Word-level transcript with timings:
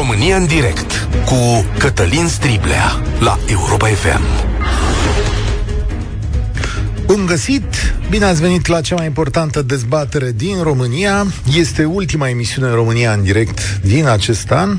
România 0.00 0.36
în 0.36 0.46
direct 0.46 1.08
cu 1.24 1.64
Cătălin 1.78 2.28
Striblea 2.28 3.02
la 3.18 3.38
Europa 3.46 3.86
FM. 3.86 4.22
Bun 7.06 7.26
găsit! 7.26 7.64
Bine 8.10 8.24
ați 8.24 8.40
venit 8.40 8.66
la 8.66 8.80
cea 8.80 8.94
mai 8.94 9.06
importantă 9.06 9.62
dezbatere 9.62 10.32
din 10.32 10.62
România. 10.62 11.26
Este 11.56 11.84
ultima 11.84 12.28
emisiune 12.28 12.68
în 12.68 12.74
România 12.74 13.12
în 13.12 13.22
direct 13.22 13.80
din 13.82 14.06
acest 14.06 14.50
an. 14.50 14.78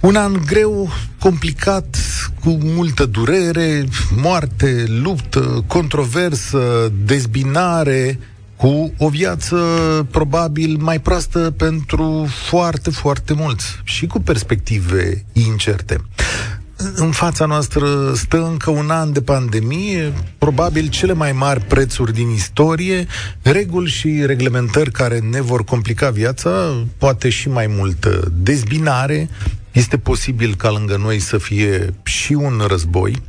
Un 0.00 0.16
an 0.16 0.42
greu, 0.46 0.88
complicat, 1.18 1.96
cu 2.40 2.58
multă 2.62 3.06
durere, 3.06 3.84
moarte, 4.16 4.84
luptă, 5.02 5.64
controversă, 5.66 6.92
dezbinare, 7.04 8.18
cu 8.56 8.92
o 8.98 9.08
viață 9.08 9.56
probabil 10.10 10.76
mai 10.80 11.00
proastă 11.00 11.54
pentru 11.56 12.28
foarte, 12.48 12.90
foarte 12.90 13.34
mulți 13.34 13.80
și 13.84 14.06
cu 14.06 14.20
perspective 14.20 15.24
incerte. 15.32 16.00
În 16.94 17.10
fața 17.10 17.46
noastră 17.46 18.12
stă 18.14 18.46
încă 18.46 18.70
un 18.70 18.90
an 18.90 19.12
de 19.12 19.22
pandemie, 19.22 20.12
probabil 20.38 20.88
cele 20.88 21.12
mai 21.12 21.32
mari 21.32 21.60
prețuri 21.60 22.12
din 22.12 22.28
istorie, 22.28 23.06
reguli 23.42 23.90
și 23.90 24.26
reglementări 24.26 24.90
care 24.90 25.18
ne 25.18 25.40
vor 25.40 25.64
complica 25.64 26.10
viața, 26.10 26.84
poate 26.98 27.28
și 27.28 27.48
mai 27.48 27.66
multă 27.66 28.32
dezbinare, 28.32 29.28
este 29.72 29.98
posibil 29.98 30.54
ca 30.54 30.70
lângă 30.70 30.96
noi 30.96 31.18
să 31.18 31.38
fie 31.38 31.94
și 32.02 32.32
un 32.32 32.62
război 32.68 33.22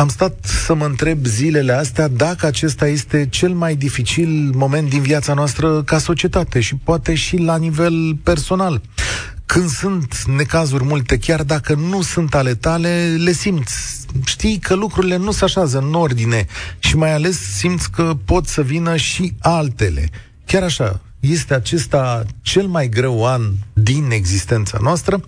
am 0.00 0.08
stat 0.08 0.44
să 0.44 0.74
mă 0.74 0.84
întreb 0.84 1.26
zilele 1.26 1.72
astea 1.72 2.08
dacă 2.08 2.46
acesta 2.46 2.86
este 2.86 3.28
cel 3.28 3.52
mai 3.52 3.76
dificil 3.76 4.50
moment 4.54 4.88
din 4.88 5.02
viața 5.02 5.34
noastră 5.34 5.82
ca 5.82 5.98
societate 5.98 6.60
și 6.60 6.74
poate 6.74 7.14
și 7.14 7.36
la 7.36 7.56
nivel 7.56 8.16
personal. 8.22 8.80
Când 9.46 9.68
sunt 9.68 10.24
necazuri 10.24 10.84
multe, 10.84 11.18
chiar 11.18 11.42
dacă 11.42 11.74
nu 11.74 12.02
sunt 12.02 12.34
ale 12.34 12.54
tale, 12.54 13.16
le 13.18 13.32
simți. 13.32 14.06
Știi 14.24 14.58
că 14.58 14.74
lucrurile 14.74 15.16
nu 15.16 15.30
se 15.30 15.44
așează 15.44 15.78
în 15.78 15.94
ordine 15.94 16.46
și 16.78 16.96
mai 16.96 17.12
ales 17.12 17.38
simți 17.56 17.90
că 17.90 18.16
pot 18.24 18.46
să 18.46 18.62
vină 18.62 18.96
și 18.96 19.34
altele. 19.38 20.10
Chiar 20.46 20.62
așa, 20.62 21.00
este 21.20 21.54
acesta 21.54 22.24
cel 22.42 22.66
mai 22.66 22.88
greu 22.88 23.26
an 23.26 23.42
din 23.72 24.10
existența 24.10 24.78
noastră? 24.82 25.20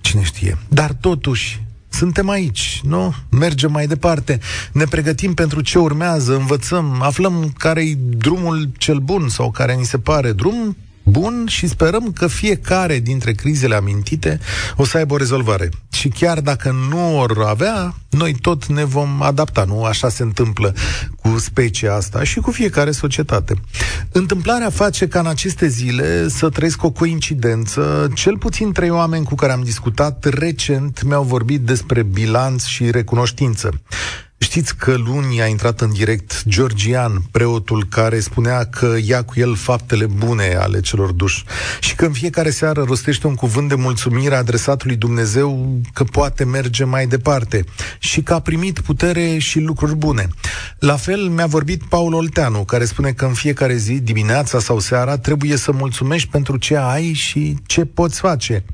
Cine 0.00 0.22
știe. 0.22 0.58
Dar 0.68 0.92
totuși, 0.92 1.62
suntem 2.02 2.28
aici, 2.28 2.80
nu? 2.84 3.14
Mergem 3.30 3.72
mai 3.72 3.86
departe, 3.86 4.38
ne 4.72 4.84
pregătim 4.84 5.34
pentru 5.34 5.60
ce 5.60 5.78
urmează, 5.78 6.36
învățăm, 6.36 7.02
aflăm 7.02 7.52
care-i 7.58 7.98
drumul 8.16 8.70
cel 8.78 8.98
bun 8.98 9.28
sau 9.28 9.50
care 9.50 9.74
ni 9.74 9.84
se 9.84 9.98
pare 9.98 10.32
drum 10.32 10.76
bun 11.02 11.46
și 11.48 11.68
sperăm 11.68 12.12
că 12.12 12.26
fiecare 12.26 12.98
dintre 12.98 13.32
crizele 13.32 13.74
amintite 13.74 14.40
o 14.76 14.84
să 14.84 14.96
aibă 14.96 15.14
o 15.14 15.16
rezolvare. 15.16 15.68
Și 15.92 16.08
chiar 16.08 16.40
dacă 16.40 16.74
nu 16.90 17.18
or 17.18 17.44
avea, 17.46 17.94
noi 18.10 18.34
tot 18.40 18.66
ne 18.66 18.84
vom 18.84 19.22
adapta, 19.22 19.64
nu? 19.64 19.84
Așa 19.84 20.08
se 20.08 20.22
întâmplă 20.22 20.74
cu 21.22 21.38
specia 21.38 21.94
asta 21.94 22.24
și 22.24 22.40
cu 22.40 22.50
fiecare 22.50 22.90
societate. 22.90 23.54
Întâmplarea 24.12 24.70
face 24.70 25.08
ca 25.08 25.18
în 25.18 25.26
aceste 25.26 25.66
zile 25.66 26.28
să 26.28 26.48
trăiesc 26.48 26.82
o 26.82 26.90
coincidență. 26.90 28.10
Cel 28.14 28.38
puțin 28.38 28.72
trei 28.72 28.90
oameni 28.90 29.24
cu 29.24 29.34
care 29.34 29.52
am 29.52 29.62
discutat 29.62 30.24
recent 30.24 31.02
mi-au 31.02 31.22
vorbit 31.22 31.60
despre 31.60 32.02
bilanț 32.02 32.64
și 32.64 32.90
recunoștință. 32.90 33.70
Știți 34.52 34.76
că 34.76 34.96
luni 34.96 35.42
a 35.42 35.46
intrat 35.46 35.80
în 35.80 35.92
direct 35.92 36.42
Georgian, 36.48 37.22
preotul 37.30 37.86
care 37.88 38.20
spunea 38.20 38.64
că 38.64 38.96
ia 39.04 39.22
cu 39.22 39.32
el 39.36 39.56
faptele 39.56 40.06
bune 40.06 40.56
ale 40.60 40.80
celor 40.80 41.12
duși 41.12 41.44
și 41.80 41.94
că 41.94 42.04
în 42.04 42.12
fiecare 42.12 42.50
seară 42.50 42.82
rostește 42.82 43.26
un 43.26 43.34
cuvânt 43.34 43.68
de 43.68 43.74
mulțumire 43.74 44.34
adresat 44.34 44.84
lui 44.84 44.96
Dumnezeu 44.96 45.80
că 45.92 46.04
poate 46.04 46.44
merge 46.44 46.84
mai 46.84 47.06
departe 47.06 47.64
și 47.98 48.22
că 48.22 48.34
a 48.34 48.40
primit 48.40 48.80
putere 48.80 49.38
și 49.38 49.58
lucruri 49.58 49.96
bune. 49.96 50.28
La 50.78 50.96
fel 50.96 51.20
mi-a 51.20 51.46
vorbit 51.46 51.82
Paul 51.88 52.14
Olteanu, 52.14 52.64
care 52.64 52.84
spune 52.84 53.12
că 53.12 53.24
în 53.24 53.34
fiecare 53.34 53.76
zi, 53.76 54.00
dimineața 54.00 54.58
sau 54.58 54.78
seara, 54.78 55.18
trebuie 55.18 55.56
să 55.56 55.72
mulțumești 55.72 56.28
pentru 56.28 56.56
ce 56.56 56.76
ai 56.76 57.12
și 57.12 57.56
ce 57.66 57.84
poți 57.84 58.20
face, 58.20 58.64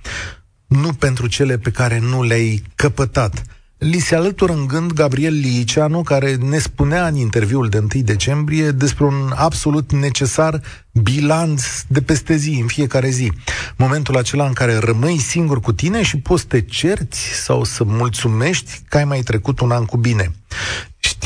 nu 0.66 0.92
pentru 0.92 1.26
cele 1.26 1.58
pe 1.58 1.70
care 1.70 1.98
nu 1.98 2.22
le-ai 2.22 2.62
căpătat. 2.74 3.42
Li 3.78 3.98
se 3.98 4.14
alătură 4.14 4.52
în 4.52 4.66
gând 4.66 4.92
Gabriel 4.92 5.34
Liceanu, 5.34 6.02
care 6.02 6.34
ne 6.34 6.58
spunea 6.58 7.06
în 7.06 7.14
interviul 7.14 7.68
de 7.68 7.78
1 7.78 8.02
decembrie 8.02 8.70
despre 8.70 9.04
un 9.04 9.32
absolut 9.34 9.92
necesar 9.92 10.60
bilanț 10.92 11.62
de 11.86 12.02
peste 12.02 12.36
zi, 12.36 12.58
în 12.60 12.66
fiecare 12.66 13.08
zi. 13.08 13.32
Momentul 13.76 14.16
acela 14.16 14.46
în 14.46 14.52
care 14.52 14.76
rămâi 14.76 15.18
singur 15.18 15.60
cu 15.60 15.72
tine 15.72 16.02
și 16.02 16.18
poți 16.18 16.40
să 16.40 16.48
te 16.48 16.60
cerți 16.60 17.20
sau 17.20 17.64
să 17.64 17.84
mulțumești 17.84 18.80
că 18.88 18.96
ai 18.96 19.04
mai 19.04 19.20
trecut 19.20 19.60
un 19.60 19.70
an 19.70 19.84
cu 19.84 19.96
bine. 19.96 20.32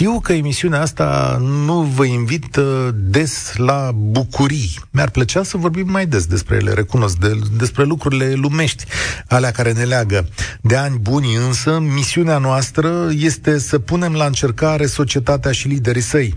Știu 0.02 0.20
că 0.20 0.32
emisiunea 0.32 0.80
asta 0.80 1.38
nu 1.40 1.80
vă 1.80 2.04
invit 2.04 2.56
des 2.94 3.52
la 3.56 3.90
bucurii. 3.94 4.78
Mi-ar 4.90 5.10
plăcea 5.10 5.42
să 5.42 5.56
vorbim 5.56 5.90
mai 5.90 6.06
des 6.06 6.26
despre 6.26 6.56
ele, 6.56 6.72
recunosc, 6.72 7.16
de, 7.16 7.38
despre 7.56 7.84
lucrurile 7.84 8.32
lumești, 8.32 8.84
alea 9.28 9.50
care 9.50 9.72
ne 9.72 9.84
leagă. 9.84 10.28
De 10.60 10.76
ani 10.76 10.98
buni 10.98 11.34
însă, 11.34 11.78
misiunea 11.78 12.38
noastră 12.38 13.08
este 13.18 13.58
să 13.58 13.78
punem 13.78 14.12
la 14.12 14.24
încercare 14.24 14.86
societatea 14.86 15.52
și 15.52 15.68
liderii 15.68 16.02
săi. 16.02 16.34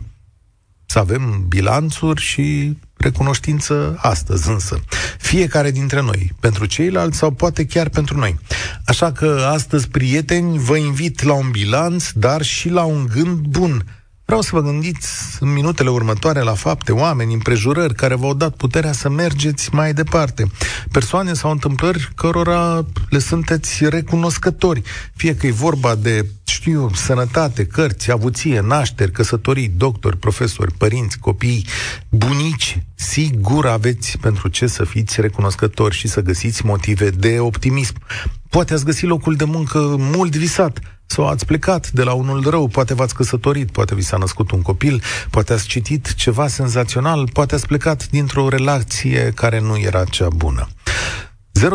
Să 0.96 1.02
avem 1.02 1.46
bilanțuri 1.48 2.22
și 2.22 2.78
recunoștință 2.98 3.98
astăzi 4.02 4.50
însă. 4.50 4.80
Fiecare 5.20 5.72
dintre 5.72 6.02
noi, 6.02 6.32
pentru 6.40 6.66
ceilalți 6.66 7.18
sau 7.18 7.32
poate 7.32 7.66
chiar 7.66 7.90
pentru 7.90 8.18
noi. 8.18 8.40
Așa 8.86 9.12
că 9.12 9.48
astăzi, 9.52 9.88
prieteni, 9.88 10.58
vă 10.58 10.78
invit 10.78 11.24
la 11.24 11.34
un 11.34 11.52
bilanț, 11.52 12.12
dar 12.12 12.42
și 12.42 12.70
la 12.70 12.84
un 12.84 13.08
gând 13.14 13.38
bun 13.38 13.86
Vreau 14.26 14.42
să 14.42 14.50
vă 14.52 14.62
gândiți 14.62 15.38
în 15.40 15.54
minutele 15.54 15.90
următoare 15.90 16.42
la 16.42 16.54
fapte, 16.54 16.92
oameni, 16.92 17.34
împrejurări 17.34 17.94
care 17.94 18.16
v-au 18.16 18.34
dat 18.34 18.56
puterea 18.56 18.92
să 18.92 19.10
mergeți 19.10 19.74
mai 19.74 19.94
departe. 19.94 20.52
Persoane 20.92 21.34
sau 21.34 21.52
întâmplări 21.52 22.12
cărora 22.16 22.86
le 23.10 23.20
sunteți 23.20 23.90
recunoscători. 23.90 24.82
Fie 25.16 25.36
că 25.36 25.48
e 25.48 25.52
vorba 25.52 25.96
de, 25.96 26.26
știu 26.44 26.90
sănătate, 26.94 27.66
cărți, 27.66 28.12
avuție, 28.12 28.60
nașteri, 28.60 29.12
căsătorii, 29.12 29.72
doctori, 29.78 30.18
profesori, 30.18 30.74
părinți, 30.74 31.20
copii, 31.20 31.66
bunici. 32.10 32.84
Sigur 32.96 33.66
aveți 33.66 34.18
pentru 34.18 34.48
ce 34.48 34.68
să 34.68 34.84
fiți 34.84 35.22
recunoscători 35.22 35.96
și 35.96 36.08
să 36.08 36.22
găsiți 36.22 36.66
motive 36.66 37.10
de 37.10 37.40
optimism. 37.40 37.96
Poate 38.50 38.74
ați 38.74 38.86
găsit 38.86 39.08
locul 39.08 39.36
de 39.36 39.44
muncă 39.44 39.96
mult 39.98 40.36
visat, 40.36 40.80
sau 41.06 41.28
ați 41.28 41.46
plecat 41.46 41.92
de 41.92 42.04
la 42.04 42.14
unul 42.14 42.50
rău, 42.50 42.68
poate 42.68 42.94
v-ați 42.94 43.16
căsătorit, 43.16 43.72
poate 43.72 43.96
vi 43.96 44.02
s-a 44.02 44.18
născut 44.18 44.52
un 44.52 44.62
copil, 44.62 45.02
poate 45.30 45.54
ați 45.54 45.68
citit 45.68 46.14
ceva 46.14 46.48
senzațional, 46.48 47.30
poate 47.34 47.56
ați 47.56 47.68
plecat 47.68 48.10
dintr-o 48.10 48.50
relație 48.50 49.32
care 49.36 49.60
nu 49.60 49.78
era 49.78 50.04
cea 50.04 50.28
bună. 50.36 50.68
0372069599 51.60 51.66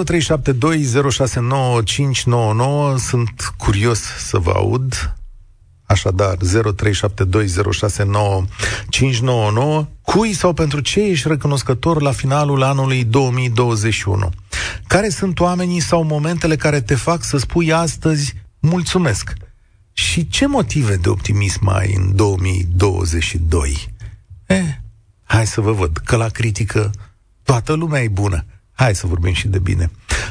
Sunt 2.96 3.54
curios 3.56 4.00
să 4.00 4.38
vă 4.38 4.52
aud. 4.54 5.14
Așadar, 5.86 6.36
0372069599 6.36 6.42
Cui 10.02 10.32
sau 10.32 10.52
pentru 10.52 10.80
ce 10.80 11.00
ești 11.00 11.28
recunoscător 11.28 12.02
la 12.02 12.12
finalul 12.12 12.62
anului 12.62 13.04
2021? 13.04 14.30
Care 14.86 15.08
sunt 15.08 15.40
oamenii 15.40 15.80
sau 15.80 16.02
momentele 16.02 16.56
care 16.56 16.80
te 16.80 16.94
fac 16.94 17.24
să 17.24 17.36
spui 17.36 17.72
astăzi 17.72 18.34
mulțumesc. 18.60 19.32
Și 19.92 20.28
ce 20.28 20.46
motive 20.46 20.96
de 20.96 21.08
optimism 21.08 21.68
ai 21.68 21.94
în 21.94 22.16
2022? 22.16 23.94
Eh, 24.46 24.64
hai 25.22 25.46
să 25.46 25.60
vă 25.60 25.72
văd 25.72 25.96
că 25.96 26.16
la 26.16 26.28
critică 26.28 26.90
toată 27.42 27.72
lumea 27.72 28.02
e 28.02 28.08
bună. 28.08 28.44
Hai 28.72 28.94
să 28.94 29.06
vorbim 29.06 29.32
și 29.32 29.48
de 29.48 29.58
bine. 29.58 29.90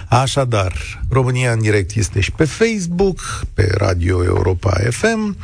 Așadar, 0.09 1.01
România 1.09 1.51
în 1.51 1.59
direct 1.59 1.95
este 1.95 2.19
și 2.19 2.31
pe 2.31 2.45
Facebook, 2.45 3.45
pe 3.53 3.69
Radio 3.77 4.23
Europa 4.23 4.71
FM, 4.89 5.37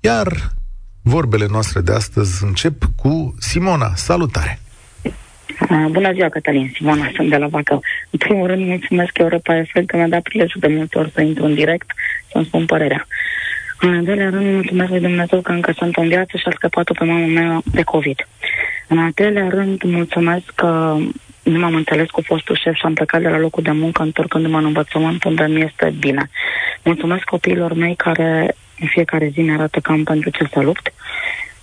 iar 0.00 0.54
vorbele 1.02 1.46
noastre 1.46 1.80
de 1.80 1.92
astăzi 1.92 2.44
încep 2.44 2.84
cu 2.96 3.34
Simona. 3.38 3.94
Salutare! 3.94 4.60
Uh, 5.70 5.86
bună 5.90 6.12
ziua, 6.12 6.28
Cătălin. 6.28 6.72
Simona, 6.74 7.10
sunt 7.14 7.30
de 7.30 7.36
la 7.36 7.46
Bacău. 7.46 7.82
În 8.10 8.18
primul 8.18 8.46
rând, 8.46 8.66
mulțumesc 8.66 9.18
Europa 9.18 9.62
FM 9.72 9.84
că 9.84 9.96
mi-a 9.96 10.08
dat 10.08 10.22
prilejul 10.22 10.60
de 10.60 10.66
multe 10.66 10.98
ori 10.98 11.10
să 11.14 11.20
intru 11.20 11.44
în 11.44 11.54
direct 11.54 11.90
să-mi 12.32 12.44
spun 12.44 12.66
părerea. 12.66 13.06
În 13.80 13.94
al 13.94 14.04
doilea 14.04 14.30
rând, 14.30 14.54
mulțumesc 14.54 14.90
lui 14.90 15.00
Dumnezeu 15.00 15.40
că 15.40 15.52
încă 15.52 15.72
sunt 15.76 15.96
în 15.96 16.08
viață 16.08 16.36
și 16.36 16.46
a 16.46 16.50
scăpat-o 16.54 16.94
pe 16.94 17.04
mama 17.04 17.26
mea 17.26 17.60
de 17.64 17.82
COVID. 17.82 18.28
În 18.86 18.98
al 18.98 19.12
treilea 19.12 19.48
rând, 19.48 19.82
mulțumesc 19.82 20.44
că 20.54 20.96
nu 21.42 21.58
m-am 21.58 21.74
înțeles 21.74 22.10
cu 22.10 22.20
fostul 22.20 22.56
șef 22.56 22.74
și 22.74 22.84
am 22.84 22.94
plecat 22.94 23.22
de 23.22 23.28
la 23.28 23.38
locul 23.38 23.62
de 23.62 23.70
muncă 23.70 24.02
întorcându-mă 24.02 24.58
în 24.58 24.64
învățământ 24.64 25.24
unde 25.24 25.46
mi 25.46 25.62
este 25.62 25.94
bine. 25.98 26.30
Mulțumesc 26.82 27.24
copiilor 27.24 27.72
mei 27.72 27.94
care 27.94 28.56
în 28.80 28.86
fiecare 28.86 29.30
zi 29.32 29.40
ne 29.40 29.52
arată 29.52 29.80
cam 29.80 30.04
pentru 30.04 30.30
ce 30.30 30.48
să 30.52 30.60
lupt. 30.60 30.92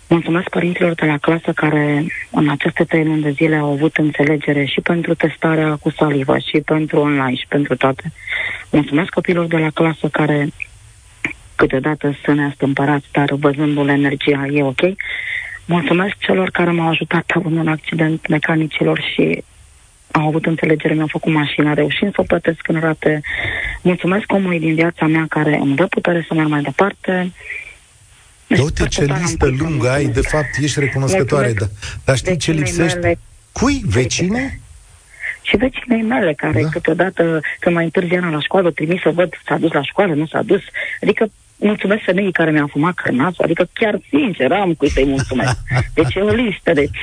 Mulțumesc 0.07 0.49
părinților 0.49 0.93
de 0.93 1.05
la 1.05 1.17
clasă 1.17 1.51
care 1.51 2.05
în 2.31 2.49
aceste 2.49 2.83
trei 2.83 3.05
luni 3.05 3.21
de 3.21 3.29
zile 3.29 3.55
au 3.55 3.71
avut 3.71 3.97
înțelegere 3.97 4.65
și 4.65 4.81
pentru 4.81 5.13
testarea 5.13 5.75
cu 5.75 5.89
salivă, 5.89 6.37
și 6.37 6.61
pentru 6.65 6.99
online, 6.99 7.35
și 7.35 7.45
pentru 7.47 7.75
toate. 7.75 8.11
Mulțumesc 8.71 9.09
copilor 9.09 9.45
de 9.45 9.57
la 9.57 9.69
clasă 9.69 10.07
care 10.07 10.49
câteodată 11.55 12.17
să 12.25 12.31
ne 12.31 12.45
astâmpărați, 12.45 13.07
dar 13.11 13.33
văzându-le 13.33 13.91
energia 13.91 14.45
e 14.51 14.63
ok. 14.63 14.81
Mulțumesc 15.65 16.17
celor 16.17 16.49
care 16.49 16.71
m-au 16.71 16.89
ajutat 16.89 17.31
având 17.35 17.57
un 17.57 17.67
accident 17.67 18.27
mecanicilor 18.27 18.99
și 19.13 19.43
au 20.11 20.27
avut 20.27 20.45
înțelegere, 20.45 20.93
mi-au 20.93 21.07
făcut 21.07 21.33
mașina, 21.33 21.73
reușind 21.73 22.13
să 22.13 22.21
o 22.21 22.23
plătesc 22.23 22.67
în 22.67 22.79
rate. 22.79 23.21
Mulțumesc 23.81 24.31
omului 24.31 24.59
din 24.59 24.75
viața 24.75 25.07
mea 25.07 25.25
care 25.29 25.55
îmi 25.55 25.75
dă 25.75 25.85
putere 25.85 26.25
să 26.27 26.33
merg 26.33 26.47
mai 26.47 26.61
departe. 26.61 27.31
Uite 28.61 28.87
ce 28.87 29.05
listă 29.21 29.45
lungă 29.45 29.89
ai, 29.89 30.05
de 30.05 30.21
fapt 30.21 30.57
ești 30.61 30.79
recunoscătoare, 30.79 31.53
da. 31.53 31.65
dar 32.05 32.17
știi 32.17 32.37
ce 32.37 32.51
lipsește? 32.51 32.99
Mele, 32.99 33.19
Cui? 33.51 33.81
Vecine? 33.85 34.59
Și 35.41 35.57
vecinei 35.57 36.01
mele, 36.01 36.33
care 36.33 36.61
da. 36.61 36.69
câteodată, 36.69 37.41
când 37.59 37.75
mai 37.75 37.83
întârzi 37.83 38.15
la 38.15 38.39
școală, 38.39 38.71
trimis 38.71 39.01
să 39.01 39.09
văd 39.09 39.33
s-a 39.45 39.57
dus 39.57 39.71
la 39.71 39.83
școală, 39.83 40.13
nu 40.13 40.25
s-a 40.25 40.41
dus. 40.41 40.61
Adică 41.01 41.31
mulțumesc 41.63 42.03
femeii 42.03 42.31
care 42.31 42.51
mi-a 42.51 42.67
fumat 42.71 42.93
cărnațul, 42.93 43.43
adică 43.43 43.67
chiar 43.73 43.99
sincer 44.09 44.51
am 44.51 44.73
cui 44.73 44.89
să-i 44.89 45.05
mulțumesc. 45.05 45.57
Deci 45.93 46.15
e 46.15 46.21
o 46.21 46.33
listă. 46.33 46.73
Deci, 46.73 46.97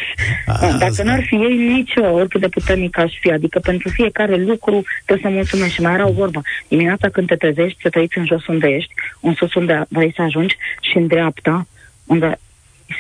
A, 0.47 0.77
dacă 0.79 1.03
n-ar 1.03 1.23
fi 1.23 1.35
ei, 1.35 1.57
nici 1.57 1.93
eu, 1.95 2.15
oricât 2.15 2.41
de 2.41 2.49
puternic 2.49 2.99
aș 2.99 3.13
fi. 3.21 3.31
Adică 3.31 3.59
pentru 3.59 3.89
fiecare 3.89 4.37
lucru 4.37 4.83
trebuie 5.05 5.31
să 5.31 5.37
mulțumesc. 5.37 5.73
Și 5.73 5.81
mai 5.81 5.93
era 5.93 6.09
o 6.09 6.13
vorbă. 6.13 6.43
Dimineața 6.69 7.09
când 7.09 7.27
te 7.27 7.37
trezești, 7.37 7.81
să 7.83 7.89
trăiți 7.89 8.19
în 8.19 8.27
jos 8.27 8.47
unde 8.47 8.67
ești, 8.69 8.93
în 9.21 9.35
sus 9.35 9.55
unde 9.55 9.85
vrei 9.89 10.13
să 10.17 10.23
ajungi 10.23 10.57
și 10.81 10.97
în 10.97 11.07
dreapta, 11.07 11.67
unde 12.07 12.39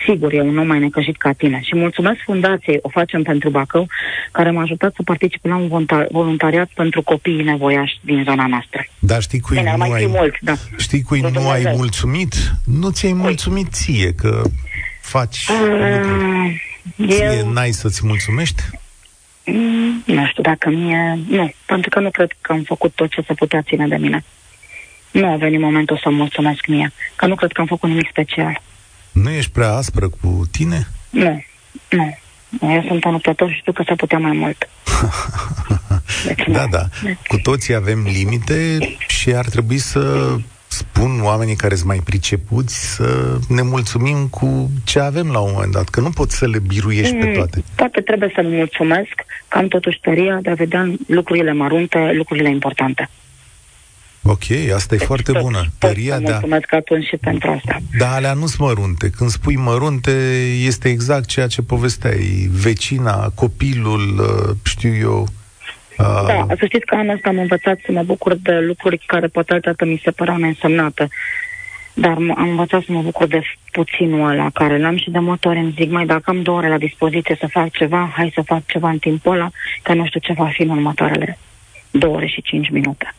sigur 0.06 0.32
e 0.32 0.40
un 0.40 0.58
om 0.58 0.66
mai 0.66 0.78
necăjit 0.78 1.16
ca 1.16 1.32
tine. 1.32 1.60
Și 1.62 1.76
mulțumesc 1.76 2.20
fundației, 2.24 2.78
o 2.82 2.88
facem 2.88 3.22
pentru 3.22 3.50
Bacău, 3.50 3.86
care 4.32 4.50
m-a 4.50 4.62
ajutat 4.62 4.94
să 4.94 5.02
participe 5.02 5.48
la 5.48 5.56
un 5.56 5.86
voluntariat 6.10 6.70
pentru 6.74 7.02
copiii 7.02 7.42
nevoiași 7.42 7.98
din 8.00 8.22
zona 8.24 8.46
noastră. 8.46 8.86
Dar 8.98 9.22
știi 9.22 9.40
cui 9.40 9.56
Bine, 9.56 9.70
nu 9.70 9.76
mai 9.76 9.90
ai, 9.92 10.06
mult, 10.06 10.36
da. 10.40 10.54
Știi 10.78 11.02
cui 11.02 11.20
nu 11.20 11.48
ai 11.48 11.72
mulțumit? 11.76 12.34
Nu 12.64 12.90
ți-ai 12.90 13.12
mulțumit 13.12 13.66
ție, 13.72 14.12
că 14.12 14.42
faci 15.00 15.46
uh, 15.48 17.08
Ție 17.08 17.36
eu... 17.38 17.52
n-ai 17.52 17.70
să-ți 17.70 18.06
mulțumești? 18.06 18.62
Mm, 19.44 20.02
nu 20.06 20.26
știu 20.26 20.42
dacă 20.42 20.68
mie... 20.68 21.18
Nu, 21.28 21.52
pentru 21.66 21.90
că 21.90 22.00
nu 22.00 22.10
cred 22.10 22.32
că 22.40 22.52
am 22.52 22.62
făcut 22.62 22.92
tot 22.94 23.10
ce 23.10 23.22
se 23.26 23.34
putea 23.34 23.62
ține 23.62 23.88
de 23.88 23.96
mine. 23.96 24.24
Nu 25.10 25.32
a 25.32 25.36
venit 25.36 25.60
momentul 25.60 25.98
să 26.02 26.10
mulțumesc 26.10 26.66
mie, 26.66 26.92
că 27.16 27.26
nu 27.26 27.34
cred 27.34 27.52
că 27.52 27.60
am 27.60 27.66
făcut 27.66 27.88
nimic 27.88 28.08
special. 28.10 28.60
Nu 29.12 29.30
ești 29.30 29.50
prea 29.50 29.72
aspră 29.72 30.08
cu 30.08 30.42
tine? 30.50 30.88
Nu, 31.10 31.42
nu. 31.90 32.18
Eu 32.60 32.84
sunt 32.88 33.04
anuptător 33.04 33.50
și 33.50 33.56
știu 33.56 33.72
că 33.72 33.82
se 33.86 33.94
putea 33.94 34.18
mai 34.18 34.32
mult. 34.32 34.68
Deci, 36.26 36.44
da, 36.56 36.66
da. 36.70 36.88
Cu 37.26 37.36
toții 37.42 37.74
avem 37.74 38.02
limite 38.02 38.78
și 39.08 39.34
ar 39.34 39.44
trebui 39.44 39.78
să 39.78 40.34
spun 40.70 41.20
oamenii 41.22 41.56
care 41.56 41.74
sunt 41.74 41.86
mai 41.86 42.00
pricepuți 42.04 42.94
să 42.94 43.38
ne 43.48 43.62
mulțumim 43.62 44.28
cu 44.28 44.70
ce 44.84 45.00
avem 45.00 45.30
la 45.30 45.38
un 45.38 45.50
moment 45.52 45.72
dat, 45.72 45.88
că 45.88 46.00
nu 46.00 46.10
poți 46.10 46.36
să 46.36 46.46
le 46.46 46.58
biruiești 46.58 47.14
mm, 47.14 47.20
pe 47.20 47.26
toate. 47.26 47.64
Toate 47.74 48.00
trebuie 48.00 48.32
să-mi 48.34 48.56
mulțumesc 48.56 49.14
că 49.48 49.58
am 49.58 49.68
totuși 49.68 50.00
tăria 50.00 50.38
de 50.42 50.50
a 50.50 50.54
vedea 50.54 50.92
lucrurile 51.06 51.52
mărunte, 51.52 52.12
lucrurile 52.12 52.50
importante. 52.50 53.08
Ok, 54.22 54.42
asta 54.74 54.94
e 54.94 54.96
deci 54.96 55.06
foarte 55.06 55.32
tot, 55.32 55.42
bună. 55.42 55.64
Tăria 55.78 56.18
de 56.18 56.26
a... 56.26 56.30
Mulțumesc 56.30 56.72
atunci 56.72 57.04
și 57.04 57.16
pentru 57.16 57.50
asta. 57.50 57.76
Da, 57.98 58.14
alea 58.14 58.32
nu 58.32 58.46
sunt 58.46 58.68
mărunte. 58.68 59.10
Când 59.10 59.30
spui 59.30 59.56
mărunte, 59.56 60.10
este 60.64 60.88
exact 60.88 61.26
ceea 61.26 61.46
ce 61.46 61.62
povesteai. 61.62 62.48
Vecina, 62.50 63.28
copilul, 63.34 64.18
uh, 64.18 64.56
știu 64.64 64.94
eu... 64.94 65.26
Uh... 65.98 66.26
Da, 66.26 66.46
să 66.58 66.64
știți 66.64 66.84
că 66.84 66.94
anul 66.94 67.14
ăsta 67.14 67.28
am 67.28 67.38
învățat 67.38 67.78
să 67.84 67.92
mă 67.92 68.02
bucur 68.02 68.34
de 68.34 68.52
lucruri 68.52 69.02
care 69.06 69.26
poate 69.26 69.52
altădată 69.52 69.84
mi 69.84 70.00
se 70.04 70.10
păreau 70.10 70.36
neînsemnate. 70.36 71.08
Dar 71.94 72.12
am 72.12 72.48
învățat 72.48 72.82
să 72.82 72.92
mă 72.92 73.02
bucur 73.02 73.26
de 73.26 73.42
puținul 73.70 74.30
ăla 74.30 74.50
care 74.50 74.78
l-am 74.78 74.96
și 74.96 75.10
de 75.10 75.18
multe 75.18 75.48
ori 75.48 75.58
îmi 75.58 75.74
zic, 75.76 75.90
mai 75.90 76.06
dacă 76.06 76.30
am 76.30 76.42
două 76.42 76.58
ore 76.58 76.68
la 76.68 76.78
dispoziție 76.78 77.36
să 77.40 77.46
fac 77.46 77.70
ceva, 77.70 78.12
hai 78.16 78.32
să 78.34 78.42
fac 78.42 78.66
ceva 78.66 78.90
în 78.90 78.98
timpul 78.98 79.32
ăla, 79.32 79.50
că 79.82 79.94
nu 79.94 80.06
știu 80.06 80.20
ce 80.20 80.32
va 80.32 80.48
fi 80.52 80.62
în 80.62 80.68
următoarele 80.68 81.38
două 81.90 82.14
ore 82.14 82.26
și 82.26 82.42
cinci 82.42 82.70
minute. 82.70 83.14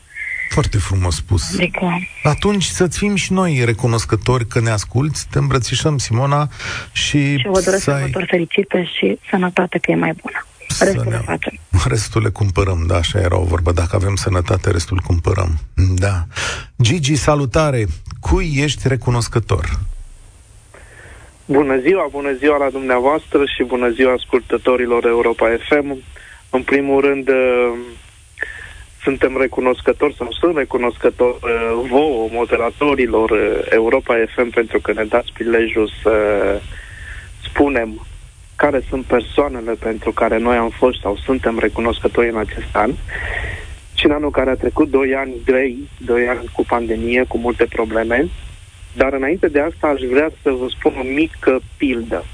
Foarte 0.51 0.77
frumos 0.77 1.15
spus. 1.15 1.53
Adică... 1.53 1.86
Atunci 2.24 2.63
să-ți 2.63 2.98
fim 2.98 3.15
și 3.15 3.33
noi 3.33 3.62
recunoscători 3.65 4.48
că 4.48 4.59
ne 4.59 4.69
asculți, 4.69 5.27
te 5.31 5.38
îmbrățișăm, 5.38 5.98
Simona, 5.98 6.50
și... 6.92 7.38
Și 7.38 7.48
vă 7.48 7.62
doresc 7.65 7.83
să 7.83 7.92
ai... 7.92 8.12
fericite 8.27 8.83
și 8.98 9.19
sănătate, 9.30 9.77
că 9.77 9.92
e 9.92 9.95
mai 9.95 10.13
bună. 10.21 10.45
Restul 10.80 11.03
ne... 11.03 11.09
le 11.09 11.21
facem. 11.25 11.59
Restul 11.88 12.21
le 12.21 12.30
cumpărăm, 12.30 12.83
da, 12.88 12.95
așa 12.95 13.19
era 13.19 13.39
o 13.39 13.44
vorbă. 13.44 13.71
Dacă 13.71 13.95
avem 13.95 14.15
sănătate, 14.15 14.71
restul 14.71 14.98
cumpărăm. 15.06 15.59
Da. 15.95 16.25
Gigi, 16.81 17.15
salutare! 17.15 17.86
Cui 18.19 18.53
ești 18.56 18.88
recunoscător? 18.88 19.80
Bună 21.45 21.80
ziua, 21.80 22.07
bună 22.12 22.33
ziua 22.33 22.57
la 22.57 22.69
dumneavoastră 22.69 23.44
și 23.56 23.63
bună 23.63 23.89
ziua 23.89 24.13
ascultătorilor 24.13 25.06
Europa 25.06 25.48
FM. 25.69 26.03
În 26.50 26.63
primul 26.63 27.01
rând, 27.01 27.30
suntem 29.03 29.38
recunoscători 29.38 30.15
sau 30.15 30.31
sunt 30.31 30.57
recunoscători 30.57 31.38
uh, 31.42 31.88
vouă, 31.89 32.27
moderatorilor 32.31 33.30
uh, 33.30 33.59
Europa 33.69 34.15
FM, 34.36 34.50
pentru 34.50 34.80
că 34.80 34.94
ne 34.94 35.03
dați 35.03 35.31
prilejul 35.33 35.92
să 36.01 36.13
spunem 37.44 38.06
care 38.56 38.81
sunt 38.89 39.06
persoanele 39.06 39.74
pentru 39.74 40.12
care 40.12 40.38
noi 40.38 40.56
am 40.56 40.69
fost 40.69 41.00
sau 41.00 41.15
suntem 41.15 41.59
recunoscători 41.59 42.30
în 42.30 42.38
acest 42.38 42.71
an. 42.71 42.92
Și 43.94 44.06
în 44.06 44.12
anul 44.12 44.31
care 44.31 44.50
a 44.50 44.56
trecut, 44.56 44.89
doi 44.89 45.15
ani 45.15 45.33
grei, 45.45 45.77
doi 45.98 46.27
ani 46.27 46.50
cu 46.53 46.63
pandemie, 46.65 47.24
cu 47.27 47.38
multe 47.38 47.65
probleme, 47.65 48.27
dar 48.94 49.13
înainte 49.13 49.48
de 49.48 49.59
asta 49.59 49.88
aș 49.88 50.01
vrea 50.01 50.30
să 50.42 50.50
vă 50.50 50.68
spun 50.69 50.94
o 51.00 51.03
mică 51.03 51.59
pildă. 51.77 52.25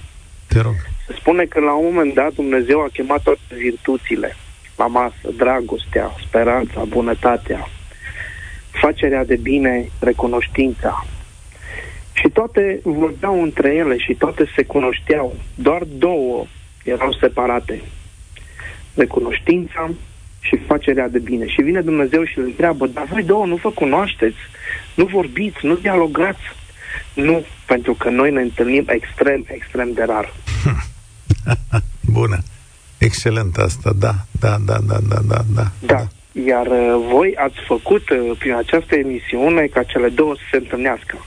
Te 0.47 0.61
rog. 0.61 0.75
Se 1.07 1.13
spune 1.19 1.43
că 1.43 1.59
la 1.59 1.73
un 1.73 1.85
moment 1.85 2.13
dat 2.13 2.33
Dumnezeu 2.33 2.81
a 2.81 2.87
chemat 2.93 3.21
toate 3.23 3.39
virtuțile 3.55 4.35
la 4.77 4.87
masă, 4.87 5.29
dragostea, 5.35 6.11
speranța, 6.27 6.83
bunătatea, 6.83 7.69
facerea 8.71 9.25
de 9.25 9.35
bine, 9.35 9.89
recunoștința. 9.99 11.05
Și 12.13 12.29
toate 12.29 12.79
vorbeau 12.83 13.41
între 13.41 13.75
ele 13.75 13.97
și 13.97 14.13
toate 14.13 14.51
se 14.55 14.63
cunoșteau. 14.63 15.35
Doar 15.55 15.83
două 15.83 16.45
erau 16.83 17.11
separate. 17.11 17.81
Recunoștința 18.93 19.89
și 20.39 20.57
facerea 20.67 21.09
de 21.09 21.19
bine. 21.19 21.47
Și 21.47 21.61
vine 21.61 21.81
Dumnezeu 21.81 22.23
și 22.23 22.37
le 22.37 22.43
întreabă, 22.43 22.87
dar 22.87 23.05
voi 23.05 23.23
două 23.23 23.45
nu 23.45 23.55
vă 23.55 23.69
cunoașteți, 23.69 24.37
nu 24.95 25.05
vorbiți, 25.05 25.65
nu 25.65 25.75
dialogați. 25.75 26.41
Nu, 27.13 27.45
pentru 27.65 27.93
că 27.93 28.09
noi 28.09 28.31
ne 28.31 28.41
întâlnim 28.41 28.85
extrem, 28.87 29.45
extrem 29.47 29.91
de 29.93 30.03
rar. 30.03 30.33
Bună. 32.17 32.37
Excelent 32.97 33.57
asta, 33.57 33.91
da, 33.99 34.13
da, 34.39 34.57
da, 34.65 34.77
da, 34.87 34.97
da, 35.09 35.19
da, 35.27 35.41
da. 35.55 35.63
Da, 35.79 36.07
iar 36.45 36.67
uh, 36.67 37.05
voi 37.11 37.35
ați 37.35 37.55
făcut 37.67 38.09
uh, 38.09 38.31
prin 38.39 38.53
această 38.53 38.95
emisiune 38.95 39.65
ca 39.65 39.83
cele 39.83 40.09
două 40.09 40.35
să 40.35 40.41
se 40.51 40.57
întâlnească. 40.57 41.25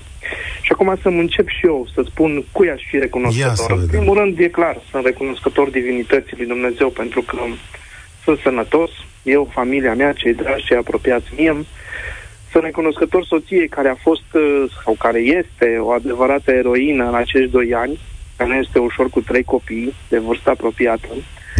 Și 0.63 0.73
acum 0.73 0.99
să 1.03 1.09
încep 1.09 1.49
și 1.49 1.67
eu 1.67 1.87
să 1.95 2.03
spun 2.07 2.45
cui 2.53 2.71
aș 2.71 2.83
fi 2.91 2.99
recunoscător. 2.99 3.71
În 3.71 3.87
primul 3.87 4.19
rând, 4.19 4.39
e 4.39 4.49
clar, 4.49 4.81
sunt 4.91 5.05
recunoscător 5.05 5.69
divinității 5.69 6.37
lui 6.37 6.47
Dumnezeu 6.47 6.89
pentru 6.89 7.23
că 7.23 7.37
sunt 8.25 8.39
sănătos, 8.39 8.91
eu, 9.23 9.49
familia 9.53 9.95
mea, 9.95 10.13
cei 10.13 10.35
dragi, 10.35 10.65
cei 10.65 10.77
apropiați 10.77 11.27
mie. 11.37 11.65
Sunt 12.51 12.65
recunoscător 12.65 13.25
soției 13.25 13.69
care 13.69 13.89
a 13.89 13.95
fost, 13.95 14.35
uh, 14.35 14.65
sau 14.85 14.95
care 14.99 15.19
este, 15.19 15.79
o 15.81 15.91
adevărată 15.91 16.51
eroină 16.51 17.09
în 17.09 17.15
acești 17.15 17.51
doi 17.51 17.75
ani, 17.75 17.99
care 18.37 18.51
nu 18.51 18.57
este 18.57 18.79
ușor 18.79 19.11
cu 19.11 19.21
trei 19.21 19.43
copii 19.45 19.95
de 20.09 20.19
vârstă 20.19 20.51
apropiată. 20.51 21.09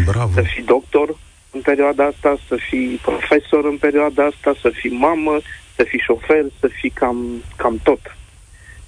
Bravo. 0.07 0.31
Să 0.35 0.43
fii 0.43 0.63
doctor 0.63 1.17
în 1.51 1.61
perioada 1.61 2.05
asta, 2.05 2.39
să 2.49 2.57
fii 2.69 3.01
profesor 3.03 3.65
în 3.65 3.77
perioada 3.77 4.25
asta, 4.25 4.55
să 4.61 4.71
fii 4.75 4.91
mamă, 4.91 5.41
să 5.77 5.83
fii 5.83 6.03
șofer, 6.07 6.45
să 6.61 6.69
fii 6.81 6.91
cam, 6.91 7.17
cam 7.57 7.81
tot. 7.83 8.17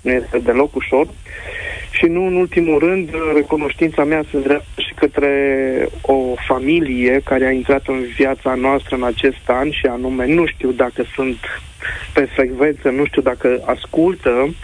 Nu 0.00 0.10
este 0.10 0.38
deloc 0.38 0.74
ușor. 0.74 1.06
Și 1.90 2.04
nu 2.04 2.26
în 2.26 2.34
ultimul 2.34 2.78
rând, 2.78 3.10
recunoștința 3.34 4.04
mea 4.04 4.24
se 4.30 4.38
dreaptă 4.38 4.80
și 4.80 4.94
către 4.94 5.32
o 6.00 6.34
familie 6.46 7.20
care 7.24 7.46
a 7.46 7.50
intrat 7.50 7.86
în 7.86 8.02
viața 8.16 8.54
noastră 8.54 8.96
în 8.96 9.02
acest 9.02 9.44
an 9.46 9.70
și 9.70 9.86
anume, 9.86 10.26
nu 10.26 10.46
știu 10.46 10.70
dacă 10.70 11.04
sunt 11.14 11.36
pe 12.12 12.28
frecvență, 12.34 12.88
nu 12.88 13.04
știu 13.04 13.22
dacă 13.22 13.62
ascultă, 13.64 14.54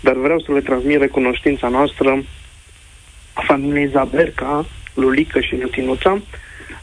dar 0.00 0.14
vreau 0.14 0.40
să 0.40 0.52
le 0.52 0.60
transmit 0.60 0.98
recunoștința 0.98 1.68
noastră 1.68 2.22
familiei 3.32 3.88
Zaberca, 3.88 4.66
Lulică 4.96 5.40
și 5.40 5.60
Lutinuța, 5.60 6.18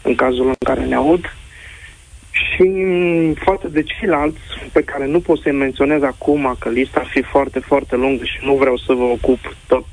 în 0.01 0.15
cazul 0.15 0.47
în 0.47 0.53
care 0.65 0.85
ne 0.85 0.95
aud, 0.95 1.33
și 2.31 2.65
față 3.35 3.67
de 3.67 3.83
ceilalți 3.83 4.39
pe 4.71 4.83
care 4.83 5.05
nu 5.05 5.19
pot 5.19 5.39
să-i 5.39 5.51
menționez 5.51 6.01
acum, 6.01 6.55
că 6.59 6.69
lista 6.69 6.99
ar 6.99 7.07
fi 7.07 7.21
foarte, 7.21 7.59
foarte 7.59 7.95
lungă 7.95 8.23
și 8.23 8.39
nu 8.41 8.55
vreau 8.55 8.77
să 8.77 8.93
vă 8.93 9.03
ocup 9.03 9.55
tot 9.67 9.85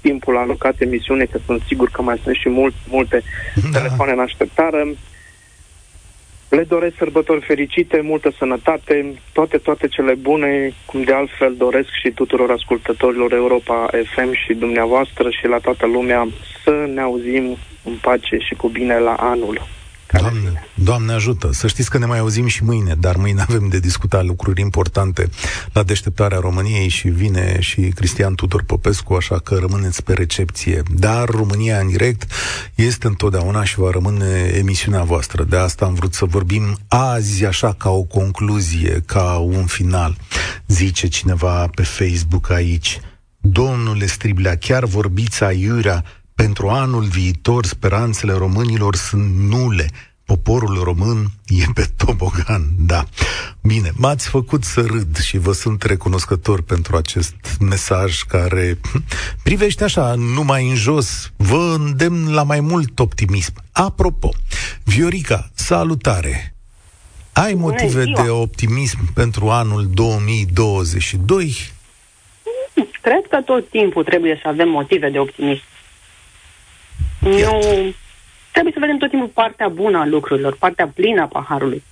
timpul 0.00 0.36
alocat 0.36 0.80
emisiune, 0.80 1.24
că 1.24 1.38
sunt 1.46 1.62
sigur 1.66 1.88
că 1.90 2.02
mai 2.02 2.20
sunt 2.22 2.36
și 2.36 2.48
mult, 2.48 2.74
multe 2.88 3.22
da. 3.54 3.78
telefoane 3.78 4.12
în 4.12 4.18
așteptare. 4.18 4.94
Le 6.48 6.64
doresc 6.64 6.96
sărbători 6.96 7.40
fericite, 7.40 8.00
multă 8.00 8.32
sănătate, 8.38 9.14
toate, 9.32 9.58
toate 9.58 9.88
cele 9.88 10.14
bune, 10.14 10.72
cum 10.86 11.02
de 11.02 11.12
altfel 11.12 11.54
doresc 11.56 11.88
și 12.02 12.10
tuturor 12.10 12.50
ascultătorilor 12.50 13.32
Europa 13.32 13.90
FM 14.14 14.32
și 14.32 14.54
dumneavoastră 14.54 15.30
și 15.30 15.46
la 15.46 15.58
toată 15.58 15.86
lumea 15.86 16.28
să 16.64 16.86
ne 16.94 17.00
auzim 17.00 17.56
în 17.84 17.94
pace 18.00 18.36
și 18.36 18.54
cu 18.54 18.68
bine 18.68 18.98
la 18.98 19.14
anul. 19.14 19.77
Doamne, 20.12 20.64
Doamne 20.74 21.12
ajută! 21.12 21.52
Să 21.52 21.66
știți 21.66 21.90
că 21.90 21.98
ne 21.98 22.06
mai 22.06 22.18
auzim 22.18 22.46
și 22.46 22.64
mâine, 22.64 22.94
dar 22.94 23.16
mâine 23.16 23.40
avem 23.48 23.68
de 23.68 23.78
discutat 23.78 24.24
lucruri 24.24 24.60
importante 24.60 25.28
la 25.72 25.82
deșteptarea 25.82 26.38
României 26.38 26.88
și 26.88 27.08
vine 27.08 27.60
și 27.60 27.80
Cristian 27.80 28.34
Tudor 28.34 28.62
Popescu, 28.62 29.14
așa 29.14 29.38
că 29.38 29.54
rămâneți 29.54 30.02
pe 30.02 30.12
recepție. 30.12 30.82
Dar 30.94 31.28
România 31.28 31.78
în 31.78 31.88
direct 31.88 32.32
este 32.74 33.06
întotdeauna 33.06 33.64
și 33.64 33.78
va 33.78 33.90
rămâne 33.90 34.52
emisiunea 34.54 35.02
voastră. 35.02 35.44
De 35.44 35.56
asta 35.56 35.84
am 35.84 35.94
vrut 35.94 36.14
să 36.14 36.24
vorbim 36.24 36.78
azi, 36.88 37.44
așa 37.44 37.72
ca 37.72 37.90
o 37.90 38.02
concluzie, 38.02 39.02
ca 39.06 39.36
un 39.36 39.66
final. 39.66 40.16
Zice 40.66 41.06
cineva 41.06 41.66
pe 41.74 41.82
Facebook 41.82 42.50
aici, 42.50 43.00
Domnule 43.40 44.06
Striblea, 44.06 44.56
chiar 44.56 44.84
vorbiți 44.84 45.44
aiurea 45.44 46.04
pentru 46.42 46.68
anul 46.68 47.02
viitor, 47.02 47.64
speranțele 47.64 48.32
românilor 48.32 48.96
sunt 48.96 49.36
nule. 49.36 49.86
Poporul 50.24 50.80
român 50.82 51.26
e 51.46 51.64
pe 51.74 51.86
tobogan, 51.96 52.62
da. 52.78 53.04
Bine, 53.62 53.90
m-ați 53.96 54.28
făcut 54.28 54.64
să 54.64 54.80
râd 54.80 55.16
și 55.16 55.38
vă 55.38 55.52
sunt 55.52 55.82
recunoscător 55.82 56.62
pentru 56.62 56.96
acest 56.96 57.34
mesaj 57.60 58.22
care 58.22 58.78
privește 59.46 59.84
așa, 59.84 60.14
numai 60.16 60.68
în 60.68 60.74
jos, 60.74 61.32
vă 61.36 61.76
îndemn 61.78 62.34
la 62.34 62.42
mai 62.42 62.60
mult 62.60 62.98
optimism. 62.98 63.52
Apropo, 63.72 64.30
Viorica, 64.84 65.50
salutare! 65.54 66.54
Ai 67.32 67.54
motive 67.54 68.04
de 68.04 68.28
optimism 68.28 69.12
pentru 69.14 69.48
anul 69.48 69.86
2022? 69.94 71.56
Cred 73.00 73.26
că 73.30 73.40
tot 73.44 73.68
timpul 73.68 74.04
trebuie 74.04 74.38
să 74.42 74.48
avem 74.48 74.68
motive 74.68 75.10
de 75.10 75.18
optimism. 75.18 75.62
Nu, 77.18 77.60
trebuie 78.52 78.72
să 78.72 78.78
vedem 78.80 78.96
tot 78.96 79.10
timpul 79.10 79.28
partea 79.28 79.68
bună 79.68 79.98
a 79.98 80.06
lucrurilor, 80.06 80.56
partea 80.56 80.88
plină 80.88 81.22
a 81.22 81.26
paharului. 81.26 81.82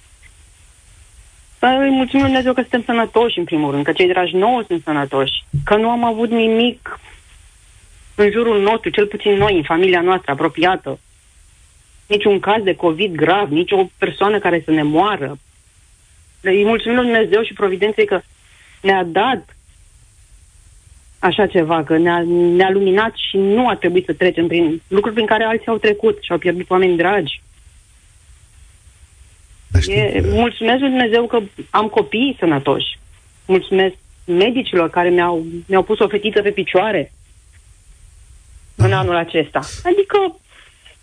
Să 1.59 1.67
îi 1.67 1.91
mulțumim 1.91 2.25
Lui 2.25 2.33
Dumnezeu 2.33 2.53
că 2.53 2.61
suntem 2.61 2.83
sănătoși, 2.83 3.39
în 3.39 3.45
primul 3.45 3.71
rând, 3.71 3.85
că 3.85 3.93
cei 3.93 4.09
dragi 4.09 4.37
nouă 4.37 4.63
sunt 4.67 4.83
sănătoși, 4.83 5.45
că 5.65 5.77
nu 5.77 5.91
am 5.91 6.05
avut 6.05 6.31
nimic 6.31 7.01
în 8.15 8.31
jurul 8.31 8.63
nostru, 8.63 8.91
cel 8.91 9.07
puțin 9.07 9.33
noi, 9.33 9.57
în 9.57 9.63
familia 9.63 10.01
noastră 10.01 10.33
apropiată, 10.33 10.99
niciun 12.07 12.41
caz 12.41 12.63
de 12.63 12.75
COVID 12.75 13.15
grav, 13.15 13.51
nici 13.51 13.73
o 13.73 13.87
persoană 13.99 14.39
care 14.39 14.63
să 14.65 14.71
ne 14.71 14.83
moară. 14.83 15.39
Îi 16.41 16.65
mulțumim 16.65 16.97
Lui 16.97 17.07
Dumnezeu 17.07 17.43
și 17.43 17.53
Providenței 17.53 18.07
că 18.07 18.21
ne-a 18.83 19.05
dat 19.05 19.56
așa 21.19 21.47
ceva, 21.47 21.85
că 21.85 21.97
ne-a, 21.97 22.23
ne-a 22.57 22.71
luminat 22.71 23.13
și 23.29 23.37
nu 23.37 23.69
a 23.69 23.77
trebuit 23.77 24.05
să 24.05 24.13
trecem 24.13 24.47
prin 24.47 24.83
lucruri 24.89 25.15
prin 25.15 25.27
care 25.27 25.45
alții 25.45 25.67
au 25.67 25.79
trecut 25.79 26.19
și 26.21 26.33
au 26.33 26.39
pierdut 26.39 26.71
oameni 26.71 26.97
dragi. 26.97 27.41
E, 29.87 30.21
mulțumesc 30.25 30.81
lui 30.81 30.89
Dumnezeu 30.89 31.27
că 31.27 31.41
am 31.71 31.87
copii 31.87 32.37
sănătoși. 32.39 32.99
Mulțumesc 33.47 33.95
medicilor 34.25 34.91
care 34.91 35.09
mi-au, 35.09 35.45
mi-au 35.67 35.83
pus 35.83 35.99
o 35.99 36.09
fetiță 36.09 36.43
pe 36.43 36.51
picioare 36.51 37.13
în 38.75 38.93
anul 38.93 39.17
acesta. 39.17 39.61
Adică, 39.83 40.39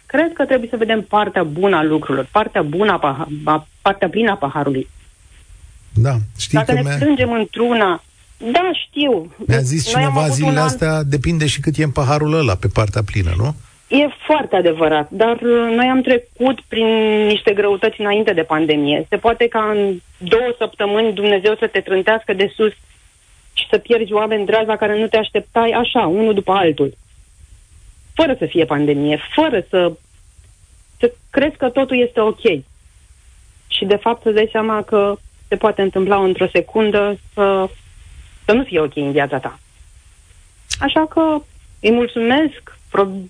cred 0.05 0.33
că 0.33 0.45
trebuie 0.45 0.69
să 0.69 0.77
vedem 0.77 1.01
partea 1.01 1.43
bună 1.43 1.75
a 1.75 1.83
lucrurilor, 1.83 2.27
partea 2.31 2.61
bună 2.61 2.91
a, 2.91 2.99
paha, 2.99 3.27
a 3.43 3.67
partea 3.81 4.09
plină 4.09 4.31
a 4.31 4.35
paharului. 4.35 4.87
Da, 5.93 6.15
știi 6.37 6.57
Dacă 6.57 6.73
că 6.73 6.81
ne 6.81 6.95
plângem 6.99 7.31
într-una 7.31 8.03
da, 8.51 8.71
știu. 8.87 9.31
Mi-a 9.37 9.59
zis 9.59 9.93
Noi 9.93 10.03
cineva 10.03 10.27
zilele 10.27 10.59
an... 10.59 10.65
astea, 10.65 11.03
depinde 11.03 11.45
și 11.45 11.59
cât 11.59 11.77
e 11.77 11.83
în 11.83 11.91
paharul 11.91 12.33
ăla, 12.33 12.55
pe 12.55 12.67
partea 12.67 13.01
plină, 13.03 13.33
nu? 13.37 13.55
E 13.87 14.07
foarte 14.25 14.55
adevărat, 14.55 15.09
dar 15.09 15.35
uh, 15.35 15.73
noi 15.75 15.85
am 15.85 16.01
trecut 16.01 16.61
prin 16.67 16.87
niște 17.25 17.53
greutăți 17.53 18.01
înainte 18.01 18.33
de 18.33 18.41
pandemie. 18.41 19.05
Se 19.09 19.17
poate 19.17 19.47
ca 19.47 19.69
în 19.75 19.99
două 20.17 20.53
săptămâni 20.57 21.13
Dumnezeu 21.13 21.55
să 21.55 21.67
te 21.67 21.79
trântească 21.79 22.33
de 22.33 22.51
sus 22.55 22.71
și 23.53 23.67
să 23.69 23.77
pierzi 23.77 24.13
oameni 24.13 24.45
dragi 24.45 24.65
la 24.65 24.75
care 24.75 24.99
nu 24.99 25.07
te 25.07 25.17
așteptai 25.17 25.69
așa, 25.69 25.99
unul 25.99 26.33
după 26.33 26.51
altul. 26.51 26.93
Fără 28.13 28.35
să 28.39 28.45
fie 28.45 28.65
pandemie, 28.65 29.19
fără 29.35 29.65
să, 29.69 29.91
să 30.99 31.13
crezi 31.29 31.57
că 31.57 31.69
totul 31.69 31.99
este 31.99 32.19
ok. 32.19 32.41
Și 33.67 33.85
de 33.85 33.95
fapt 33.95 34.21
să 34.21 34.31
dai 34.31 34.49
seama 34.51 34.81
că 34.81 35.15
se 35.47 35.55
poate 35.55 35.81
întâmpla 35.81 36.23
într-o 36.23 36.47
secundă 36.51 37.17
să 37.33 37.69
să 38.45 38.51
nu 38.51 38.63
fie 38.63 38.79
ok 38.79 38.95
în 38.95 39.11
viața 39.11 39.39
ta. 39.39 39.59
Așa 40.79 41.05
că 41.05 41.41
îi 41.79 41.91
mulțumesc 41.91 42.77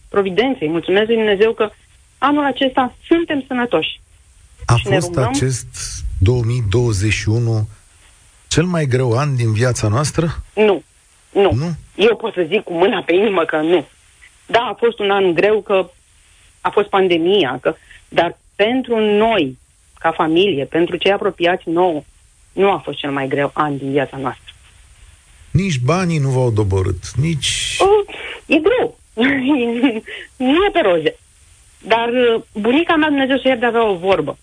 Providenței, 0.10 0.68
îi 0.68 0.74
mulțumesc 0.74 1.06
lui 1.08 1.16
Dumnezeu 1.16 1.54
că 1.54 1.70
anul 2.18 2.46
acesta 2.46 2.96
suntem 3.08 3.44
sănătoși. 3.48 4.02
A 4.66 4.76
și 4.76 4.88
fost 4.88 5.08
rugăm... 5.08 5.24
acest 5.24 5.68
2021 6.20 7.68
cel 8.48 8.64
mai 8.64 8.86
greu 8.86 9.18
an 9.18 9.36
din 9.36 9.54
viața 9.54 9.88
noastră? 9.88 10.44
Nu. 10.54 10.84
Nu. 11.32 11.52
nu. 11.54 11.70
Eu 11.96 12.16
pot 12.16 12.34
să 12.34 12.46
zic 12.48 12.64
cu 12.64 12.74
mâna 12.74 13.02
pe 13.02 13.14
inimă 13.14 13.44
că 13.46 13.58
nu. 13.58 13.86
Da, 14.46 14.60
a 14.60 14.76
fost 14.78 15.00
un 15.00 15.12
an 15.12 15.34
greu 15.34 15.62
că 15.62 15.90
a 16.62 16.70
fost 16.70 16.88
pandemia, 16.88 17.58
că, 17.62 17.76
dar 18.10 18.38
pentru 18.56 19.00
noi, 19.00 19.58
ca 20.00 20.12
familie, 20.12 20.66
pentru 20.66 20.96
cei 20.96 21.12
apropiați 21.12 21.70
nouă, 21.70 22.04
nu 22.52 22.72
a 22.72 22.78
fost 22.78 22.98
cel 22.98 23.12
mai 23.12 23.28
greu 23.28 23.52
an 23.54 23.78
din 23.78 23.92
viața 23.92 24.18
noastră. 24.18 24.43
Nici 25.54 25.80
banii 25.80 26.18
nu 26.18 26.30
v-au 26.30 26.52
doborât, 26.52 27.12
nici... 27.16 27.78
Uh, 27.80 28.16
e 28.46 28.60
greu. 28.60 28.98
nu 30.54 30.66
e 30.68 30.70
pe 30.74 30.80
roze. 30.84 31.16
Dar 31.88 32.10
uh, 32.10 32.42
bunica 32.54 32.96
mea, 32.96 33.08
Dumnezeu 33.08 33.38
să 33.38 33.48
ierte, 33.48 33.66
avea 33.66 33.90
o 33.90 33.96
vorbă. 33.98 34.38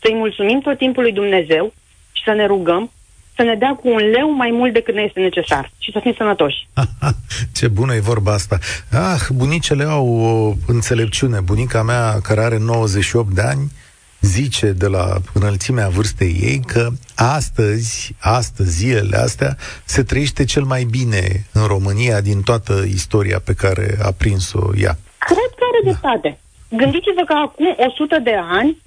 Să-i 0.00 0.14
mulțumim 0.14 0.60
tot 0.60 0.78
timpul 0.78 1.02
lui 1.02 1.12
Dumnezeu 1.12 1.72
și 2.12 2.22
să 2.24 2.32
ne 2.32 2.46
rugăm 2.46 2.90
să 3.38 3.44
ne 3.44 3.54
dea 3.54 3.74
cu 3.74 3.88
un 3.88 4.02
leu 4.16 4.30
mai 4.30 4.50
mult 4.52 4.72
decât 4.72 4.94
ne 4.94 5.02
este 5.02 5.20
necesar 5.20 5.70
și 5.78 5.92
să 5.92 5.98
fim 6.02 6.14
sănătoși. 6.16 6.68
Ce 7.58 7.68
bună 7.68 7.94
e 7.94 8.00
vorba 8.00 8.32
asta. 8.32 8.58
Ah, 8.90 9.26
bunicele 9.32 9.84
au 9.84 10.08
o 10.08 10.54
înțelepciune. 10.66 11.40
Bunica 11.40 11.82
mea, 11.82 12.20
care 12.22 12.40
are 12.40 12.58
98 12.58 13.28
de 13.34 13.40
ani, 13.40 13.72
zice 14.20 14.66
de 14.72 14.86
la 14.86 15.16
înălțimea 15.34 15.88
vârstei 15.88 16.36
ei 16.40 16.60
că 16.66 16.88
astăzi, 17.14 18.14
astăzi, 18.18 18.70
zilele 18.70 19.16
astea, 19.16 19.56
se 19.84 20.02
trăiește 20.02 20.44
cel 20.44 20.62
mai 20.62 20.84
bine 20.84 21.46
în 21.52 21.66
România 21.66 22.20
din 22.20 22.42
toată 22.42 22.84
istoria 22.88 23.40
pe 23.44 23.54
care 23.54 23.98
a 24.02 24.10
prins-o 24.10 24.70
ea. 24.76 24.96
Cred 25.18 25.50
că 25.56 25.64
are 25.72 25.80
dreptate. 25.82 26.38
Da. 26.68 26.76
Gândiți-vă 26.76 27.24
că 27.26 27.32
acum 27.32 27.76
100 27.76 28.18
de 28.18 28.34
ani, 28.34 28.82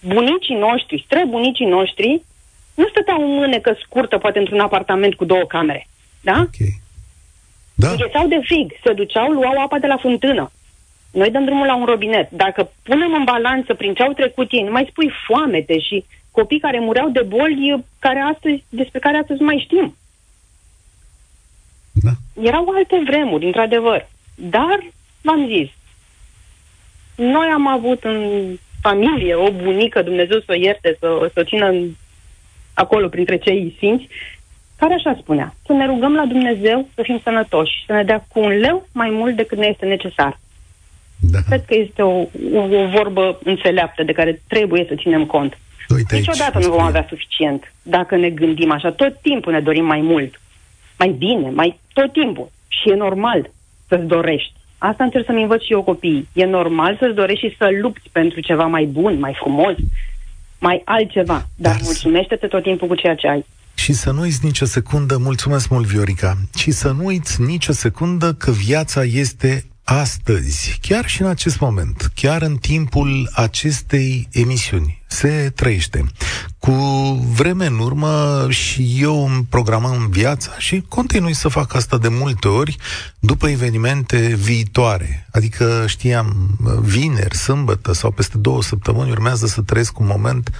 bunicii 0.00 0.54
noștri, 0.54 1.02
străbunicii 1.06 1.66
noștri, 1.66 2.22
nu 2.74 2.88
stăteau 2.88 3.22
în 3.22 3.34
mânecă 3.34 3.76
scurtă, 3.84 4.18
poate 4.18 4.38
într-un 4.38 4.60
apartament 4.60 5.14
cu 5.14 5.24
două 5.24 5.44
camere. 5.44 5.86
Da? 6.20 6.38
Ok. 6.40 6.68
Da. 7.74 7.90
Înghețau 7.90 8.26
de 8.26 8.40
frig, 8.44 8.72
se 8.84 8.92
duceau, 8.92 9.30
luau 9.30 9.62
apa 9.64 9.78
de 9.78 9.86
la 9.86 9.96
fântână. 9.96 10.50
Noi 11.18 11.30
dăm 11.30 11.44
drumul 11.44 11.66
la 11.66 11.76
un 11.76 11.84
robinet. 11.84 12.30
Dacă 12.30 12.70
punem 12.82 13.12
în 13.12 13.24
balanță 13.24 13.74
prin 13.74 13.94
ce 13.94 14.02
au 14.02 14.12
trecut 14.12 14.52
ei, 14.52 14.62
nu 14.62 14.70
mai 14.70 14.86
spui 14.90 15.10
foamete 15.26 15.78
și 15.78 16.04
copii 16.30 16.60
care 16.60 16.78
mureau 16.80 17.08
de 17.08 17.22
boli 17.22 17.84
care 17.98 18.20
astăzi, 18.20 18.64
despre 18.68 18.98
care 18.98 19.16
astăzi 19.16 19.42
mai 19.42 19.62
știm. 19.64 19.96
Da. 21.92 22.10
Erau 22.42 22.68
alte 22.68 23.02
vremuri, 23.06 23.46
într-adevăr. 23.46 24.08
Dar, 24.34 24.78
v-am 25.22 25.46
zis, 25.46 25.68
noi 27.16 27.46
am 27.46 27.66
avut 27.66 28.04
în 28.04 28.18
familie 28.80 29.34
o 29.34 29.50
bunică, 29.50 30.02
Dumnezeu 30.02 30.38
să 30.38 30.46
o 30.48 30.54
ierte, 30.54 30.96
să, 31.00 31.30
să 31.32 31.40
o 31.40 31.44
țină 31.44 31.66
în, 31.66 31.88
acolo 32.74 33.08
printre 33.08 33.36
cei 33.36 33.76
simți, 33.78 34.08
care 34.76 34.94
așa 34.94 35.18
spunea, 35.20 35.54
să 35.66 35.72
ne 35.72 35.86
rugăm 35.86 36.14
la 36.14 36.24
Dumnezeu 36.24 36.88
să 36.94 37.02
fim 37.02 37.20
sănătoși, 37.22 37.84
să 37.86 37.92
ne 37.92 38.04
dea 38.04 38.24
cu 38.32 38.40
un 38.40 38.52
leu 38.52 38.88
mai 38.92 39.10
mult 39.10 39.36
decât 39.36 39.58
ne 39.58 39.66
este 39.66 39.86
necesar. 39.86 40.38
Da. 41.20 41.38
Cred 41.46 41.64
că 41.64 41.74
este 41.74 42.02
o, 42.02 42.16
o, 42.54 42.62
o 42.82 42.88
vorbă 42.94 43.38
înțeleaptă 43.44 44.02
de 44.02 44.12
care 44.12 44.42
trebuie 44.46 44.84
să 44.88 44.94
ținem 45.02 45.26
cont. 45.26 45.58
Uite 45.96 46.16
Niciodată 46.16 46.56
aici, 46.56 46.66
nu 46.66 46.72
vom 46.72 46.82
avea 46.82 47.06
suficient 47.08 47.72
dacă 47.82 48.16
ne 48.16 48.30
gândim 48.30 48.70
așa. 48.72 48.90
Tot 48.90 49.20
timpul 49.22 49.52
ne 49.52 49.60
dorim 49.60 49.84
mai 49.84 50.00
mult, 50.00 50.40
mai 50.98 51.08
bine, 51.18 51.50
mai 51.50 51.80
tot 51.92 52.12
timpul. 52.12 52.50
Și 52.68 52.90
e 52.90 52.94
normal 52.94 53.50
să-ți 53.88 54.04
dorești. 54.06 54.52
Asta 54.78 55.04
încerc 55.04 55.24
să-mi 55.26 55.42
învăț 55.42 55.62
și 55.62 55.72
eu 55.72 55.82
copiii. 55.82 56.28
E 56.32 56.44
normal 56.44 56.96
să-ți 57.00 57.14
dorești 57.14 57.46
și 57.48 57.56
să 57.56 57.68
lupți 57.80 58.08
pentru 58.12 58.40
ceva 58.40 58.66
mai 58.66 58.84
bun, 58.84 59.18
mai 59.18 59.34
frumos, 59.40 59.74
mai 60.58 60.82
altceva. 60.84 61.46
Dar, 61.56 61.72
Dar 61.72 61.80
mulțumește-te 61.82 62.46
tot 62.46 62.62
timpul 62.62 62.88
cu 62.88 62.94
ceea 62.94 63.14
ce 63.14 63.28
ai. 63.28 63.44
și 63.74 63.92
să 63.92 64.10
nu 64.10 64.20
uiți 64.20 64.44
nicio 64.44 64.64
secundă, 64.64 65.16
mulțumesc 65.18 65.68
mult, 65.68 65.86
Viorica, 65.86 66.36
și 66.56 66.70
să 66.70 66.90
nu 66.92 67.04
uiți 67.04 67.42
nicio 67.42 67.72
secundă 67.72 68.32
că 68.32 68.50
viața 68.50 69.02
este 69.04 69.64
astăzi, 69.90 70.78
chiar 70.80 71.08
și 71.08 71.22
în 71.22 71.28
acest 71.28 71.60
moment, 71.60 72.12
chiar 72.14 72.42
în 72.42 72.56
timpul 72.56 73.30
acestei 73.34 74.28
emisiuni, 74.32 75.02
se 75.06 75.52
trăiește. 75.54 76.04
Cu 76.58 76.72
vreme 77.34 77.66
în 77.66 77.78
urmă 77.78 78.46
și 78.48 78.96
eu 79.00 79.26
îmi 79.26 79.46
programam 79.48 80.06
viața 80.10 80.50
și 80.58 80.84
continui 80.88 81.34
să 81.34 81.48
fac 81.48 81.74
asta 81.74 81.98
de 81.98 82.08
multe 82.08 82.48
ori 82.48 82.76
după 83.18 83.48
evenimente 83.48 84.34
viitoare. 84.34 85.28
Adică 85.30 85.84
știam 85.86 86.58
vineri, 86.80 87.36
sâmbătă 87.36 87.92
sau 87.92 88.10
peste 88.10 88.38
două 88.38 88.62
săptămâni 88.62 89.10
urmează 89.10 89.46
să 89.46 89.60
trăiesc 89.60 89.98
un 89.98 90.06
moment 90.06 90.50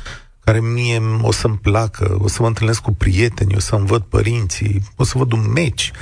care 0.44 0.60
mie 0.60 1.02
o 1.22 1.32
să-mi 1.32 1.58
placă, 1.58 2.16
o 2.20 2.28
să 2.28 2.38
mă 2.40 2.46
întâlnesc 2.46 2.80
cu 2.80 2.92
prieteni, 2.92 3.54
o 3.56 3.60
să-mi 3.60 3.86
văd 3.86 4.02
părinții, 4.02 4.82
o 4.96 5.04
să 5.04 5.18
văd 5.18 5.32
un 5.32 5.50
meci, 5.52 5.92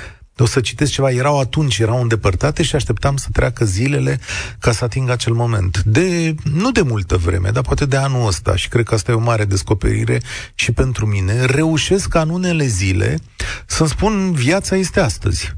o 0.43 0.47
să 0.47 0.61
citesc 0.61 0.93
ceva, 0.93 1.11
erau 1.11 1.41
atunci, 1.41 1.79
erau 1.79 2.01
îndepărtate 2.01 2.63
și 2.63 2.75
așteptam 2.75 3.17
să 3.17 3.29
treacă 3.33 3.65
zilele 3.65 4.21
ca 4.59 4.73
să 4.73 4.85
ating 4.85 5.11
acel 5.11 5.33
moment. 5.33 5.83
De, 5.83 6.35
nu 6.53 6.71
de 6.71 6.83
multă 6.83 7.17
vreme, 7.17 7.51
dar 7.51 7.63
poate 7.63 7.87
de 7.87 7.97
anul 7.97 8.27
ăsta 8.27 8.57
și 8.57 8.69
cred 8.69 8.85
că 8.85 8.95
asta 8.95 9.11
e 9.11 9.15
o 9.15 9.21
mare 9.21 9.45
descoperire 9.45 10.21
și 10.55 10.73
pentru 10.73 11.07
mine, 11.07 11.45
reușesc 11.45 12.09
ca 12.09 12.21
în 12.21 12.29
unele 12.29 12.67
zile 12.67 13.19
să-mi 13.67 13.89
spun 13.89 14.33
viața 14.33 14.77
este 14.77 15.01
astăzi. 15.01 15.55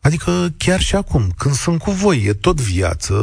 Adică 0.00 0.54
chiar 0.56 0.80
și 0.80 0.96
acum, 0.96 1.32
când 1.36 1.54
sunt 1.54 1.78
cu 1.78 1.90
voi, 1.90 2.24
e 2.26 2.32
tot 2.32 2.60
viață, 2.60 3.14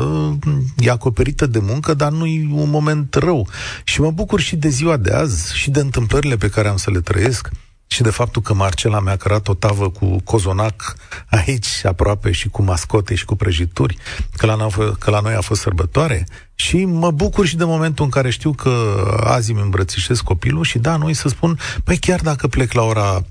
e 0.77 0.89
acoperită 0.89 1.45
de 1.45 1.59
muncă, 1.59 1.93
dar 1.93 2.11
nu 2.11 2.25
e 2.25 2.47
un 2.51 2.69
moment 2.69 3.13
rău. 3.13 3.47
Și 3.83 4.01
mă 4.01 4.11
bucur 4.11 4.39
și 4.39 4.55
de 4.55 4.69
ziua 4.69 4.97
de 4.97 5.11
azi 5.11 5.55
și 5.55 5.69
de 5.69 5.79
întâmplările 5.79 6.37
pe 6.37 6.49
care 6.49 6.67
am 6.67 6.77
să 6.77 6.91
le 6.91 6.99
trăiesc 6.99 7.49
și 7.91 8.01
de 8.01 8.09
faptul 8.09 8.41
că 8.41 8.53
Marcela 8.53 8.99
mi-a 8.99 9.15
cărat 9.15 9.47
o 9.47 9.53
tavă 9.53 9.89
cu 9.89 10.21
cozonac 10.23 10.95
aici 11.29 11.85
aproape 11.85 12.31
și 12.31 12.49
cu 12.49 12.63
mascote 12.63 13.15
și 13.15 13.25
cu 13.25 13.35
prăjituri, 13.35 13.97
că 14.37 14.45
la, 14.45 14.55
noi, 14.55 14.95
că 14.99 15.09
la 15.09 15.19
noi 15.19 15.33
a 15.33 15.41
fost 15.41 15.61
sărbătoare 15.61 16.27
și 16.55 16.85
mă 16.85 17.11
bucur 17.11 17.45
și 17.45 17.55
de 17.55 17.63
momentul 17.63 18.05
în 18.05 18.11
care 18.11 18.29
știu 18.29 18.51
că 18.51 19.03
azi 19.23 19.51
îmi 19.51 19.61
îmbrățișez 19.61 20.19
copilul 20.19 20.63
și 20.63 20.79
da, 20.79 20.95
noi 20.95 21.13
să 21.13 21.27
spun, 21.27 21.59
păi 21.83 21.97
chiar 21.97 22.19
dacă 22.21 22.47
plec 22.47 22.71
la 22.71 22.81
ora 22.81 23.21
8.44 23.21 23.25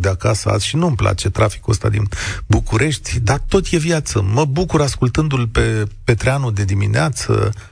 de 0.00 0.08
acasă 0.08 0.48
azi 0.48 0.66
și 0.66 0.76
nu-mi 0.76 0.96
place 0.96 1.30
traficul 1.30 1.72
ăsta 1.72 1.88
din 1.88 2.08
București, 2.46 3.20
dar 3.20 3.42
tot 3.48 3.66
e 3.70 3.76
viață. 3.76 4.22
Mă 4.22 4.44
bucur 4.44 4.80
ascultându-l 4.80 5.46
pe 5.46 5.86
Petreanu 6.04 6.50
de 6.50 6.64
dimineață, 6.64 7.52
uh, 7.54 7.62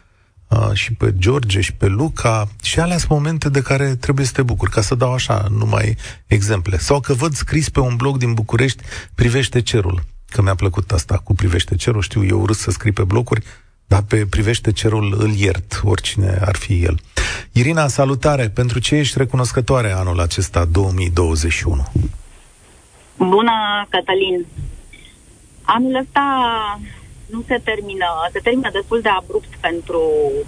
și 0.72 0.92
pe 0.92 1.14
George 1.18 1.60
și 1.60 1.72
pe 1.72 1.86
Luca 1.86 2.48
și 2.62 2.80
alea 2.80 2.98
sunt 2.98 3.10
momente 3.10 3.48
de 3.48 3.62
care 3.62 3.94
trebuie 3.94 4.26
să 4.26 4.32
te 4.32 4.42
bucuri, 4.42 4.70
ca 4.70 4.80
să 4.80 4.94
dau 4.94 5.12
așa 5.12 5.46
numai 5.50 5.96
exemple. 6.26 6.78
Sau 6.78 7.00
că 7.00 7.12
văd 7.12 7.34
scris 7.34 7.68
pe 7.68 7.80
un 7.80 7.96
blog 7.96 8.16
din 8.16 8.34
București 8.34 8.82
Privește 9.14 9.62
cerul, 9.62 10.02
că 10.28 10.42
mi-a 10.42 10.54
plăcut 10.54 10.92
asta 10.92 11.20
cu 11.24 11.34
Privește 11.34 11.76
cerul, 11.76 12.02
știu, 12.02 12.24
eu 12.24 12.40
urât 12.40 12.56
să 12.56 12.70
scrii 12.70 12.92
pe 12.92 13.04
blocuri, 13.04 13.42
dar 13.86 14.02
pe 14.02 14.26
Privește 14.26 14.72
cerul 14.72 15.16
îl 15.18 15.30
iert, 15.30 15.80
oricine 15.84 16.38
ar 16.40 16.56
fi 16.56 16.82
el. 16.82 17.00
Irina, 17.52 17.88
salutare! 17.88 18.48
Pentru 18.48 18.78
ce 18.78 18.94
ești 18.94 19.18
recunoscătoare 19.18 19.92
anul 19.92 20.20
acesta 20.20 20.64
2021? 20.64 21.86
Bună, 23.16 23.86
Cătălin! 23.88 24.46
Anul 25.62 25.94
ăsta 25.94 26.22
nu 27.26 27.42
se 27.46 27.60
termină, 27.64 28.06
se 28.32 28.40
termină 28.42 28.70
destul 28.72 29.00
de 29.00 29.08
abrupt 29.08 29.56
pentru, 29.60 30.02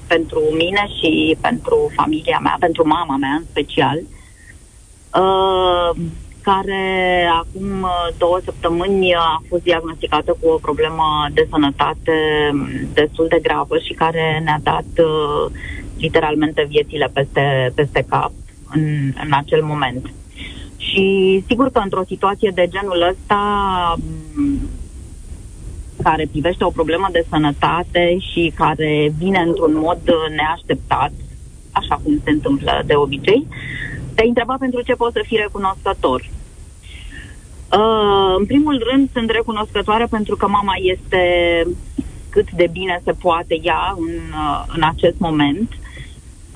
pentru 0.06 0.40
mine 0.56 0.88
și 0.98 1.36
pentru 1.40 1.90
familia 1.94 2.38
mea, 2.42 2.56
pentru 2.60 2.86
mama 2.86 3.16
mea 3.16 3.34
în 3.38 3.44
special, 3.50 3.98
uh, 5.14 5.90
care 6.42 7.28
acum 7.32 7.86
două 8.18 8.40
săptămâni 8.44 9.14
a 9.14 9.42
fost 9.48 9.62
diagnosticată 9.62 10.36
cu 10.40 10.48
o 10.48 10.58
problemă 10.66 11.04
de 11.32 11.46
sănătate 11.50 12.16
destul 12.92 13.26
de 13.28 13.38
gravă 13.42 13.78
și 13.78 13.92
care 13.92 14.40
ne-a 14.44 14.60
dat 14.62 15.04
uh, 15.04 15.52
literalmente 15.98 16.66
viețile 16.68 17.10
peste, 17.12 17.72
peste 17.74 18.04
cap 18.08 18.32
în, 18.74 18.82
în 19.24 19.30
acel 19.30 19.62
moment. 19.62 20.12
Și 20.76 21.44
sigur 21.46 21.70
că 21.70 21.78
într-o 21.78 22.04
situație 22.06 22.50
de 22.54 22.68
genul 22.68 23.06
ăsta 23.10 23.40
care 26.08 26.28
privește 26.30 26.64
o 26.64 26.76
problemă 26.78 27.08
de 27.12 27.26
sănătate 27.28 28.16
și 28.30 28.52
care 28.54 29.12
vine 29.18 29.38
într-un 29.38 29.74
mod 29.86 30.00
neașteptat, 30.36 31.12
așa 31.70 32.00
cum 32.02 32.20
se 32.24 32.30
întâmplă 32.30 32.82
de 32.86 32.94
obicei, 32.94 33.46
te 34.14 34.24
întreba 34.24 34.56
pentru 34.58 34.80
ce 34.82 34.94
poți 34.94 35.12
să 35.12 35.22
fii 35.26 35.44
recunoscător. 35.44 36.20
Uh, 37.80 38.34
în 38.38 38.46
primul 38.46 38.86
rând, 38.90 39.08
sunt 39.12 39.30
recunoscătoare 39.30 40.06
pentru 40.10 40.36
că 40.36 40.48
mama 40.48 40.74
este 40.80 41.22
cât 42.28 42.50
de 42.50 42.68
bine 42.72 43.00
se 43.04 43.12
poate 43.12 43.58
ea 43.62 43.94
în, 43.96 44.14
uh, 44.44 44.64
în 44.74 44.82
acest 44.82 45.18
moment. 45.18 45.70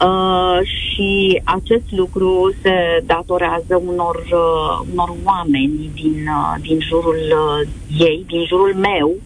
Uh, 0.01 0.59
și 0.67 1.41
acest 1.45 1.91
lucru 1.91 2.55
se 2.62 3.03
datorează 3.07 3.83
unor, 3.87 4.17
uh, 4.17 4.87
unor 4.93 5.12
oameni 5.25 5.91
din, 5.95 6.27
uh, 6.27 6.55
din 6.61 6.81
jurul 6.81 7.21
uh, 7.31 7.69
ei, 7.99 8.25
din 8.27 8.45
jurul 8.45 8.75
meu, 8.75 9.17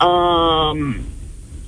Uh, 0.00 0.94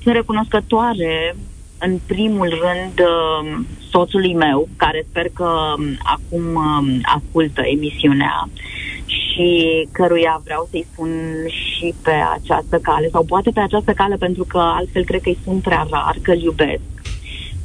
sunt 0.03 0.15
recunoscătoare, 0.15 1.35
în 1.79 1.99
primul 2.05 2.49
rând, 2.49 2.99
uh, 2.99 3.59
soțului 3.89 4.33
meu, 4.33 4.67
care 4.75 5.05
sper 5.09 5.25
că 5.33 5.73
um, 5.77 5.97
acum 6.03 6.55
uh, 6.55 6.99
ascultă 7.15 7.61
emisiunea 7.61 8.49
și 9.05 9.87
căruia 9.91 10.41
vreau 10.43 10.67
să-i 10.69 10.87
spun 10.91 11.09
și 11.47 11.93
pe 12.03 12.11
această 12.11 12.77
cale, 12.77 13.09
sau 13.09 13.23
poate 13.23 13.49
pe 13.53 13.59
această 13.59 13.93
cale, 13.93 14.15
pentru 14.15 14.43
că 14.43 14.57
altfel 14.57 15.03
cred 15.03 15.21
că 15.21 15.29
îi 15.29 15.37
sunt 15.43 15.61
prea 15.61 15.87
rar, 15.89 16.15
că 16.21 16.31
îl 16.31 16.41
iubesc. 16.41 16.81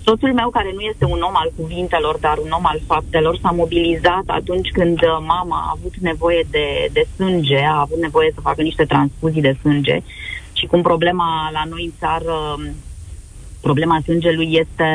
Soțul 0.05 0.33
meu, 0.33 0.51
care 0.51 0.71
nu 0.75 0.81
este 0.81 1.05
un 1.05 1.21
om 1.21 1.33
al 1.35 1.53
cuvintelor, 1.57 2.17
dar 2.21 2.39
un 2.39 2.51
om 2.51 2.67
al 2.67 2.81
faptelor, 2.87 3.39
s-a 3.43 3.51
mobilizat 3.51 4.23
atunci 4.27 4.69
când 4.73 5.03
uh, 5.03 5.17
mama 5.27 5.57
a 5.57 5.75
avut 5.77 5.95
nevoie 6.01 6.47
de, 6.51 6.89
de 6.93 7.07
sânge, 7.17 7.59
a 7.59 7.81
avut 7.81 7.99
nevoie 7.99 8.31
să 8.35 8.41
facă 8.41 8.63
niște 8.63 8.85
transfuzii 8.85 9.41
de 9.41 9.57
sânge 9.61 10.03
și 10.63 10.69
cum 10.69 10.83
problema 10.83 11.51
la 11.53 11.65
noi 11.69 11.85
în 11.85 11.93
țară, 11.99 12.35
problema 13.61 14.01
sângelui 14.05 14.51
este, 14.63 14.89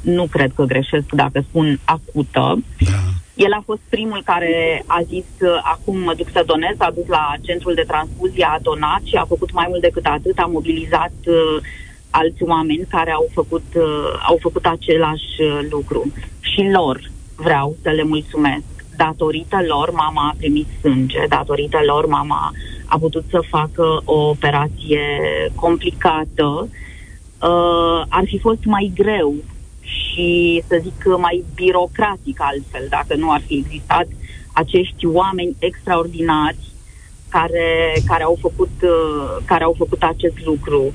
nu 0.00 0.26
cred 0.30 0.50
că 0.54 0.62
greșesc 0.62 1.08
dacă 1.12 1.44
spun 1.48 1.78
acută. 1.84 2.58
Da. 2.78 3.00
El 3.34 3.52
a 3.52 3.62
fost 3.64 3.80
primul 3.88 4.22
care 4.24 4.84
a 4.86 5.00
zis, 5.02 5.24
acum 5.62 5.98
mă 5.98 6.14
duc 6.16 6.28
să 6.32 6.42
donez, 6.46 6.76
a 6.78 6.90
dus 6.94 7.06
la 7.06 7.34
centrul 7.40 7.74
de 7.74 7.84
transfuzie, 7.86 8.44
a 8.44 8.58
donat 8.62 9.02
și 9.04 9.16
a 9.16 9.24
făcut 9.24 9.52
mai 9.52 9.66
mult 9.68 9.80
decât 9.80 10.06
atât, 10.06 10.38
a 10.38 10.46
mobilizat 10.46 11.16
uh, 11.26 11.56
alți 12.10 12.42
oameni 12.42 12.86
care 12.88 13.10
au 13.10 13.26
făcut, 13.32 13.68
uh, 13.76 14.08
au 14.28 14.38
făcut 14.40 14.64
același 14.66 15.34
uh, 15.40 15.66
lucru. 15.70 16.12
Și 16.40 16.70
lor 16.72 17.10
vreau 17.36 17.76
să 17.82 17.90
le 17.90 18.02
mulțumesc. 18.02 18.64
Datorită 18.96 19.58
lor, 19.66 19.90
mama 19.90 20.28
a 20.28 20.34
primit 20.36 20.66
sânge, 20.80 21.24
datorită 21.28 21.78
lor, 21.86 22.06
mama 22.06 22.52
a 22.84 22.98
putut 22.98 23.24
să 23.30 23.40
facă 23.48 24.02
o 24.04 24.28
operație 24.28 25.00
complicată, 25.54 26.68
uh, 26.68 28.02
ar 28.08 28.24
fi 28.24 28.38
fost 28.38 28.64
mai 28.64 28.92
greu 28.94 29.34
și, 29.80 30.62
să 30.68 30.78
zic, 30.82 31.04
mai 31.18 31.44
birocratic 31.54 32.40
altfel, 32.40 32.86
dacă 32.88 33.14
nu 33.14 33.30
ar 33.30 33.42
fi 33.46 33.54
existat 33.54 34.06
acești 34.52 35.06
oameni 35.06 35.56
extraordinari 35.58 36.58
care, 37.28 37.92
care, 38.06 38.22
au, 38.22 38.38
făcut, 38.40 38.70
uh, 38.82 39.36
care 39.44 39.64
au 39.64 39.74
făcut 39.78 40.02
acest 40.02 40.44
lucru. 40.44 40.82
Uh, 40.82 40.92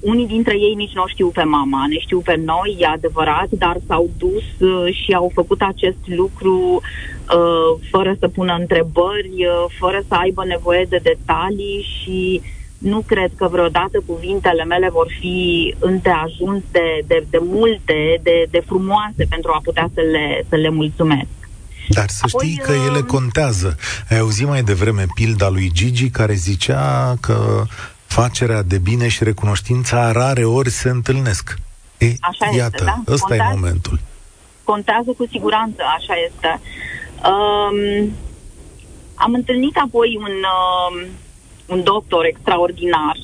unii 0.00 0.26
dintre 0.26 0.54
ei 0.54 0.74
nici 0.74 0.94
nu 0.94 1.06
știu 1.06 1.28
pe 1.28 1.42
mama, 1.42 1.86
ne 1.88 1.98
știu 1.98 2.20
pe 2.20 2.40
noi, 2.44 2.76
e 2.78 2.86
adevărat, 2.86 3.48
dar 3.50 3.76
s-au 3.86 4.10
dus 4.18 4.68
uh, 4.68 4.94
și 4.94 5.12
au 5.12 5.30
făcut 5.34 5.60
acest 5.60 6.02
lucru 6.04 6.80
uh, 6.80 7.80
fără 7.90 8.16
să 8.18 8.28
pună 8.28 8.56
întrebări, 8.58 9.34
uh, 9.38 9.64
fără 9.78 10.02
să 10.08 10.14
aibă 10.14 10.44
nevoie 10.44 10.86
de 10.88 11.00
detalii 11.02 11.86
și 12.02 12.40
nu 12.78 13.02
cred 13.06 13.30
că 13.36 13.48
vreodată 13.50 14.02
cuvintele 14.06 14.64
mele 14.64 14.88
vor 14.90 15.06
fi 15.20 15.74
îndeajuns 15.78 16.62
de, 16.70 17.02
de, 17.06 17.26
de 17.30 17.38
multe, 17.40 18.20
de, 18.22 18.46
de 18.50 18.62
frumoase 18.66 19.26
pentru 19.28 19.50
a 19.54 19.60
putea 19.62 19.90
să 19.94 20.00
le, 20.00 20.44
să 20.48 20.56
le 20.56 20.70
mulțumesc. 20.70 21.28
Dar 21.88 22.08
să 22.08 22.22
Apoi, 22.26 22.48
știi 22.48 22.62
că 22.62 22.72
ele 22.72 22.98
uh, 22.98 23.04
contează. 23.04 23.76
Ai 24.10 24.18
auzit 24.18 24.46
mai 24.46 24.62
devreme 24.62 25.06
pilda 25.14 25.48
lui 25.48 25.70
Gigi 25.72 26.10
care 26.10 26.34
zicea 26.34 27.16
că 27.20 27.64
facerea 28.12 28.62
de 28.62 28.78
bine 28.78 29.08
și 29.08 29.24
recunoștința 29.24 30.12
rare 30.12 30.44
ori 30.44 30.70
se 30.70 30.88
întâlnesc. 30.88 31.58
E, 31.98 32.06
așa 32.20 32.46
iată, 32.56 32.84
este, 32.84 32.84
da? 32.84 33.12
ăsta 33.12 33.26
contează, 33.26 33.52
e 33.52 33.54
momentul. 33.54 33.98
Contează 34.64 35.10
cu 35.16 35.26
siguranță, 35.30 35.82
așa 35.96 36.14
este. 36.28 36.60
Um, 37.30 38.12
am 39.14 39.32
întâlnit 39.34 39.76
apoi 39.76 40.18
un, 40.20 40.36
um, 40.58 41.06
un 41.66 41.82
doctor 41.82 42.24
extraordinar, 42.24 43.16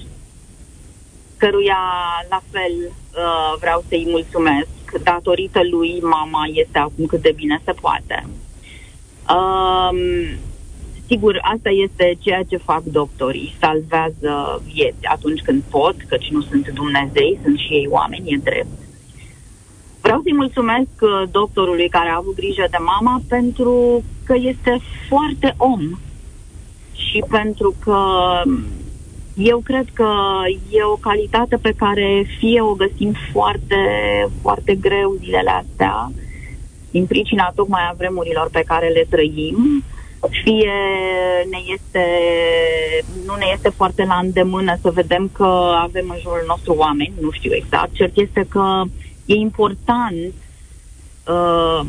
căruia 1.37 1.83
la 2.29 2.43
fel 2.51 2.75
uh, 2.87 3.59
vreau 3.61 3.85
să-i 3.89 4.07
mulțumesc, 4.09 4.69
datorită 5.03 5.61
lui 5.71 6.01
mama 6.01 6.43
este 6.53 6.79
acum 6.79 7.07
cât 7.07 7.23
de 7.23 7.33
bine 7.37 7.61
se 7.65 7.73
poate. 7.73 8.27
Um, 9.37 9.99
sigur, 11.09 11.39
asta 11.43 11.71
este 11.71 12.17
ceea 12.21 12.43
ce 12.43 12.57
fac 12.57 12.83
doctorii, 12.83 13.57
salvează 13.61 14.63
vieți 14.73 15.05
atunci 15.07 15.41
când 15.41 15.63
pot, 15.71 15.97
căci 16.09 16.31
nu 16.31 16.41
sunt 16.41 16.69
Dumnezei, 16.69 17.39
sunt 17.43 17.59
și 17.59 17.73
ei 17.73 17.87
oameni, 17.91 18.33
e 18.33 18.41
drept. 18.43 18.79
Vreau 20.01 20.21
să-i 20.23 20.35
mulțumesc 20.35 20.95
uh, 21.01 21.23
doctorului 21.31 21.89
care 21.89 22.09
a 22.09 22.17
avut 22.17 22.35
grijă 22.35 22.67
de 22.71 22.77
mama 22.81 23.23
pentru 23.29 24.05
că 24.25 24.35
este 24.39 24.81
foarte 25.09 25.55
om 25.57 25.81
și 26.93 27.25
pentru 27.29 27.75
că 27.85 28.01
eu 29.37 29.59
cred 29.59 29.87
că 29.93 30.11
e 30.71 30.83
o 30.83 30.97
calitate 30.97 31.57
pe 31.57 31.73
care 31.77 32.27
fie 32.39 32.61
o 32.61 32.73
găsim 32.73 33.15
foarte, 33.33 33.77
foarte 34.43 34.75
greu 34.75 35.17
zilele 35.19 35.51
astea, 35.51 36.11
din 36.91 37.07
pricina 37.07 37.53
tocmai 37.55 37.81
a 37.91 37.95
vremurilor 37.97 38.49
pe 38.53 38.63
care 38.67 38.89
le 38.89 39.07
trăim, 39.09 39.85
fie 40.27 40.73
ne 41.51 41.59
este, 41.67 42.05
nu 43.27 43.35
ne 43.35 43.47
este 43.55 43.69
foarte 43.69 44.05
la 44.05 44.19
îndemână 44.23 44.77
să 44.83 44.91
vedem 44.91 45.31
că 45.33 45.77
avem 45.81 46.07
în 46.09 46.19
jurul 46.21 46.45
nostru 46.47 46.73
oameni, 46.73 47.13
nu 47.21 47.31
știu 47.31 47.55
exact. 47.55 47.95
Cert 47.95 48.17
este 48.17 48.47
că 48.49 48.83
e 49.27 49.35
important 49.35 50.33
uh, 51.27 51.81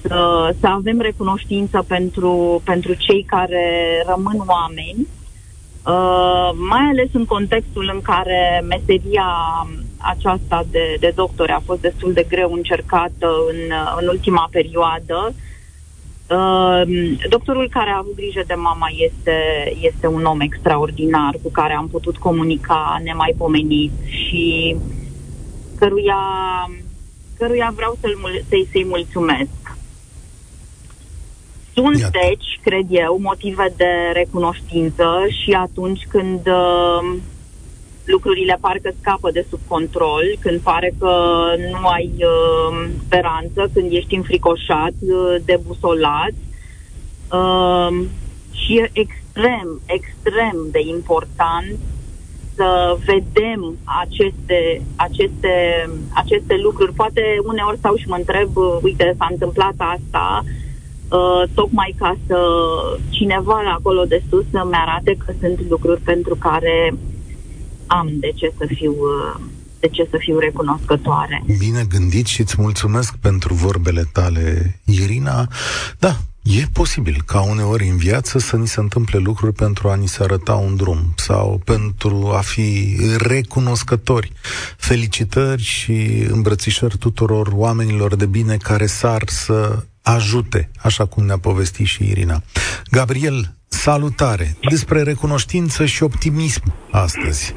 să, 0.00 0.54
să 0.60 0.66
avem 0.66 1.00
recunoștință 1.00 1.84
pentru, 1.88 2.62
pentru 2.64 2.94
cei 2.94 3.22
care 3.22 4.04
rămân 4.06 4.44
oameni, 4.46 5.06
uh, 5.86 6.50
mai 6.68 6.86
ales 6.90 7.08
în 7.12 7.24
contextul 7.24 7.90
în 7.94 8.00
care 8.02 8.64
meseria 8.68 9.26
aceasta 9.96 10.66
de, 10.70 10.96
de 11.00 11.12
doctor 11.14 11.50
a 11.50 11.62
fost 11.64 11.80
destul 11.80 12.12
de 12.12 12.26
greu 12.28 12.52
încercată 12.52 13.28
în, 13.50 13.76
în 14.00 14.08
ultima 14.08 14.48
perioadă. 14.50 15.28
Uh, 15.28 15.52
doctorul 17.28 17.68
care 17.68 17.90
a 17.90 17.98
avut 17.98 18.14
grijă 18.14 18.42
de 18.46 18.54
mama 18.54 18.88
este, 18.96 19.36
este 19.80 20.06
un 20.06 20.24
om 20.24 20.40
extraordinar 20.40 21.34
cu 21.42 21.50
care 21.50 21.74
am 21.74 21.88
putut 21.88 22.16
comunica 22.16 23.00
nemaipomenit 23.04 23.92
și 24.06 24.76
căruia, 25.78 26.20
căruia 27.38 27.72
vreau 27.74 27.96
să-l, 28.00 28.18
să-i, 28.48 28.68
să-i 28.72 28.84
mulțumesc. 28.84 29.48
Sunt, 31.72 31.98
Iată. 31.98 32.18
deci, 32.22 32.60
cred 32.62 32.86
eu, 32.88 33.18
motive 33.20 33.72
de 33.76 33.90
recunoștință 34.12 35.26
și 35.42 35.50
atunci 35.50 36.00
când 36.08 36.46
uh, 36.46 37.16
lucrurile 38.04 38.58
parcă 38.60 38.90
scapă 39.00 39.30
de 39.30 39.46
sub 39.50 39.60
control, 39.68 40.24
când 40.40 40.60
pare 40.60 40.94
că 40.98 41.14
nu 41.70 41.86
ai 41.86 42.10
uh, 42.16 42.88
speranță, 43.04 43.70
când 43.74 43.92
ești 43.92 44.14
înfricoșat, 44.14 44.94
uh, 45.00 45.36
debusolat. 45.44 46.34
Uh, 47.32 48.04
și 48.52 48.76
e 48.76 48.90
extrem, 48.92 49.80
extrem 49.86 50.56
de 50.70 50.80
important 50.80 51.76
să 52.54 52.96
vedem 53.04 53.76
aceste, 53.84 54.82
aceste, 54.96 55.54
aceste 56.14 56.56
lucruri. 56.62 56.92
Poate 56.92 57.22
uneori 57.44 57.78
stau 57.78 57.96
și 57.96 58.08
mă 58.08 58.16
întreb, 58.16 58.56
uh, 58.56 58.78
uite, 58.82 59.14
s-a 59.18 59.28
întâmplat 59.30 59.74
asta, 59.76 60.44
uh, 60.44 60.50
Uh, 61.10 61.42
tocmai 61.54 61.94
ca 61.98 62.16
să 62.26 62.38
cineva 63.08 63.60
acolo 63.78 64.04
de 64.04 64.22
sus 64.28 64.44
să-mi 64.50 64.72
arate 64.72 65.16
că 65.24 65.32
sunt 65.40 65.68
lucruri 65.68 66.00
pentru 66.00 66.34
care 66.34 66.94
am 67.86 68.10
de 68.20 68.32
ce 68.34 68.52
să 68.58 68.64
fiu 68.74 68.92
uh, 68.92 69.40
de 69.80 69.88
ce 69.88 70.06
să 70.10 70.16
fiu 70.18 70.38
recunoscătoare. 70.38 71.44
Bine 71.58 71.84
gândit 71.88 72.26
și 72.26 72.40
îți 72.40 72.54
mulțumesc 72.58 73.16
pentru 73.16 73.54
vorbele 73.54 74.04
tale, 74.12 74.80
Irina. 74.84 75.48
Da, 75.98 76.16
E 76.44 76.64
posibil 76.72 77.22
ca 77.26 77.42
uneori 77.42 77.88
în 77.88 77.96
viață 77.96 78.38
să 78.38 78.56
ni 78.56 78.66
se 78.66 78.80
întâmple 78.80 79.18
lucruri 79.18 79.52
pentru 79.52 79.88
a 79.88 79.94
ni 79.94 80.08
se 80.08 80.22
arăta 80.22 80.54
un 80.54 80.76
drum 80.76 81.12
sau 81.16 81.60
pentru 81.64 82.32
a 82.34 82.40
fi 82.40 82.96
recunoscători. 83.18 84.32
Felicitări 84.76 85.62
și 85.62 86.26
îmbrățișări 86.30 86.98
tuturor 86.98 87.50
oamenilor 87.52 88.14
de 88.16 88.26
bine 88.26 88.56
care 88.56 88.86
sar 88.86 89.22
să 89.26 89.84
ajute, 90.02 90.70
așa 90.78 91.06
cum 91.06 91.24
ne-a 91.24 91.38
povestit 91.38 91.86
și 91.86 92.08
Irina. 92.08 92.42
Gabriel, 92.90 93.54
salutare! 93.74 94.56
Despre 94.68 95.02
recunoștință 95.02 95.84
și 95.84 96.02
optimism 96.02 96.62
astăzi. 96.90 97.54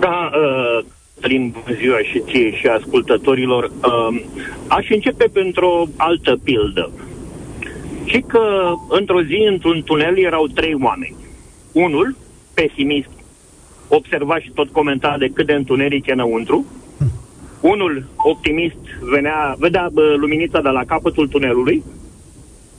Da, 0.00 0.30
uh, 0.32 0.84
Alin, 1.22 1.54
bună 1.62 1.76
ziua 1.76 1.98
și 1.98 2.22
ție 2.26 2.56
și 2.56 2.66
ascultătorilor. 2.66 3.64
Uh, 3.64 4.24
aș 4.66 4.90
începe 4.90 5.24
pentru 5.32 5.66
o 5.66 5.86
altă 5.96 6.38
pildă. 6.44 6.90
Și 8.04 8.20
că 8.20 8.72
într-o 8.88 9.22
zi, 9.22 9.46
într-un 9.50 9.82
tunel, 9.84 10.18
erau 10.18 10.46
trei 10.46 10.76
oameni. 10.82 11.16
Unul, 11.72 12.16
pesimist, 12.54 13.08
observa 13.88 14.38
și 14.38 14.50
tot 14.50 14.68
comenta 14.68 15.16
de 15.18 15.28
cât 15.34 15.46
de 15.46 15.52
întuneric 15.52 16.06
e 16.06 16.12
înăuntru. 16.12 16.66
Unul, 17.60 18.04
optimist, 18.16 18.76
venea, 19.10 19.54
vedea 19.58 19.88
bă, 19.92 20.14
luminița 20.16 20.60
de 20.60 20.68
la 20.68 20.84
capătul 20.84 21.28
tunelului. 21.28 21.82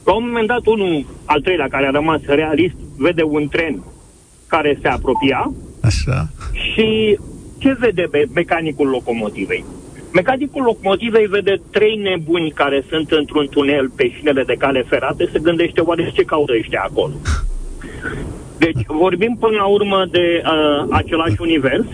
La 0.05 0.13
un 0.13 0.23
moment 0.25 0.47
dat, 0.47 0.65
unul, 0.65 1.05
al 1.25 1.41
treilea, 1.41 1.67
care 1.67 1.85
a 1.85 1.89
rămas 1.89 2.19
realist, 2.25 2.75
vede 2.97 3.23
un 3.23 3.47
tren 3.47 3.83
care 4.47 4.77
se 4.81 4.87
apropia. 4.87 5.51
Așa. 5.81 6.27
Și 6.53 7.19
ce 7.57 7.75
vede 7.79 8.07
pe 8.11 8.25
mecanicul 8.33 8.87
locomotivei? 8.87 9.65
Mecanicul 10.13 10.63
locomotivei 10.63 11.25
vede 11.25 11.61
trei 11.71 11.95
nebuni 11.95 12.51
care 12.51 12.83
sunt 12.89 13.11
într-un 13.11 13.47
tunel 13.49 13.89
pe 13.95 14.09
șinele 14.09 14.43
de 14.43 14.55
cale 14.57 14.85
ferată, 14.87 15.29
se 15.31 15.39
gândește 15.39 15.81
oare 15.81 16.11
ce 16.13 16.23
caută 16.23 16.53
ăștia 16.59 16.85
acolo. 16.89 17.13
Deci 18.57 18.85
vorbim 18.87 19.37
până 19.39 19.55
la 19.57 19.65
urmă 19.65 20.05
de 20.11 20.41
uh, 20.43 20.85
același 20.89 21.35
univers, 21.39 21.85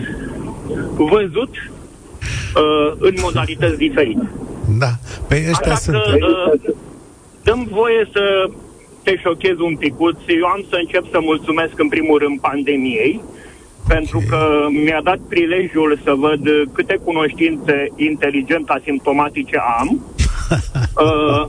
văzut 0.96 1.50
uh, 1.50 2.92
în 2.98 3.14
modalități 3.22 3.76
diferite. 3.76 4.30
Da, 4.78 4.90
pe 5.28 5.46
ăștia 5.50 5.72
Așa 5.72 5.74
sunt. 5.74 5.96
Că, 5.96 6.16
uh, 6.64 6.74
dăm 7.52 7.68
voie 7.70 8.08
să 8.12 8.50
te 9.02 9.16
șochez 9.16 9.58
un 9.58 9.76
picuț. 9.76 10.16
Eu 10.26 10.46
am 10.46 10.64
să 10.70 10.76
încep 10.80 11.04
să 11.10 11.18
mulțumesc 11.20 11.74
în 11.78 11.88
primul 11.88 12.18
rând 12.18 12.40
pandemiei, 12.40 13.20
pentru 13.88 14.22
că 14.28 14.66
mi-a 14.84 15.00
dat 15.02 15.18
prilejul 15.28 15.98
să 16.04 16.12
văd 16.16 16.42
câte 16.72 16.96
cunoștințe 17.04 17.92
inteligent 17.96 18.68
asimptomatice 18.68 19.58
am. 19.78 19.88
uh, 21.04 21.44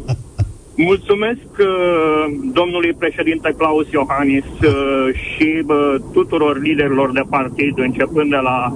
mulțumesc 0.75 1.49
uh, 1.59 2.25
domnului 2.53 2.93
președinte 2.93 3.53
Claus 3.57 3.91
Iohannis 3.91 4.45
uh, 4.45 5.07
și 5.13 5.63
uh, 5.67 5.95
tuturor 6.13 6.61
liderilor 6.61 7.11
de 7.11 7.23
partid, 7.29 7.77
începând 7.77 8.29
de 8.29 8.41
la 8.49 8.75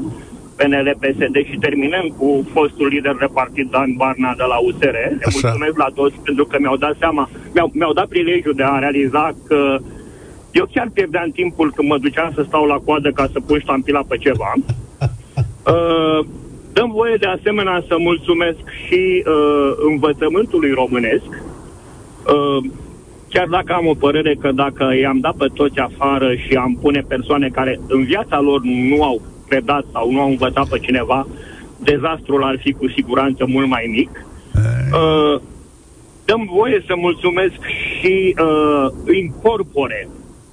PNL, 0.58 0.98
PSD 1.00 1.36
și 1.50 1.58
terminăm 1.66 2.06
cu 2.18 2.48
fostul 2.54 2.88
lider 2.88 3.16
de 3.20 3.28
partid 3.34 3.70
Dan 3.70 3.94
Barna 3.98 4.34
de 4.38 4.44
la 4.52 4.58
USR. 4.68 4.98
Le 5.22 5.28
mulțumesc 5.32 5.78
la 5.78 5.90
toți 5.96 6.16
pentru 6.24 6.46
că 6.46 6.58
mi-au 6.60 6.78
dat 6.78 6.96
seama, 7.00 7.30
mi-au, 7.54 7.72
mi-au 7.74 7.94
dat 7.94 8.08
prilejul 8.08 8.54
de 8.54 8.64
a 8.64 8.80
realiza 8.80 9.36
că 9.48 9.78
eu 10.52 10.66
chiar 10.74 10.90
pierdeam 10.94 11.30
timpul 11.30 11.72
când 11.76 11.88
mă 11.90 11.98
duceam 11.98 12.32
să 12.36 12.44
stau 12.48 12.66
la 12.66 12.78
coadă 12.86 13.10
ca 13.12 13.26
să 13.34 13.40
pun 13.48 13.60
ștampila 13.60 14.02
pe 14.08 14.18
ceva. 14.18 14.54
Uh, 15.74 16.26
dăm 16.74 16.92
voie 16.92 17.16
de 17.16 17.26
asemenea 17.26 17.84
să 17.88 17.96
mulțumesc 18.00 18.64
și 18.86 19.24
uh, 19.26 19.72
învățământului 19.90 20.72
românesc. 20.72 21.30
Uh, 21.30 22.70
chiar 23.30 23.48
dacă 23.48 23.74
am 23.74 23.88
o 23.88 23.94
părere 23.94 24.36
că 24.36 24.52
dacă 24.52 24.96
i-am 25.02 25.20
dat 25.20 25.36
pe 25.36 25.48
toți 25.54 25.80
afară 25.80 26.36
și 26.36 26.54
am 26.56 26.78
pune 26.82 27.04
persoane 27.08 27.50
care 27.50 27.80
în 27.88 28.04
viața 28.04 28.40
lor 28.40 28.62
nu 28.64 29.04
au 29.04 29.22
predat 29.48 29.86
sau 29.92 30.12
nu 30.12 30.20
au 30.22 30.30
învățat 30.30 30.68
pe 30.68 30.80
cineva, 30.80 31.28
dezastrul 31.78 32.44
ar 32.44 32.58
fi 32.60 32.72
cu 32.72 32.90
siguranță 32.90 33.46
mult 33.48 33.68
mai 33.68 33.86
mic. 33.90 34.26
Uh, 34.94 35.42
dăm 36.26 36.50
voie 36.54 36.84
să 36.88 36.94
mulțumesc 36.96 37.60
și 38.00 38.36
uh, 38.42 39.16
incorpore 39.16 40.10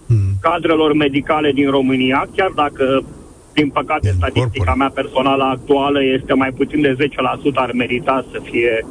hmm. 0.07 0.33
cadrelor 0.41 0.93
medicale 0.93 1.53
din 1.53 1.71
România, 1.71 2.29
chiar 2.37 2.51
dacă, 2.55 3.05
din 3.53 3.69
păcate, 3.69 4.09
incorpore. 4.09 4.41
statistica 4.41 4.75
mea 4.75 4.91
personală 4.95 5.45
actuală 5.45 6.05
este 6.05 6.33
mai 6.33 6.51
puțin 6.51 6.81
de 6.81 6.97
10% 6.99 7.07
ar 7.55 7.73
merita 7.73 8.25
să 8.33 8.41
fie 8.51 8.87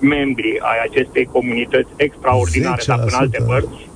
membri 0.00 0.58
ai 0.60 0.78
acestei 0.88 1.24
comunități 1.24 1.88
extraordinare, 1.96 2.82
dar 2.86 2.98
în 2.98 3.14
alte 3.14 3.44
părți. 3.46 3.88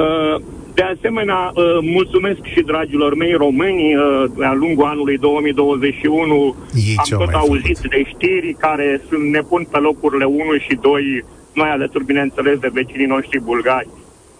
Uh, 0.00 0.42
de 0.74 0.82
asemenea, 0.82 1.50
uh, 1.54 1.78
mulțumesc 1.80 2.40
și 2.44 2.60
dragilor 2.60 3.14
mei 3.14 3.32
români, 3.32 3.96
uh, 3.96 4.24
de-a 4.36 4.52
lungul 4.54 4.84
anului 4.84 5.16
2021 5.18 6.54
Ei 6.74 6.94
am 6.96 7.18
tot 7.18 7.34
auzit 7.34 7.76
făcut. 7.76 7.90
de 7.90 8.02
știri 8.04 8.52
care 8.58 9.00
sunt, 9.08 9.22
ne 9.30 9.40
pun 9.40 9.66
pe 9.70 9.78
locurile 9.78 10.24
1 10.24 10.38
și 10.58 10.74
2, 10.80 11.24
noi 11.54 11.68
alături, 11.68 12.04
bineînțeles, 12.04 12.58
de 12.58 12.70
vecinii 12.72 13.06
noștri 13.06 13.40
bulgari, 13.40 13.88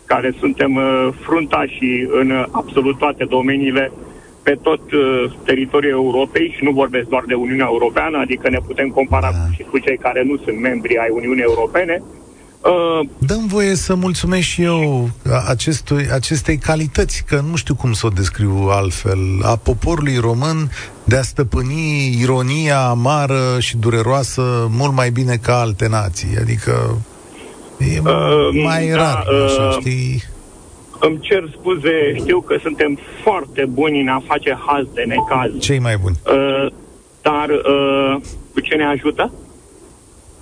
care 0.04 0.34
suntem 0.38 0.74
uh, 0.74 1.08
fruntași 1.20 2.06
în 2.20 2.46
absolut 2.50 2.98
toate 2.98 3.24
domeniile. 3.24 3.92
pe 4.42 4.58
tot 4.62 4.92
uh, 4.92 5.24
teritoriul 5.44 5.92
Europei 5.92 6.54
și 6.56 6.64
nu 6.64 6.70
vorbesc 6.70 7.08
doar 7.08 7.24
de 7.26 7.34
Uniunea 7.34 7.66
Europeană, 7.70 8.18
adică 8.18 8.48
ne 8.50 8.58
putem 8.66 8.88
compara 8.88 9.30
Da. 9.30 9.54
și 9.54 9.62
cu 9.70 9.78
cei 9.78 9.96
care 9.96 10.22
nu 10.22 10.36
sunt 10.36 10.60
membri 10.60 10.96
ai 10.98 11.08
Uniunii 11.10 11.42
Europene. 11.42 12.02
Uh, 12.64 13.08
Dăm 13.18 13.46
voie 13.46 13.74
să 13.74 13.94
mulțumesc 13.94 14.42
și 14.46 14.62
eu 14.62 15.10
acestui, 15.48 16.06
acestei 16.12 16.56
calități, 16.58 17.24
că 17.26 17.40
nu 17.50 17.56
știu 17.56 17.74
cum 17.74 17.92
să 17.92 18.06
o 18.06 18.08
descriu 18.08 18.68
altfel, 18.70 19.18
a 19.42 19.56
poporului 19.56 20.16
român 20.16 20.70
de 21.04 21.16
a 21.16 21.22
stăpâni 21.22 22.16
ironia 22.20 22.80
amară 22.88 23.56
și 23.58 23.76
dureroasă 23.76 24.66
mult 24.70 24.92
mai 24.94 25.10
bine 25.10 25.36
ca 25.36 25.60
alte 25.60 25.88
nații. 25.88 26.36
Adică 26.40 26.98
e 27.78 28.00
Uh, 28.04 28.62
mai 28.64 28.88
da, 28.88 28.96
rar, 28.96 29.24
așa, 29.46 29.62
uh, 29.62 29.76
știi? 29.80 30.22
îmi 31.00 31.18
cer 31.20 31.44
scuze, 31.60 32.14
știu 32.16 32.40
că 32.40 32.56
suntem 32.62 32.98
foarte 33.22 33.64
buni 33.68 34.00
în 34.00 34.08
a 34.08 34.22
face 34.26 34.58
haz 34.66 34.84
de 34.94 35.02
necaz, 35.06 35.60
Cei 35.60 35.78
mai 35.78 35.96
buni. 35.96 36.18
uh, 36.26 36.72
dar 37.22 37.48
uh, 37.48 38.20
cu 38.54 38.60
ce 38.60 38.74
ne 38.74 38.84
ajută? 38.84 39.32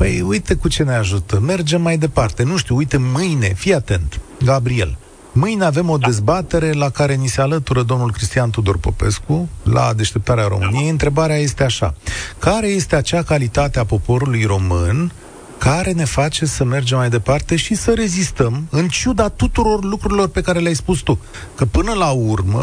Păi 0.01 0.21
uite 0.21 0.55
cu 0.55 0.69
ce 0.69 0.83
ne 0.83 0.95
ajută. 0.95 1.41
Mergem 1.41 1.83
mai 1.83 1.99
departe. 1.99 2.43
Nu 2.43 2.57
știu, 2.57 2.77
uite, 2.77 2.97
mâine, 2.97 3.53
fii 3.57 3.75
atent, 3.75 4.21
Gabriel. 4.45 4.97
Mâine 5.33 5.65
avem 5.65 5.89
o 5.89 5.97
dezbatere 5.97 6.73
la 6.73 6.91
care 6.91 7.15
ni 7.15 7.27
se 7.27 7.41
alătură 7.41 7.83
domnul 7.83 8.13
Cristian 8.13 8.51
Tudor 8.51 8.77
Popescu 8.79 9.49
la 9.63 9.93
deșteptarea 9.97 10.47
României. 10.47 10.89
Întrebarea 10.89 11.37
este 11.37 11.65
așa. 11.65 11.95
Care 12.39 12.67
este 12.67 12.97
acea 12.97 13.23
calitate 13.23 13.79
a 13.79 13.85
poporului 13.85 14.45
român 14.45 15.13
care 15.59 15.93
ne 15.93 16.05
face 16.05 16.47
să 16.47 16.65
mergem 16.65 16.99
mai 16.99 17.11
departe 17.11 17.57
și 17.57 17.75
să 17.75 17.93
rezistăm, 17.93 18.67
în 18.71 18.89
ciuda 18.89 19.29
tuturor 19.29 19.85
lucrurilor 19.85 20.29
pe 20.29 20.41
care 20.41 20.59
le-ai 20.59 20.75
spus 20.75 20.99
tu. 20.99 21.19
Că 21.55 21.65
până 21.65 21.93
la 21.93 22.11
urmă, 22.11 22.63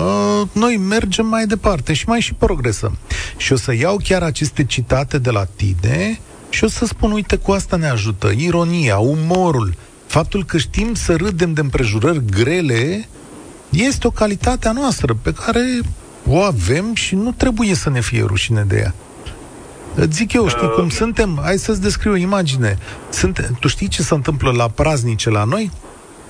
noi 0.52 0.78
mergem 0.78 1.26
mai 1.26 1.45
departe 1.45 1.93
și 1.93 2.08
mai 2.08 2.19
și 2.19 2.34
progresăm. 2.34 2.97
Și 3.38 3.54
o 3.54 3.56
să 3.56 3.73
iau 3.73 3.97
chiar 4.04 4.23
aceste 4.23 4.63
citate 4.63 5.17
de 5.17 5.30
la 5.30 5.43
tine 5.56 6.19
și 6.49 6.63
o 6.63 6.67
să 6.67 6.86
spun, 6.86 7.12
uite, 7.12 7.36
cu 7.36 7.51
asta 7.51 7.75
ne 7.75 7.89
ajută. 7.89 8.31
Ironia, 8.38 8.97
umorul, 8.97 9.75
faptul 10.05 10.45
că 10.45 10.57
știm 10.57 10.93
să 10.93 11.15
râdem 11.15 11.53
de 11.53 11.62
împrejurări 11.62 12.25
grele, 12.31 13.07
este 13.69 14.07
o 14.07 14.12
calitate 14.12 14.67
a 14.67 14.71
noastră 14.71 15.17
pe 15.21 15.33
care 15.33 15.79
o 16.25 16.38
avem 16.41 16.93
și 16.93 17.15
nu 17.15 17.31
trebuie 17.31 17.73
să 17.75 17.89
ne 17.89 18.01
fie 18.01 18.23
rușine 18.23 18.65
de 18.67 18.77
ea. 18.77 18.93
Îți 19.95 20.15
zic 20.15 20.33
eu, 20.33 20.47
știi 20.47 20.71
cum 20.75 20.89
suntem? 20.89 21.39
Hai 21.43 21.57
să-ți 21.57 21.81
descriu 21.81 22.12
o 22.12 22.15
imagine. 22.15 22.77
Sunt, 23.10 23.51
tu 23.60 23.67
știi 23.67 23.88
ce 23.88 24.01
se 24.01 24.13
întâmplă 24.13 24.51
la 24.51 24.67
praznice 24.67 25.29
la 25.29 25.43
noi? 25.43 25.71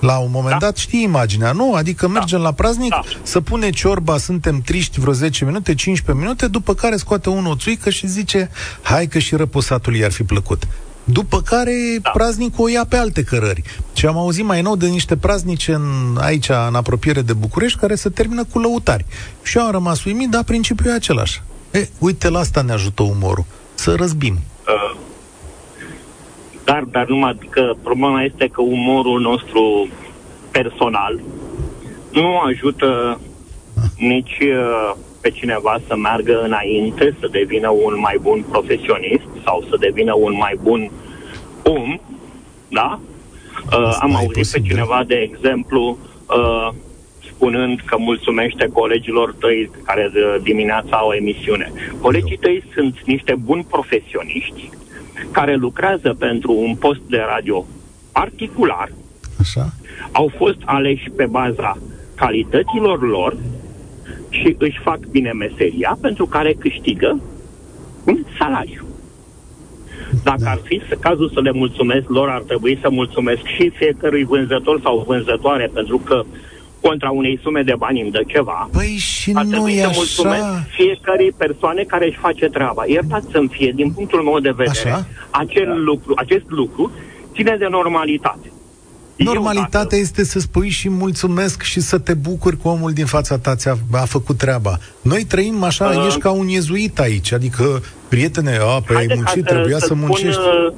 La 0.00 0.18
un 0.18 0.28
moment 0.32 0.58
Da. 0.58 0.66
dat 0.66 0.76
știi 0.76 1.02
imaginea, 1.02 1.52
nu? 1.52 1.74
Adică 1.74 2.08
mergem 2.08 2.40
la 2.40 2.52
praznic, 2.52 2.90
Da. 2.90 3.00
să 3.22 3.40
pune 3.40 3.70
ciorba, 3.70 4.18
suntem 4.18 4.60
triști 4.60 5.00
vreo 5.00 5.12
10 5.12 5.44
minute, 5.44 5.74
15 5.74 6.24
minute, 6.24 6.46
după 6.46 6.74
care 6.74 6.96
scoate 6.96 7.30
unul 7.30 7.52
o 7.52 7.56
țuică 7.56 7.90
și 7.90 8.06
zice, 8.06 8.50
hai 8.82 9.06
că 9.06 9.18
și 9.18 9.36
răposatul 9.36 9.96
i-ar 9.96 10.12
fi 10.12 10.22
plăcut. 10.22 10.62
După 11.04 11.42
care 11.42 11.72
Da. 12.02 12.10
praznicul 12.10 12.64
o 12.64 12.68
ia 12.68 12.84
pe 12.88 12.96
alte 12.96 13.22
cărări. 13.22 13.62
Și 13.92 14.06
am 14.06 14.16
auzit 14.16 14.44
mai 14.44 14.62
nou 14.62 14.76
de 14.76 14.86
niște 14.86 15.16
praznice 15.16 15.72
în, 15.72 16.16
aici, 16.20 16.48
în 16.68 16.74
apropiere 16.74 17.22
de 17.22 17.32
București, 17.32 17.78
care 17.78 17.94
se 17.94 18.08
termină 18.08 18.44
cu 18.44 18.58
lăutari. 18.58 19.06
Și 19.42 19.58
eu 19.58 19.64
am 19.64 19.70
rămas 19.70 20.04
uimit, 20.04 20.28
dar 20.28 20.42
principiul 20.44 20.88
e 20.88 20.94
același. 20.94 21.42
E, 21.70 21.88
uite, 21.98 22.28
la 22.28 22.38
asta 22.38 22.62
ne 22.62 22.72
ajută 22.72 23.02
umorul. 23.02 23.44
Să 23.74 23.94
răzbim. 23.94 24.38
Uh, 24.66 24.96
dar, 26.68 26.82
dar 26.82 27.06
numai 27.06 27.38
că 27.50 27.74
problema 27.82 28.22
este 28.22 28.46
că 28.48 28.62
umorul 28.62 29.20
nostru 29.20 29.88
personal 30.50 31.20
nu 32.12 32.38
ajută 32.38 33.20
nici 33.96 34.38
uh, 34.40 34.94
pe 35.20 35.30
cineva 35.30 35.80
să 35.86 35.96
meargă 35.96 36.40
înainte, 36.44 37.16
să 37.20 37.28
devină 37.30 37.68
un 37.68 37.94
mai 37.98 38.18
bun 38.20 38.44
profesionist 38.50 39.28
sau 39.44 39.64
să 39.68 39.76
devină 39.80 40.14
un 40.14 40.34
mai 40.36 40.58
bun 40.62 40.90
om, 41.62 42.00
da? 42.68 43.00
Uh, 43.72 43.86
Asta 43.86 44.04
am 44.04 44.10
e 44.10 44.14
auzit 44.14 44.32
posibil. 44.32 44.62
pe 44.62 44.68
cineva, 44.68 45.04
de 45.06 45.14
exemplu, 45.14 45.98
uh, 46.38 46.68
spunând 47.30 47.80
că 47.84 47.96
mulțumește 47.98 48.68
colegilor 48.72 49.34
tăi 49.38 49.70
care 49.84 50.10
de 50.12 50.40
dimineața 50.42 50.96
au 50.96 51.12
emisiune. 51.12 51.72
Colegii 52.00 52.36
tăi 52.36 52.62
sunt 52.74 52.96
niște 53.04 53.34
buni 53.34 53.66
profesioniști 53.70 54.70
care 55.30 55.54
lucrează 55.54 56.14
pentru 56.18 56.52
un 56.52 56.74
post 56.74 57.00
de 57.08 57.22
radio 57.34 57.66
particular, 58.12 58.88
Așa? 59.40 59.72
au 60.12 60.32
fost 60.36 60.56
aleși 60.64 61.10
pe 61.16 61.26
baza 61.26 61.78
calităților 62.14 63.08
lor 63.08 63.36
și 64.28 64.54
își 64.58 64.78
fac 64.82 64.98
bine 64.98 65.32
meseria 65.32 65.98
pentru 66.00 66.26
care 66.26 66.52
câștigă 66.52 67.20
un 68.04 68.24
salariu. 68.38 68.82
Dacă 70.24 70.42
Da. 70.42 70.50
ar 70.50 70.60
fi 70.64 70.80
să- 70.88 70.94
cazul 71.00 71.30
să 71.34 71.40
le 71.40 71.52
mulțumesc 71.52 72.08
lor, 72.08 72.28
ar 72.28 72.42
trebui 72.42 72.78
să 72.82 72.90
mulțumesc 72.90 73.44
și 73.44 73.70
fiecărui 73.70 74.24
vânzător 74.24 74.80
sau 74.80 75.04
vânzătoare, 75.06 75.70
pentru 75.74 75.98
că 75.98 76.24
contra 76.80 77.10
unei 77.10 77.38
sume 77.42 77.62
de 77.62 77.74
bani 77.78 78.00
îmi 78.00 78.10
dă 78.10 78.22
ceva. 78.26 78.68
Păi 78.72 78.86
și 78.96 79.30
Ar 79.34 79.44
nu 79.44 79.50
trebui 79.50 79.72
e 79.72 79.80
să 79.82 79.90
mulțumesc 79.94 80.42
așa. 80.42 80.66
fiecărei 80.76 81.32
persoane 81.36 81.82
care 81.82 82.06
își 82.06 82.18
face 82.18 82.46
treaba. 82.46 82.82
Iertați 82.86 83.26
să-mi 83.32 83.48
fie, 83.48 83.72
din 83.74 83.90
punctul 83.92 84.22
meu 84.22 84.38
de 84.40 84.50
vedere, 84.56 84.90
Așa? 84.90 85.06
acel 85.30 85.84
lucru, 85.84 86.12
acest 86.16 86.44
lucru 86.48 86.90
ține 87.34 87.56
de 87.58 87.66
normalitate. 87.70 88.52
Eu, 89.16 89.32
Normalitatea 89.32 89.80
dacă- 89.82 89.96
este 89.96 90.24
să 90.24 90.38
spui 90.38 90.68
și 90.68 90.88
mulțumesc 90.88 91.62
și 91.62 91.80
să 91.80 91.98
te 91.98 92.14
bucuri 92.14 92.56
că 92.56 92.68
omul 92.68 92.92
din 92.92 93.06
fața 93.06 93.38
ta 93.38 93.54
ți-a 93.56 93.76
a 93.92 94.04
făcut 94.04 94.36
treaba. 94.36 94.78
Noi 95.02 95.24
trăim 95.24 95.62
așa, 95.62 95.84
Uh. 95.86 96.04
ești 96.06 96.18
ca 96.20 96.30
un 96.30 96.48
iezuit 96.48 96.98
aici, 96.98 97.32
adică, 97.32 97.82
prietene, 98.08 98.56
a, 98.60 98.64
păi 98.64 98.82
ai 98.88 98.94
Haide 98.94 99.14
ca 99.14 99.14
muncit, 99.24 99.44
trebuia 99.44 99.78
să, 99.78 99.84
spun, 99.84 99.98
muncești. 99.98 100.40
uh, 100.40 100.72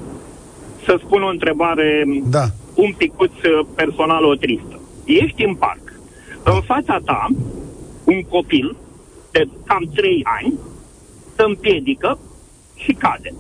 Să 0.85 1.01
spun 1.05 1.23
o 1.23 1.29
întrebare 1.29 2.05
Da. 2.25 2.45
un 2.75 2.93
picuț 2.97 3.31
uh, 3.31 3.67
personal 3.75 4.25
o 4.25 4.35
tristă. 4.35 4.81
Ești 5.05 5.45
în 5.45 5.55
parc. 5.55 5.90
În 6.45 6.61
fața 6.61 6.99
ta, 7.05 7.27
un 8.05 8.23
copil 8.23 8.77
de 9.31 9.49
cam 9.67 9.91
3 9.95 10.21
ani 10.41 10.55
se 11.37 11.43
împiedică 11.43 12.19
și 12.77 12.93
cade. 12.93 13.35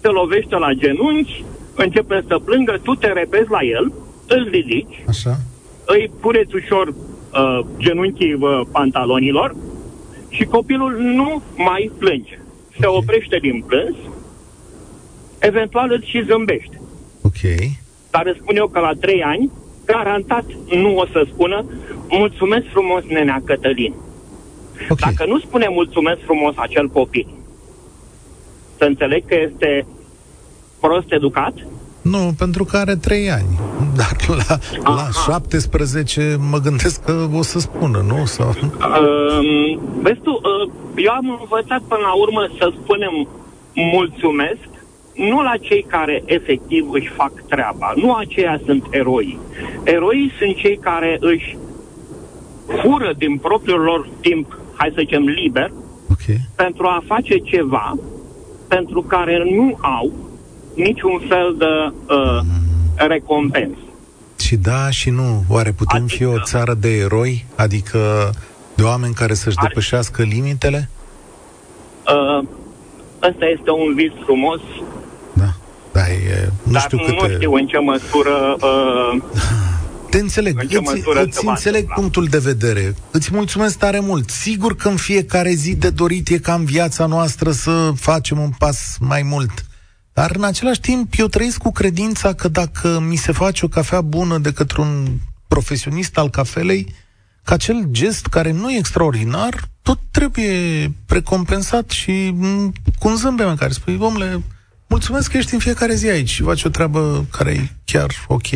Se 0.00 0.08
lovește 0.08 0.56
la 0.56 0.72
genunchi, 0.72 1.44
începe 1.76 2.24
să 2.28 2.38
plângă, 2.38 2.78
tu 2.82 2.94
te 2.94 3.06
repezi 3.12 3.50
la 3.50 3.62
el, 3.62 3.92
îl 4.28 4.48
ridici, 4.50 5.04
Așa? 5.08 5.36
îi 5.86 6.10
puneți 6.20 6.54
ușor 6.54 6.88
uh, 6.88 7.60
genunchii 7.78 8.32
uh, 8.32 8.60
pantalonilor 8.72 9.54
și 10.28 10.44
copilul 10.44 10.96
nu 10.98 11.42
mai 11.56 11.90
plânge. 11.98 12.38
Se 12.80 12.86
Ok. 12.86 12.96
oprește 12.96 13.38
din 13.38 13.62
plâns, 13.66 13.96
eventual 15.38 15.92
îți 15.92 16.08
și 16.08 16.22
zâmbește. 16.24 16.80
Ok. 17.22 17.40
Dar 18.10 18.26
îți 18.26 18.38
spun 18.42 18.56
eu 18.56 18.68
că 18.68 18.80
la 18.80 18.92
trei 19.00 19.22
ani, 19.22 19.50
garantat 19.92 20.44
nu 20.82 20.96
o 20.96 21.06
să 21.06 21.26
spună 21.32 21.64
mulțumesc 22.08 22.64
frumos, 22.70 23.02
nenea 23.08 23.42
Cătălin. 23.44 23.94
Ok. 24.88 24.98
Dacă 24.98 25.24
nu 25.26 25.38
spune 25.38 25.68
mulțumesc 25.68 26.20
frumos 26.24 26.54
acel 26.56 26.88
copil, 26.88 27.26
să 28.78 28.84
înțeleg 28.84 29.26
că 29.26 29.36
este 29.50 29.86
prost 30.80 31.12
educat? 31.12 31.54
Nu, 32.02 32.32
pentru 32.38 32.64
că 32.64 32.76
are 32.76 32.96
trei 32.96 33.30
ani. 33.30 33.58
Dar 33.96 34.16
la, 34.28 34.58
la 34.84 35.00
Aha. 35.00 35.32
17 35.32 36.36
mă 36.50 36.58
gândesc 36.58 37.04
că 37.04 37.28
o 37.34 37.42
să 37.42 37.58
spună, 37.58 38.04
nu? 38.06 38.24
Sau... 38.24 38.48
Uh, 38.48 39.78
vezi 40.02 40.20
tu, 40.20 40.30
uh, 40.30 40.70
eu 40.96 41.12
am 41.12 41.38
învățat 41.40 41.80
până 41.80 42.00
la 42.00 42.12
urmă 42.12 42.48
să 42.58 42.72
spunem 42.82 43.28
mulțumesc 43.72 44.68
nu 45.14 45.42
la 45.42 45.56
cei 45.60 45.82
care 45.88 46.22
efectiv 46.24 46.90
își 46.90 47.08
fac 47.08 47.32
treaba. 47.48 47.92
Nu 47.96 48.14
aceia 48.14 48.60
sunt 48.64 48.84
eroi. 48.90 49.38
Eroii 49.84 50.32
sunt 50.38 50.56
cei 50.56 50.76
care 50.78 51.16
își 51.20 51.56
fură 52.82 53.12
din 53.18 53.36
propriul 53.38 53.80
lor 53.80 54.08
timp, 54.20 54.58
hai 54.74 54.88
să 54.94 54.96
zicem 54.98 55.22
liber, 55.24 55.70
Ok. 56.10 56.36
pentru 56.54 56.86
a 56.86 57.02
face 57.06 57.36
ceva 57.38 57.94
pentru 58.68 59.02
care 59.02 59.42
nu 59.56 59.78
au 59.80 60.12
niciun 60.74 61.20
fel 61.28 61.54
de 61.58 61.92
uh, 62.14 62.40
recompensă. 63.08 63.78
Și 64.40 64.56
da 64.56 64.90
și 64.90 65.10
nu. 65.10 65.42
Oare 65.48 65.72
putem 65.72 66.06
fi 66.06 66.24
o 66.24 66.28
Adică- 66.28 66.44
țară 66.46 66.74
de 66.74 66.88
eroi? 66.96 67.44
Adică 67.56 68.30
de 68.74 68.82
oameni 68.82 69.14
care 69.14 69.34
să-și 69.34 69.56
Ar- 69.58 69.66
depășească 69.66 70.22
limitele? 70.22 70.88
Uh, 72.06 72.46
ăsta 73.28 73.46
este 73.46 73.70
un 73.70 73.94
vis 73.94 74.12
frumos, 74.24 74.60
Da. 76.00 76.06
Da, 76.06 76.12
e, 76.12 76.50
nu 76.62 76.72
dar 76.72 76.80
știu 76.80 76.98
nu 76.98 77.04
câte... 77.04 77.34
știu 77.34 77.52
în 77.52 77.66
ce 77.66 77.78
măsură 77.78 78.56
uh, 78.60 79.22
Te 80.10 80.18
înțeleg, 80.18 80.60
În 80.60 80.68
ce 80.68 80.76
îți, 80.76 80.94
măsură 80.94 81.22
îți 81.22 81.36
se 81.36 81.40
va 81.44 81.50
înțeleg 81.50 81.80
întâmpla? 81.80 82.00
punctul 82.00 82.24
de 82.24 82.38
vedere. 82.38 82.94
Îți 83.10 83.30
mulțumesc 83.32 83.78
tare 83.78 84.00
mult. 84.00 84.30
Sigur 84.30 84.76
că 84.76 84.88
în 84.88 84.96
fiecare 84.96 85.50
zi 85.50 85.74
de 85.74 85.90
dorit 85.90 86.28
e 86.28 86.38
ca 86.38 86.54
în 86.54 86.64
viața 86.64 87.06
noastră 87.06 87.50
să 87.50 87.92
facem 87.96 88.38
un 88.38 88.50
pas 88.58 88.96
mai 89.00 89.22
mult. 89.22 89.64
Dar 90.12 90.30
în 90.36 90.44
același 90.44 90.80
timp 90.80 91.12
eu 91.16 91.26
trăiesc 91.26 91.58
cu 91.58 91.72
credința 91.72 92.32
că 92.32 92.48
dacă 92.48 93.04
mi 93.08 93.16
se 93.16 93.32
face 93.32 93.64
o 93.64 93.68
cafea 93.68 94.00
bună 94.00 94.38
de 94.38 94.52
către 94.52 94.80
un 94.80 95.06
profesionist 95.48 96.18
al 96.18 96.30
cafelei, 96.30 96.94
că 97.44 97.52
acel 97.52 97.86
gest 97.90 98.26
care 98.26 98.52
nu 98.52 98.70
e 98.70 98.78
extraordinar, 98.78 99.68
tot 99.82 99.98
trebuie 100.10 100.92
recompensat 101.06 101.90
și 101.90 102.30
m, 102.34 102.72
cu 102.98 103.08
un 103.08 103.16
zâmbet 103.16 103.46
în 103.46 103.56
care 103.56 103.72
spui, 103.72 103.98
omule, 104.00 104.42
mulțumesc 104.90 105.30
că 105.30 105.36
ești 105.36 105.54
în 105.54 105.60
fiecare 105.60 105.94
zi 105.94 106.08
aici 106.08 106.28
și 106.28 106.42
faci 106.42 106.64
o 106.64 106.68
treabă 106.68 107.24
care 107.30 107.50
e 107.50 107.68
chiar 107.84 108.10
ok. 108.26 108.46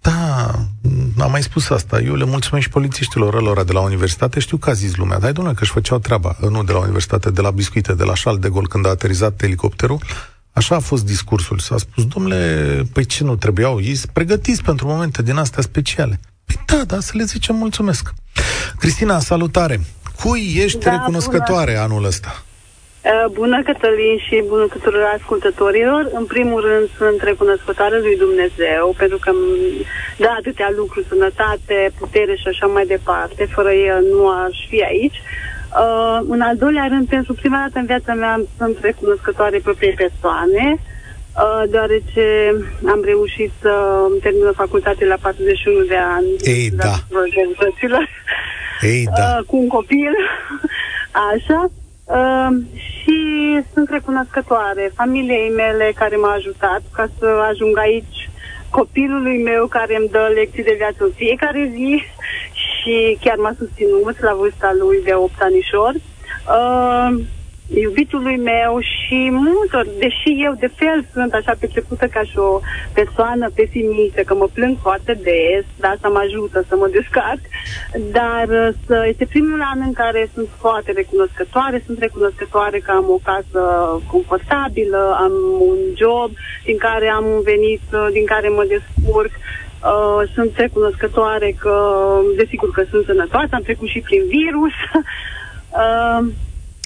Da, 0.00 0.50
am 1.18 1.30
mai 1.30 1.42
spus 1.42 1.68
asta. 1.70 2.00
Eu 2.00 2.14
le 2.14 2.24
mulțumesc 2.24 2.66
și 2.66 2.72
polițiștilor 2.72 3.34
ălora 3.34 3.64
de 3.64 3.72
la 3.72 3.80
universitate. 3.80 4.40
Știu 4.40 4.56
că 4.56 4.70
a 4.70 4.72
zis 4.72 4.96
lumea, 4.96 5.18
dar 5.18 5.32
domnule, 5.32 5.56
că 5.56 5.62
își 5.62 5.72
făceau 5.72 5.98
treaba. 5.98 6.36
Nu 6.50 6.64
de 6.64 6.72
la 6.72 6.78
universitate, 6.78 7.30
de 7.30 7.40
la 7.40 7.50
biscuite, 7.50 7.94
de 7.94 8.04
la 8.04 8.14
șal 8.14 8.38
de 8.38 8.48
gol, 8.48 8.68
când 8.68 8.86
a 8.86 8.88
aterizat 8.88 9.42
elicopterul. 9.42 10.00
Așa 10.52 10.74
a 10.74 10.78
fost 10.78 11.04
discursul. 11.04 11.58
S-a 11.58 11.76
spus, 11.78 12.06
domnule, 12.06 12.82
păi 12.92 13.04
ce 13.04 13.24
nu 13.24 13.36
trebuiau? 13.36 13.80
Ei 13.80 14.00
pregătiți 14.12 14.62
pentru 14.62 14.86
momente 14.86 15.22
din 15.22 15.36
astea 15.36 15.62
speciale. 15.62 16.20
Păi 16.44 16.60
da, 16.66 16.84
da, 16.84 17.00
să 17.00 17.12
le 17.14 17.24
zicem 17.24 17.56
mulțumesc. 17.56 18.14
Cristina, 18.78 19.18
salutare! 19.18 19.84
Cui 20.22 20.54
ești 20.56 20.78
da, 20.78 20.90
recunoscătoare 20.90 21.72
bună. 21.72 21.82
anul 21.82 22.04
ăsta? 22.04 22.45
Uh, 23.06 23.26
bună, 23.32 23.62
Cătălin, 23.62 24.18
și 24.26 24.44
bună 24.46 24.66
tuturor 24.66 25.12
ascultătorilor. 25.18 26.10
În 26.12 26.24
primul 26.24 26.60
rând, 26.60 26.88
sunt 26.98 27.20
recunoscătoare 27.22 27.98
lui 27.98 28.16
Dumnezeu, 28.16 28.94
pentru 28.96 29.18
că 29.18 29.30
da 30.16 30.34
atâtea 30.38 30.72
lucruri, 30.76 31.06
sănătate, 31.08 31.92
putere 31.98 32.34
și 32.36 32.48
așa 32.48 32.66
mai 32.66 32.86
departe. 32.86 33.48
Fără 33.56 33.72
el 33.72 34.02
nu 34.12 34.28
aș 34.28 34.56
fi 34.68 34.82
aici. 34.82 35.18
Uh, 35.82 36.18
în 36.28 36.40
al 36.40 36.56
doilea 36.56 36.86
rând, 36.88 37.08
pentru 37.08 37.32
prima 37.34 37.58
dată 37.64 37.78
în 37.78 37.86
viața 37.86 38.14
mea 38.14 38.40
sunt 38.58 38.78
recunoscătoare 38.80 39.58
propriei 39.58 40.00
persoane, 40.04 40.66
uh, 40.76 41.62
deoarece 41.70 42.24
am 42.86 43.00
reușit 43.04 43.50
să 43.60 43.72
termin 44.22 44.52
facultate 44.54 45.04
la 45.04 45.16
41 45.20 45.84
de 45.84 45.96
ani. 45.96 46.28
Ei, 46.40 46.70
da. 46.70 46.94
Ei, 48.80 49.08
da. 49.16 49.36
Uh, 49.38 49.44
cu 49.46 49.56
un 49.56 49.68
copil. 49.68 50.12
Așa. 51.32 51.70
Uh, 52.06 52.48
și 52.76 53.18
sunt 53.72 53.90
recunoscătoare 53.90 54.92
familiei 54.94 55.50
mele 55.50 55.92
care 55.94 56.16
m-a 56.16 56.32
ajutat 56.32 56.82
ca 56.92 57.08
să 57.18 57.26
ajung 57.50 57.78
aici, 57.78 58.30
copilului 58.70 59.42
meu 59.42 59.66
care 59.66 59.96
îmi 59.96 60.08
dă 60.08 60.30
lecții 60.34 60.62
de 60.62 60.74
viață 60.76 61.04
în 61.04 61.10
fiecare 61.14 61.70
zi 61.74 62.02
și 62.52 63.18
chiar 63.20 63.36
m-a 63.36 63.54
susținut 63.58 64.20
la 64.20 64.34
vârsta 64.34 64.72
lui 64.78 65.02
de 65.04 65.14
8 65.14 65.32
anișori. 65.40 66.00
Uh, 66.58 67.24
iubitului 67.74 68.36
meu 68.36 68.78
și 68.80 69.28
multor, 69.30 69.86
deși 69.98 70.30
eu 70.46 70.54
de 70.58 70.70
fel 70.74 71.06
sunt 71.12 71.32
așa 71.32 71.54
percepută 71.60 72.06
ca 72.06 72.22
și 72.22 72.38
o 72.38 72.60
persoană 72.92 73.50
pesimistă, 73.54 74.20
că 74.22 74.34
mă 74.34 74.48
plâng 74.52 74.76
foarte 74.80 75.12
des, 75.12 75.64
da, 75.76 75.94
să 76.00 76.08
mă 76.08 76.20
ajută 76.24 76.64
să 76.68 76.74
mă 76.76 76.88
descarc, 76.92 77.42
dar 78.18 78.46
uh, 78.48 78.68
să, 78.86 79.04
este 79.08 79.24
primul 79.24 79.62
an 79.72 79.80
în 79.86 79.92
care 79.92 80.30
sunt 80.34 80.48
foarte 80.58 80.92
recunoscătoare, 80.92 81.82
sunt 81.86 81.98
recunoscătoare 81.98 82.78
că 82.78 82.90
am 82.90 83.06
o 83.08 83.20
casă 83.30 83.62
confortabilă, 84.10 85.16
am 85.20 85.32
un 85.70 85.78
job 85.96 86.30
din 86.64 86.76
care 86.76 87.08
am 87.08 87.26
venit, 87.44 87.82
uh, 87.92 88.08
din 88.12 88.24
care 88.24 88.48
mă 88.48 88.64
descurc, 88.68 89.30
Uh, 89.86 90.28
sunt 90.34 90.56
recunoscătoare 90.56 91.56
că, 91.58 91.76
desigur 92.36 92.70
că 92.70 92.84
sunt 92.90 93.04
sănătoasă, 93.04 93.48
am 93.52 93.62
trecut 93.62 93.88
și 93.88 94.00
prin 94.00 94.22
virus. 94.26 94.76
uh, 95.82 96.26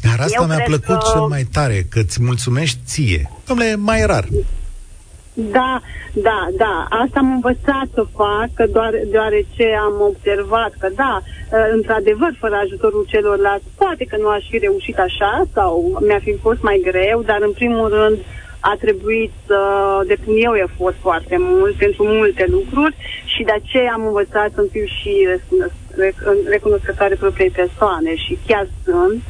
dar 0.03 0.21
asta 0.21 0.41
Eu 0.41 0.47
mi-a 0.47 0.63
plăcut 0.65 0.99
că... 0.99 1.11
cel 1.13 1.21
mai 1.21 1.45
tare, 1.53 1.87
că 1.91 1.99
îți 1.99 2.23
mulțumești 2.23 2.79
ție. 2.87 3.31
Domnule, 3.47 3.77
mai 3.77 4.07
rar. 4.07 4.25
Da, 5.35 5.81
da, 6.13 6.49
da. 6.57 6.87
Asta 7.03 7.19
am 7.19 7.33
învățat 7.33 7.87
să 7.95 8.05
fac, 8.17 8.69
doar, 8.71 8.93
deoarece 9.11 9.67
am 9.81 9.95
observat 10.01 10.73
că, 10.79 10.89
da, 10.95 11.23
ă, 11.53 11.59
într-adevăr, 11.73 12.37
fără 12.39 12.55
ajutorul 12.65 13.05
celorlalți, 13.09 13.65
poate 13.77 14.05
că 14.05 14.17
nu 14.17 14.29
aș 14.29 14.45
fi 14.51 14.59
reușit 14.59 14.99
așa 14.99 15.45
sau 15.55 15.99
mi-a 16.07 16.21
fi 16.23 16.35
fost 16.41 16.63
mai 16.63 16.83
greu, 16.85 17.23
dar, 17.23 17.39
în 17.43 17.53
primul 17.53 17.89
rând, 17.89 18.19
a 18.61 18.77
trebuit 18.81 19.33
să 19.47 19.59
depun 20.07 20.35
eu 20.39 20.55
efort 20.55 20.97
foarte 21.01 21.37
mult 21.39 21.75
pentru 21.75 22.05
multe 22.05 22.45
lucruri 22.49 22.97
și 23.25 23.43
de 23.43 23.53
aceea 23.53 23.93
am 23.93 24.07
învățat 24.07 24.51
să 24.55 24.67
fiu 24.71 24.85
și 24.85 25.13
recunoscătoare 26.49 27.15
propriei 27.15 27.51
persoane 27.51 28.17
și 28.17 28.39
chiar 28.47 28.69
sunt 28.85 29.23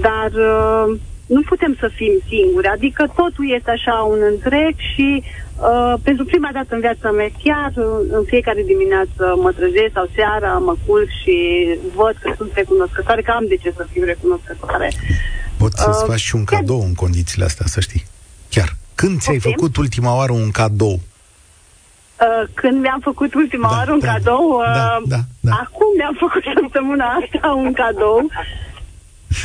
dar 0.00 0.30
uh, 0.32 0.98
nu 1.26 1.40
putem 1.50 1.76
să 1.80 1.88
fim 1.98 2.14
singuri, 2.28 2.66
adică 2.66 3.02
totul 3.20 3.46
este 3.56 3.70
așa 3.70 3.96
un 4.12 4.20
întreg 4.32 4.74
și 4.92 5.22
uh, 5.22 5.94
pentru 6.02 6.24
prima 6.24 6.50
dată 6.52 6.74
în 6.74 6.80
viața 6.80 7.10
mea 7.10 7.30
chiar 7.44 7.72
uh, 7.76 7.86
în 8.18 8.24
fiecare 8.24 8.62
dimineață 8.72 9.22
mă 9.44 9.50
trezesc 9.52 9.92
sau 9.92 10.06
seara 10.14 10.52
mă 10.68 10.74
culc 10.86 11.08
și 11.22 11.36
văd 11.94 12.14
că 12.22 12.32
sunt 12.36 12.50
recunoscătoare, 12.54 13.22
că 13.22 13.30
am 13.30 13.46
de 13.48 13.56
ce 13.62 13.72
să 13.76 13.86
fiu 13.92 14.04
recunoscătoare. 14.04 14.92
Poți 15.58 15.82
să-ți 15.82 16.02
uh, 16.02 16.08
faci 16.10 16.26
și 16.28 16.34
un 16.34 16.44
cadou 16.44 16.78
chiar... 16.78 16.88
în 16.88 16.94
condițiile 16.94 17.44
astea, 17.44 17.66
să 17.66 17.80
știi. 17.80 18.04
Chiar. 18.48 18.76
Când 18.94 19.20
ți-ai 19.20 19.36
okay. 19.36 19.52
făcut 19.52 19.76
ultima 19.76 20.16
oară 20.16 20.32
un 20.32 20.50
cadou? 20.50 21.00
Uh, 22.22 22.48
când 22.54 22.80
mi-am 22.80 23.00
făcut 23.00 23.34
ultima 23.34 23.68
da, 23.68 23.76
oară 23.76 23.92
un 23.92 23.98
da, 23.98 24.12
cadou, 24.12 24.44
uh, 24.48 24.74
da, 24.74 25.02
da, 25.04 25.20
da. 25.40 25.52
acum 25.64 25.90
mi-am 25.96 26.16
făcut 26.24 26.42
săptămâna 26.60 27.06
asta 27.20 27.48
un 27.50 27.72
cadou 27.72 28.28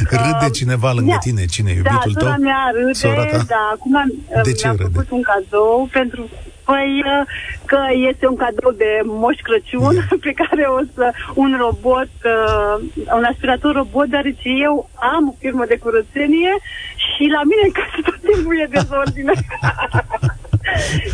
Râde 0.10 0.50
cineva 0.54 0.92
lângă 0.92 1.12
da, 1.12 1.18
tine? 1.18 1.46
Cine? 1.46 1.72
Iubitul 1.72 2.12
da, 2.14 2.20
tău? 2.20 2.30
Da, 2.30 2.36
mea 2.38 2.72
râde, 2.74 2.94
Sora 2.94 3.26
ta? 3.26 3.44
da. 3.48 3.72
Acum 3.74 3.94
de 4.44 4.52
ce 4.52 4.62
mi-am 4.64 4.76
râde? 4.76 4.90
făcut 4.94 5.10
un 5.10 5.22
cadou 5.22 5.90
pentru 5.92 6.30
Păi 6.70 7.04
că 7.66 7.80
este 8.10 8.28
un 8.28 8.36
cadou 8.36 8.72
de 8.72 8.92
Moș 9.04 9.38
Crăciun 9.48 9.96
pe 10.26 10.32
care 10.32 10.64
o 10.78 10.80
să 10.96 11.12
un 11.34 11.58
robot, 11.60 12.12
uh, 12.36 12.76
un 13.18 13.24
aspirator 13.24 13.76
robot, 13.76 14.08
deoarece 14.08 14.50
eu 14.68 14.90
am 15.16 15.28
o 15.28 15.34
firmă 15.40 15.66
de 15.68 15.78
curățenie 15.78 16.54
și 17.06 17.24
la 17.36 17.42
mine 17.50 17.64
în 17.66 17.72
casă 17.80 17.98
tot 18.08 18.20
timpul 18.32 18.60
e 18.60 18.68
dezordine. 18.78 19.34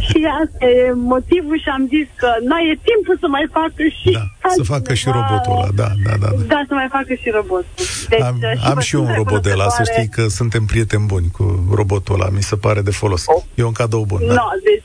și 0.08 0.19
asta 0.41 0.65
e 0.65 0.91
motivul 1.13 1.58
și 1.63 1.69
am 1.78 1.84
zis 1.95 2.08
că 2.21 2.30
nu 2.49 2.58
e 2.69 2.71
timpul 2.89 3.17
să 3.23 3.28
mai 3.36 3.45
facă 3.58 3.84
și 3.99 4.12
da, 4.12 4.49
să 4.58 4.63
facă 4.63 4.93
și 4.93 5.08
robotul 5.17 5.56
ăla, 5.58 5.69
da, 5.82 5.89
da, 6.06 6.13
da, 6.21 6.28
da. 6.38 6.43
Da, 6.54 6.60
să 6.67 6.73
mai 6.73 6.88
facă 6.97 7.13
și 7.21 7.30
robotul. 7.30 7.86
Deci, 8.10 8.21
am 8.21 8.38
și, 8.39 8.67
am 8.71 8.80
și 8.80 8.95
eu 8.95 9.04
un 9.04 9.13
robot 9.15 9.41
de 9.49 9.54
la, 9.54 9.69
să 9.69 9.84
știi 9.91 10.10
că 10.15 10.23
suntem 10.39 10.63
prieteni 10.65 11.06
buni 11.06 11.28
cu 11.38 11.45
robotul 11.80 12.15
ăla, 12.15 12.30
mi 12.30 12.43
se 12.43 12.56
pare 12.56 12.82
de 12.82 12.91
folos. 12.91 13.23
Oh. 13.28 13.43
E 13.56 13.63
un 13.63 13.78
cadou 13.82 14.04
bun, 14.12 14.21
da. 14.28 14.34
No, 14.34 14.47
deci, 14.63 14.84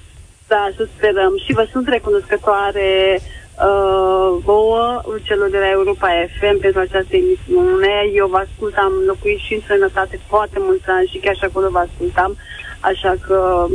da, 0.53 0.63
să 0.77 0.89
sperăm. 0.97 1.33
Și 1.45 1.53
vă 1.53 1.65
sunt 1.73 1.89
recunoscătoare 1.89 3.21
uh, 3.69 4.29
vouă, 4.45 5.03
celor 5.23 5.49
de 5.51 5.59
la 5.65 5.71
Europa 5.71 6.09
FM 6.37 6.57
pentru 6.61 6.81
această 6.81 7.15
emisiune. 7.23 7.93
Eu 8.21 8.27
vă 8.35 8.39
ascult, 8.47 8.75
am 8.87 8.95
locuit 9.07 9.39
și 9.47 9.55
în 9.55 9.63
sănătate 9.67 10.21
foarte 10.27 10.59
mulți 10.67 10.89
ani 10.97 11.11
și 11.13 11.19
chiar 11.25 11.37
și 11.37 11.45
acolo 11.45 11.69
vă 11.71 11.79
ascultam, 11.79 12.37
așa 12.81 13.15
că 13.27 13.67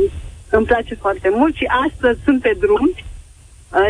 îmi 0.56 0.66
place 0.66 0.94
foarte 0.94 1.28
mult 1.28 1.54
și 1.54 1.66
astăzi 1.86 2.20
sunt 2.24 2.42
pe 2.42 2.56
drum. 2.58 2.90
uh, 2.94 3.13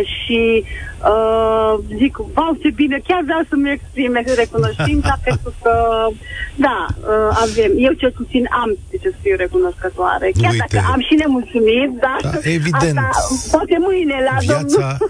și 0.02 0.64
uh, 1.12 1.74
zic, 2.00 2.14
wow, 2.18 2.52
ce 2.62 2.70
bine, 2.70 2.98
chiar 3.08 3.20
vreau 3.24 3.42
să-mi 3.48 3.70
exprime 3.76 4.20
recunoștința 4.42 5.14
pentru 5.28 5.52
că, 5.62 5.74
da, 6.66 6.86
uh, 6.90 7.30
avem, 7.44 7.72
eu 7.86 7.92
cel 7.92 8.12
puțin 8.20 8.44
am 8.62 8.70
de 8.90 8.96
ce 9.02 9.08
să 9.08 9.18
fiu 9.22 9.36
recunoscătoare. 9.36 10.30
Chiar 10.40 10.52
Uite. 10.52 10.64
dacă 10.64 10.86
am 10.92 11.00
și 11.08 11.14
nemulțumit, 11.14 11.90
dar 12.04 12.20
da, 12.22 12.38
evident. 12.58 12.98
Asta, 12.98 13.56
poate 13.56 13.76
mâine 13.88 14.16
la 14.28 14.36
Viața... 14.38 14.62
domnul... 14.66 14.96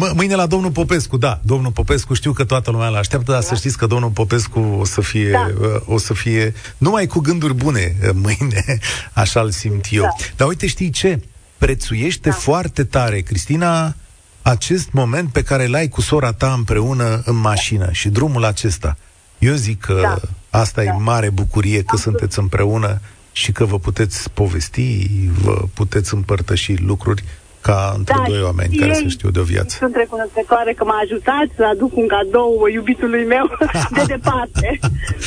M- 0.00 0.14
mâine 0.14 0.34
la 0.34 0.46
domnul 0.46 0.70
Popescu, 0.70 1.16
da, 1.16 1.40
domnul 1.42 1.72
Popescu, 1.72 2.14
știu 2.14 2.32
că 2.32 2.44
toată 2.44 2.70
lumea 2.70 2.88
îl 2.88 2.94
așteaptă, 2.94 3.30
dar 3.30 3.40
da. 3.40 3.46
să 3.46 3.54
știți 3.54 3.78
că 3.78 3.86
domnul 3.86 4.10
Popescu 4.10 4.76
o 4.80 4.84
să 4.84 5.00
fie, 5.00 5.30
da. 5.30 5.50
Uh, 5.60 5.80
o 5.86 5.98
să 5.98 6.14
fie 6.14 6.54
numai 6.78 7.06
cu 7.06 7.18
gânduri 7.18 7.54
bune 7.54 7.96
uh, 8.02 8.10
mâine, 8.14 8.78
așa-l 9.22 9.50
simt 9.50 9.86
eu. 9.90 10.02
Da. 10.02 10.08
Dar 10.36 10.48
uite, 10.48 10.66
știi 10.66 10.90
ce? 10.90 11.20
Prețuiește 11.62 12.28
da. 12.28 12.34
foarte 12.34 12.84
tare, 12.84 13.20
Cristina, 13.20 13.94
acest 14.42 14.92
moment 14.92 15.32
pe 15.32 15.42
care 15.42 15.66
l-ai 15.66 15.88
cu 15.88 16.00
sora 16.00 16.32
ta 16.32 16.52
împreună 16.52 17.22
în 17.24 17.36
mașină 17.36 17.88
și 17.92 18.08
drumul 18.08 18.44
acesta. 18.44 18.96
Eu 19.38 19.54
zic 19.54 19.80
că 19.80 19.98
da. 20.02 20.18
asta 20.58 20.82
da. 20.82 20.88
e 20.88 20.92
mare 20.98 21.30
bucurie 21.30 21.82
că 21.82 21.96
sunteți 21.96 22.38
împreună 22.38 23.00
și 23.32 23.52
că 23.52 23.64
vă 23.64 23.78
puteți 23.78 24.30
povesti, 24.30 25.08
vă 25.42 25.64
puteți 25.74 26.14
împărtăși 26.14 26.74
lucruri 26.74 27.24
ca 27.62 27.94
între 27.96 28.14
da, 28.18 28.24
doi 28.28 28.42
oameni 28.42 28.76
care 28.76 28.94
să 28.94 29.06
știu 29.08 29.30
de 29.30 29.38
o 29.38 29.42
viață. 29.42 29.76
Sunt 29.78 29.94
recunoscătoare 29.96 30.72
că 30.72 30.84
m-a 30.84 30.98
ajutat 31.02 31.46
să 31.56 31.64
aduc 31.70 31.96
un 31.96 32.06
cadou 32.06 32.66
iubitului 32.72 33.24
meu 33.24 33.50
de 33.96 34.02
departe. 34.06 34.78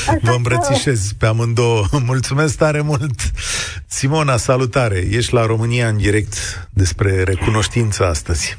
Așa 0.08 0.18
Vă 0.22 0.34
îmbrățișez 0.36 1.12
pe 1.20 1.26
amândouă. 1.26 1.84
Mulțumesc 2.12 2.58
tare 2.58 2.82
mult! 2.82 3.20
Simona, 3.88 4.38
salutare! 4.38 5.04
Ești 5.12 5.34
la 5.34 5.46
România 5.46 5.88
în 5.88 5.98
direct 5.98 6.36
despre 6.74 7.24
recunoștință 7.24 8.06
astăzi. 8.06 8.58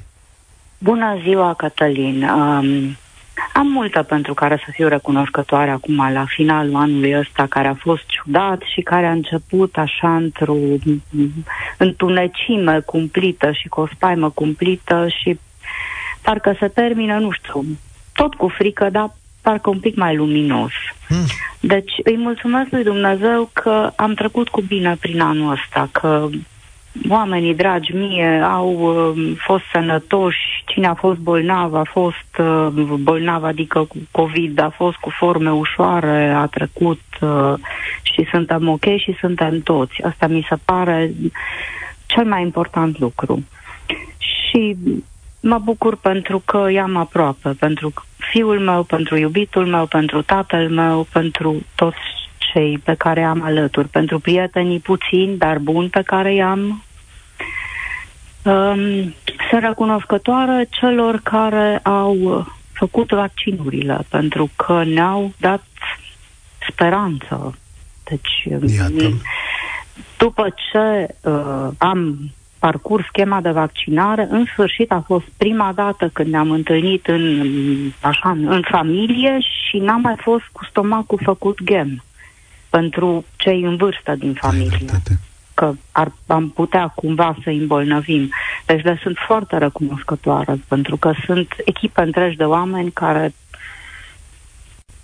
Bună 0.79 1.19
ziua, 1.23 1.55
Cătălin! 1.55 2.23
Um, 2.23 2.97
am 3.53 3.67
multă 3.67 4.03
pentru 4.03 4.35
care 4.35 4.63
să 4.65 4.71
fiu 4.71 4.89
recunoscătoare 4.89 5.71
acum 5.71 6.13
la 6.13 6.25
finalul 6.29 6.77
anului 6.77 7.19
ăsta 7.19 7.47
care 7.49 7.69
a 7.69 7.75
fost 7.75 8.07
ciudat 8.07 8.63
și 8.75 8.81
care 8.81 9.07
a 9.07 9.11
început 9.11 9.77
așa 9.77 10.17
într-o 10.17 10.57
întunecime 11.79 12.81
cumplită 12.81 13.53
și 13.53 13.69
cu 13.69 13.81
o 13.81 13.87
spaimă 13.95 14.31
cumplită 14.31 15.07
și 15.09 15.39
parcă 16.23 16.57
se 16.61 16.69
termină, 16.69 17.19
nu 17.19 17.31
știu, 17.31 17.65
tot 18.13 18.35
cu 18.35 18.49
frică, 18.49 18.89
dar 18.91 19.15
parcă 19.41 19.71
un 19.71 19.81
pic 19.81 19.97
mai 19.97 20.17
luminos. 20.17 20.73
Mm. 21.09 21.27
Deci 21.61 21.93
îi 22.05 22.17
mulțumesc 22.17 22.71
lui 22.71 22.83
Dumnezeu 22.83 23.51
că 23.53 23.93
am 23.97 24.15
trecut 24.15 24.49
cu 24.49 24.61
bine 24.61 24.97
prin 25.01 25.21
anul 25.21 25.53
ăsta, 25.53 25.89
că 25.93 26.29
oamenii 27.09 27.55
dragi 27.55 27.93
mie 27.93 28.41
au 28.43 28.73
uh, 28.73 29.33
fost 29.37 29.65
sănătoși, 29.73 30.63
cine 30.67 30.87
a 30.87 30.95
fost 30.95 31.19
bolnav 31.19 31.75
a 31.75 31.85
fost 31.85 32.39
uh, 32.39 32.67
bolnav, 33.01 33.45
adică 33.45 33.79
cu 33.85 33.97
COVID, 34.11 34.59
a 34.61 34.71
fost 34.71 34.97
cu 34.97 35.11
forme 35.11 35.53
ușoare, 35.53 36.29
a 36.31 36.47
trecut 36.47 37.01
uh, 37.21 37.55
și 38.03 38.27
suntem 38.31 38.69
ok 38.69 38.85
și 38.97 39.17
suntem 39.21 39.61
toți. 39.61 40.03
Asta 40.03 40.27
mi 40.27 40.47
se 40.49 40.57
pare 40.65 41.13
cel 42.07 42.25
mai 42.25 42.43
important 42.43 42.99
lucru. 42.99 43.45
Și 44.19 44.77
mă 45.41 45.59
bucur 45.59 45.97
pentru 45.97 46.43
că 46.45 46.69
i-am 46.71 46.97
aproape, 46.97 47.49
pentru 47.59 47.93
fiul 48.17 48.59
meu, 48.59 48.83
pentru 48.83 49.17
iubitul 49.17 49.67
meu, 49.67 49.87
pentru 49.87 50.23
tatăl 50.23 50.69
meu, 50.71 51.07
pentru 51.13 51.63
toți 51.75 51.97
cei 52.53 52.79
pe 52.79 52.95
care 52.95 53.23
am 53.23 53.43
alături, 53.43 53.89
pentru 53.89 54.19
prietenii 54.19 54.79
puțini, 54.79 55.37
dar 55.37 55.59
buni 55.59 55.89
pe 55.89 56.03
care 56.03 56.35
i-am. 56.35 56.83
Um, 58.47 59.15
sunt 59.51 59.63
recunoscătoare 59.63 60.67
celor 60.71 61.21
care 61.23 61.79
au 61.83 62.47
făcut 62.73 63.11
vaccinurile, 63.11 64.07
pentru 64.09 64.51
că 64.57 64.85
ne-au 64.85 65.33
dat 65.39 65.65
speranță. 66.71 67.59
Deci, 68.05 68.73
Iată. 68.77 69.13
după 70.19 70.55
ce 70.71 71.15
uh, 71.31 71.69
am 71.79 72.31
parcurs 72.59 73.07
schema 73.07 73.41
de 73.41 73.51
vaccinare, 73.51 74.27
în 74.31 74.45
sfârșit 74.53 74.91
a 74.91 75.03
fost 75.07 75.25
prima 75.37 75.73
dată 75.75 76.11
când 76.13 76.29
ne-am 76.29 76.51
întâlnit 76.51 77.07
în, 77.07 77.47
așa, 78.01 78.31
în 78.31 78.63
familie 78.71 79.39
și 79.41 79.79
n-am 79.79 80.01
mai 80.01 80.17
fost 80.17 80.45
cu 80.53 80.65
stomacul 80.65 81.21
făcut 81.23 81.59
gem 81.65 82.03
pentru 82.69 83.25
cei 83.37 83.63
în 83.63 83.77
vârstă 83.77 84.15
din 84.15 84.33
familie. 84.33 84.87
Că 85.57 85.73
ar, 85.93 86.13
am 86.27 86.49
putea 86.49 86.93
cumva 86.95 87.37
să 87.43 87.49
îi 87.49 87.59
îmbolnăvim. 87.59 88.31
Deci 88.67 88.83
le 88.83 88.99
sunt 89.03 89.17
foarte 89.27 89.59
recunoscătoare 89.59 90.61
pentru 90.69 90.97
că 90.97 91.13
sunt 91.25 91.49
echipe 91.65 92.03
întregi 92.03 92.37
de 92.37 92.45
oameni 92.45 92.91
care 92.91 93.35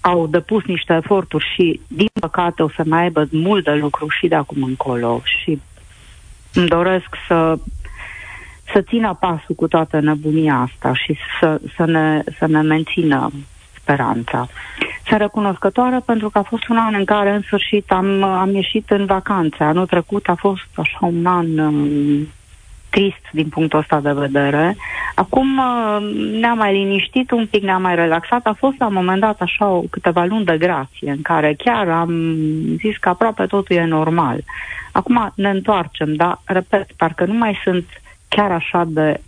au 0.00 0.26
depus 0.26 0.64
niște 0.64 0.92
eforturi 0.92 1.46
și, 1.54 1.80
din 1.88 2.10
păcate, 2.20 2.62
o 2.62 2.68
să 2.68 2.82
mai 2.86 3.02
aibă 3.02 3.28
mult 3.30 3.64
de 3.64 3.72
lucru 3.72 4.08
și 4.08 4.28
de 4.28 4.34
acum 4.34 4.62
încolo. 4.62 5.20
Și 5.24 5.60
îmi 6.54 6.68
doresc 6.68 7.08
să, 7.26 7.58
să 8.72 8.80
țină 8.80 9.16
pasul 9.20 9.54
cu 9.54 9.68
toată 9.68 10.00
nebunia 10.00 10.54
asta 10.54 10.94
și 10.94 11.16
să, 11.40 11.60
să, 11.76 11.84
ne, 11.84 12.22
să 12.38 12.46
ne 12.46 12.60
mențină 12.60 13.30
speranța. 13.82 14.48
Sunt 15.06 15.20
recunoscătoare 15.20 16.00
pentru 16.04 16.30
că 16.30 16.38
a 16.38 16.42
fost 16.42 16.68
un 16.68 16.76
an 16.76 16.94
în 16.94 17.04
care, 17.04 17.30
în 17.30 17.40
sfârșit, 17.40 17.90
am, 17.90 18.22
am 18.22 18.54
ieșit 18.54 18.90
în 18.90 19.06
vacanțe. 19.06 19.64
Anul 19.64 19.86
trecut 19.86 20.28
a 20.28 20.34
fost 20.34 20.68
așa 20.74 20.98
un 21.00 21.26
an 21.26 21.58
um, 21.58 22.28
trist 22.90 23.24
din 23.32 23.48
punctul 23.48 23.78
ăsta 23.78 24.00
de 24.00 24.12
vedere. 24.12 24.76
Acum 25.14 25.58
uh, 25.58 25.96
ne-am 26.40 26.58
mai 26.58 26.72
liniștit 26.72 27.30
un 27.30 27.46
pic, 27.46 27.62
ne-am 27.62 27.82
mai 27.82 27.94
relaxat. 27.94 28.46
A 28.46 28.56
fost 28.58 28.74
la 28.78 28.86
un 28.86 28.94
moment 28.94 29.20
dat 29.20 29.40
așa 29.40 29.66
o, 29.66 29.82
câteva 29.90 30.24
luni 30.24 30.44
de 30.44 30.58
grație 30.58 31.10
în 31.10 31.22
care 31.22 31.54
chiar 31.58 31.88
am 31.88 32.12
zis 32.76 32.96
că 32.96 33.08
aproape 33.08 33.46
totul 33.46 33.76
e 33.76 33.84
normal. 33.84 34.40
Acum 34.92 35.32
ne 35.34 35.48
întoarcem, 35.48 36.14
dar, 36.14 36.40
repet, 36.44 36.92
parcă 36.96 37.24
nu 37.24 37.34
mai 37.34 37.58
sunt 37.64 37.84
chiar 38.28 38.50
așa 38.50 38.84
de 38.86 39.20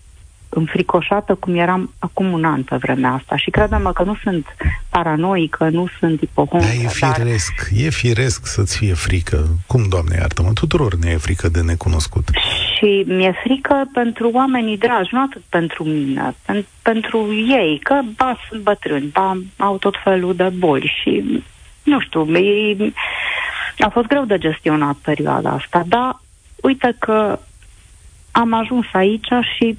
înfricoșată 0.54 1.34
cum 1.34 1.54
eram 1.54 1.92
acum 1.98 2.32
un 2.32 2.44
an 2.44 2.62
pe 2.62 2.76
vremea 2.76 3.12
asta. 3.12 3.36
Și 3.36 3.50
credem 3.50 3.90
că 3.94 4.02
nu 4.02 4.16
sunt 4.22 4.46
paranoică, 4.88 5.68
nu 5.68 5.86
sunt 5.98 6.20
ipohondră. 6.20 6.68
Da, 6.68 6.82
e 6.82 6.88
firesc, 6.88 7.70
dar... 7.70 7.84
e 7.84 7.88
firesc 7.88 8.46
să-ți 8.46 8.76
fie 8.78 8.94
frică. 8.94 9.46
Cum, 9.66 9.88
Doamne, 9.88 10.16
iartă-mă, 10.18 10.52
tuturor 10.52 10.94
ne 10.94 11.10
e 11.10 11.16
frică 11.16 11.48
de 11.48 11.60
necunoscut. 11.60 12.28
Și 12.76 13.04
mi-e 13.06 13.34
frică 13.44 13.88
pentru 13.92 14.30
oamenii 14.30 14.78
dragi, 14.78 15.08
nu 15.12 15.22
atât 15.22 15.42
pentru 15.48 15.84
mine, 15.84 16.34
pen- 16.46 16.68
pentru 16.82 17.34
ei, 17.48 17.80
că 17.82 18.00
ba 18.16 18.36
sunt 18.48 18.62
bătrâni, 18.62 19.10
ba 19.12 19.38
au 19.56 19.76
tot 19.76 19.94
felul 20.04 20.34
de 20.34 20.52
boli 20.58 20.92
și, 21.02 21.42
nu 21.82 22.00
știu, 22.00 22.36
e, 22.36 22.76
a 23.78 23.88
fost 23.88 24.06
greu 24.06 24.24
de 24.24 24.38
gestionat 24.38 24.94
perioada 24.94 25.50
asta, 25.50 25.82
dar 25.86 26.20
uite 26.62 26.96
că 26.98 27.38
am 28.30 28.52
ajuns 28.52 28.86
aici 28.92 29.28
și 29.56 29.78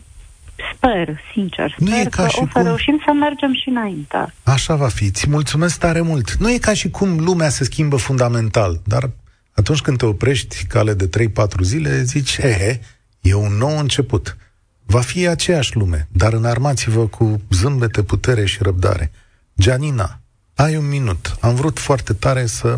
Sper, 0.73 1.21
sincer, 1.33 1.75
sper 1.77 1.87
nu 1.87 1.99
e 1.99 2.03
ca 2.03 2.23
că 2.23 2.29
și 2.29 2.39
o 2.39 2.45
să 2.45 2.51
cum... 2.53 2.63
reușim 2.63 3.01
să 3.05 3.11
mergem 3.11 3.53
și 3.53 3.69
înainte. 3.69 4.33
Așa 4.43 4.75
va 4.75 4.87
fi. 4.87 5.11
Ți 5.11 5.29
mulțumesc 5.29 5.79
tare 5.79 6.01
mult. 6.01 6.33
Nu 6.33 6.51
e 6.51 6.57
ca 6.57 6.73
și 6.73 6.89
cum 6.89 7.19
lumea 7.19 7.49
se 7.49 7.63
schimbă 7.63 7.95
fundamental, 7.95 8.81
dar 8.83 9.09
atunci 9.53 9.81
când 9.81 9.97
te 9.97 10.05
oprești 10.05 10.65
cale 10.65 10.93
de 10.93 11.09
3-4 11.27 11.59
zile, 11.61 12.01
zici, 12.03 12.39
he, 12.39 12.53
he, 12.53 12.79
e 13.21 13.33
un 13.33 13.53
nou 13.57 13.77
început. 13.77 14.37
Va 14.85 14.99
fi 14.99 15.27
aceeași 15.27 15.75
lume, 15.77 16.07
dar 16.11 16.33
înarmați-vă 16.33 17.07
cu 17.07 17.41
zâmbete, 17.49 18.03
putere 18.03 18.45
și 18.45 18.63
răbdare. 18.63 19.11
Gianina, 19.59 20.19
ai 20.55 20.75
un 20.75 20.89
minut. 20.89 21.35
Am 21.39 21.55
vrut 21.55 21.79
foarte 21.79 22.13
tare 22.13 22.45
să 22.45 22.77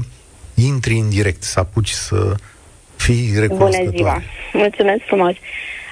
intri 0.56 0.98
în 0.98 1.10
direct, 1.10 1.44
să 1.44 1.60
apuci 1.60 1.90
să 1.90 2.36
fii 2.96 3.40
recunoscătoare. 3.40 3.84
Bună 3.84 3.98
ziua! 3.98 4.22
Mulțumesc 4.54 5.02
frumos! 5.06 5.36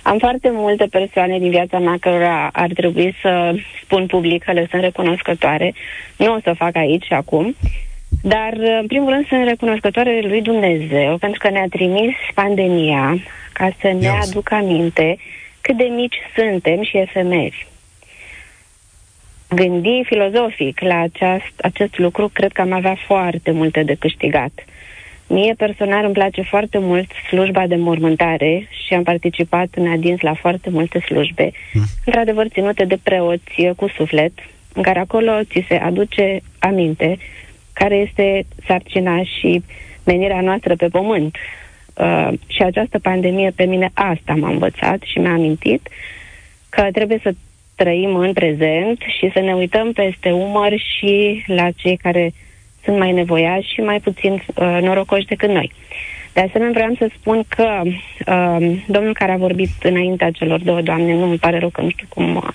Am 0.06 0.18
foarte 0.18 0.50
multe 0.52 0.86
persoane 0.86 1.40
din 1.40 1.50
viața 1.50 1.80
mea 1.80 1.98
care 2.00 2.50
ar 2.52 2.72
trebui 2.74 3.16
să 3.22 3.56
spun 3.84 4.06
public 4.06 4.44
că 4.44 4.52
le 4.52 4.68
sunt 4.70 4.82
recunoscătoare. 4.82 5.74
Nu 6.18 6.34
o 6.34 6.40
să 6.44 6.54
fac 6.58 6.76
aici 6.76 7.06
și 7.06 7.14
acum. 7.14 7.56
Dar, 8.22 8.54
în 8.80 8.88
primul 8.88 9.10
rând, 9.10 9.28
sunt 9.28 9.48
recunoscătoare 9.48 10.22
lui 10.22 10.42
Dumnezeu 10.42 11.18
pentru 11.18 11.40
că 11.40 11.50
ne-a 11.50 11.68
trimis 11.70 12.16
pandemia 12.34 13.18
ca 13.54 13.70
să 13.80 13.88
ne 13.88 14.06
yes. 14.06 14.30
aducă 14.30 14.56
aminte 14.56 15.18
cât 15.62 15.78
de 15.78 15.84
mici 15.84 16.18
suntem 16.36 16.84
și 16.84 16.98
efemeri. 16.98 17.68
Gândi 19.50 20.02
filozofic 20.04 20.80
la 20.80 21.00
aceast, 21.00 21.54
acest 21.62 21.98
lucru, 21.98 22.28
cred 22.28 22.52
că 22.52 22.62
am 22.62 22.72
avea 22.72 22.96
foarte 23.06 23.52
multe 23.52 23.84
de 23.84 23.96
câștigat. 24.00 24.52
Mie 25.28 25.54
personal 25.58 26.04
îmi 26.04 26.14
place 26.14 26.42
foarte 26.42 26.78
mult 26.78 27.12
slujba 27.28 27.68
de 27.68 27.76
mormântare 27.76 28.68
și 28.86 28.94
am 28.94 29.04
participat 29.04 29.68
în 29.76 29.88
adins 29.88 30.20
la 30.20 30.34
foarte 30.34 30.70
multe 30.70 31.00
slujbe, 31.00 31.52
mm. 31.74 31.84
într-adevăr 32.06 32.48
ținute 32.48 32.86
de 32.86 32.98
preoți 33.04 33.74
cu 33.76 33.88
suflet, 33.88 34.32
în 34.74 34.82
care 34.82 35.00
acolo 35.00 35.32
ți 35.44 35.66
se 35.68 35.76
aduce 35.76 36.40
aminte 36.60 37.18
care 37.74 37.96
este 37.96 38.46
sarcina 38.68 39.24
și 39.24 39.64
menirea 40.04 40.42
noastră 40.42 40.76
pe 40.76 40.88
pământ. 40.88 41.36
Uh, 41.94 42.30
și 42.48 42.62
această 42.62 43.00
pandemie 43.00 43.52
pe 43.56 43.64
mine 43.64 43.90
asta 43.94 44.34
m-a 44.36 44.50
învățat 44.50 45.02
și 45.02 45.20
mi-a 45.20 45.32
amintit 45.32 45.88
că 46.70 46.88
trebuie 46.92 47.20
să 47.24 47.34
trăim 47.76 48.16
în 48.16 48.34
prezent 48.34 49.00
și 49.18 49.30
să 49.34 49.40
ne 49.40 49.54
uităm 49.54 49.92
peste 49.92 50.32
umăr 50.32 50.74
și 50.78 51.44
la 51.48 51.72
cei 51.72 51.98
care 51.98 52.34
sunt 52.86 52.98
mai 52.98 53.12
nevoiași 53.12 53.74
și 53.74 53.80
mai 53.80 54.00
puțin 54.00 54.34
uh, 54.34 54.78
norocoși 54.82 55.26
decât 55.26 55.50
noi. 55.50 55.72
De 56.34 56.42
asemenea, 56.42 56.74
vreau 56.74 56.96
să 56.98 57.16
spun 57.20 57.44
că 57.48 57.82
uh, 57.84 58.78
domnul 58.88 59.14
care 59.14 59.32
a 59.32 59.38
vorbit 59.38 59.70
înaintea 59.84 60.32
celor 60.32 60.60
două 60.60 60.82
doamne, 60.82 61.14
nu 61.14 61.26
mi 61.26 61.38
pare 61.38 61.60
rău 61.60 61.70
că 61.70 61.82
nu 61.82 61.90
știu 61.90 62.06
cum 62.10 62.36
uh, 62.36 62.48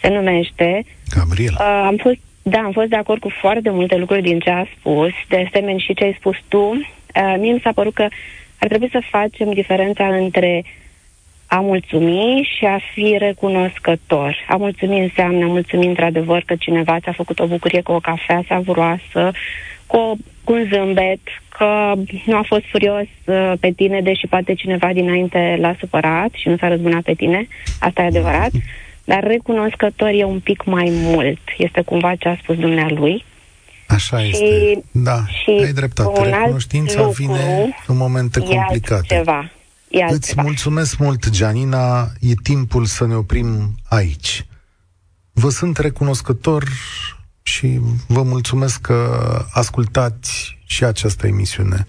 se 0.00 0.08
numește. 0.08 0.84
Gabriela. 1.16 1.56
Uh, 1.60 1.84
am 1.86 1.96
fost, 1.96 2.18
da, 2.42 2.58
am 2.58 2.72
fost 2.72 2.88
de 2.88 2.96
acord 2.96 3.20
cu 3.20 3.28
foarte 3.40 3.70
multe 3.70 3.96
lucruri 3.96 4.22
din 4.22 4.38
ce 4.38 4.50
a 4.50 4.64
spus, 4.78 5.10
de 5.28 5.44
asemenea 5.46 5.78
și 5.78 5.94
ce 5.94 6.04
ai 6.04 6.16
spus 6.18 6.36
tu. 6.48 6.58
Uh, 6.58 7.34
mie 7.38 7.52
mi 7.52 7.60
s-a 7.62 7.72
părut 7.72 7.94
că 7.94 8.08
ar 8.58 8.68
trebui 8.68 8.88
să 8.90 9.08
facem 9.10 9.52
diferența 9.52 10.06
între 10.06 10.64
a 11.46 11.60
mulțumi 11.60 12.48
și 12.56 12.64
a 12.64 12.78
fi 12.92 13.16
recunoscător. 13.18 14.36
A 14.48 14.56
mulțumi 14.56 15.00
înseamnă 15.00 15.44
a 15.44 15.48
mulțumi 15.48 15.86
într-adevăr 15.86 16.42
că 16.46 16.54
cineva 16.58 17.00
ți-a 17.00 17.12
făcut 17.12 17.38
o 17.38 17.46
bucurie 17.46 17.82
cu 17.82 17.92
o 17.92 18.00
cafea 18.00 18.42
savuroasă, 18.48 19.30
cu, 19.86 19.96
o, 19.96 20.14
cu 20.44 20.52
un 20.52 20.68
zâmbet, 20.72 21.20
că 21.48 21.92
nu 22.24 22.36
a 22.36 22.42
fost 22.46 22.64
furios 22.70 23.06
uh, 23.24 23.52
pe 23.60 23.70
tine, 23.70 24.00
deși 24.00 24.26
poate 24.26 24.54
cineva 24.54 24.92
dinainte 24.92 25.56
l-a 25.60 25.76
supărat 25.78 26.30
și 26.32 26.48
nu 26.48 26.56
s-a 26.56 26.68
răzbunat 26.68 27.02
pe 27.02 27.14
tine. 27.14 27.48
Asta 27.80 28.02
e 28.02 28.06
adevărat. 28.06 28.50
Dar 29.04 29.24
recunoscător 29.24 30.08
e 30.08 30.24
un 30.24 30.40
pic 30.40 30.64
mai 30.64 30.88
mult. 30.92 31.40
Este 31.56 31.80
cumva 31.80 32.14
ce 32.14 32.28
a 32.28 32.36
spus 32.36 32.56
dumnealui. 32.56 33.24
Așa 33.86 34.18
și, 34.18 34.28
este. 34.28 34.84
Da, 34.90 35.18
și 35.26 35.50
ai 35.50 35.72
dreptate. 35.72 36.22
Recunoștința 36.22 37.08
vine 37.08 37.74
în 37.86 37.96
momente 37.96 38.40
complicate. 38.40 39.14
Ceva. 39.14 39.50
E 39.88 40.04
Îți 40.10 40.34
mulțumesc 40.40 40.98
mult, 40.98 41.28
Gianina. 41.28 42.12
E 42.20 42.34
timpul 42.42 42.84
să 42.84 43.06
ne 43.06 43.14
oprim 43.14 43.74
aici. 43.84 44.46
Vă 45.32 45.48
sunt 45.48 45.76
recunoscător 45.76 46.68
și 47.42 47.80
vă 48.06 48.22
mulțumesc 48.22 48.80
că 48.80 49.44
ascultați 49.50 50.58
și 50.64 50.84
această 50.84 51.26
emisiune. 51.26 51.86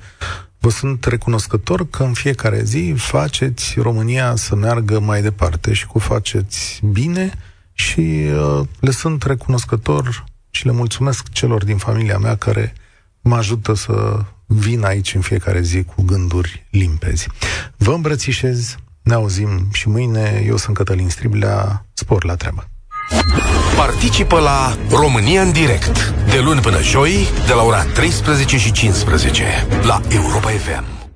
Vă 0.59 0.69
sunt 0.69 1.05
recunoscător 1.05 1.89
că 1.89 2.03
în 2.03 2.13
fiecare 2.13 2.63
zi 2.63 2.93
faceți 2.97 3.79
România 3.79 4.35
să 4.35 4.55
meargă 4.55 4.99
mai 4.99 5.21
departe 5.21 5.73
și 5.73 5.85
cu 5.85 5.99
faceți 5.99 6.79
bine 6.83 7.33
și 7.73 7.99
uh, 7.99 8.67
le 8.79 8.91
sunt 8.91 9.23
recunoscător 9.23 10.23
și 10.49 10.65
le 10.65 10.71
mulțumesc 10.71 11.29
celor 11.29 11.63
din 11.63 11.77
familia 11.77 12.17
mea 12.17 12.35
care 12.35 12.73
mă 13.21 13.35
ajută 13.35 13.73
să 13.73 14.25
vin 14.47 14.83
aici 14.83 15.13
în 15.15 15.21
fiecare 15.21 15.61
zi 15.61 15.83
cu 15.83 16.01
gânduri 16.01 16.65
limpezi. 16.69 17.27
Vă 17.77 17.93
îmbrățișez, 17.93 18.77
ne 19.01 19.13
auzim 19.13 19.67
și 19.71 19.89
mâine. 19.89 20.43
Eu 20.45 20.57
sunt 20.57 20.75
Cătălin 20.75 21.09
Striblea, 21.09 21.85
spor 21.93 22.25
la 22.25 22.35
treabă. 22.35 22.69
Participă 23.75 24.39
la 24.39 24.77
România 24.89 25.41
în 25.41 25.51
direct, 25.51 26.13
de 26.29 26.39
luni 26.39 26.61
până 26.61 26.81
joi, 26.81 27.27
de 27.47 27.53
la 27.53 27.63
ora 27.63 27.83
13 27.83 28.57
și 28.57 28.71
15, 28.71 29.43
la 29.83 30.01
Europa 30.09 30.49
FM. 30.49 31.07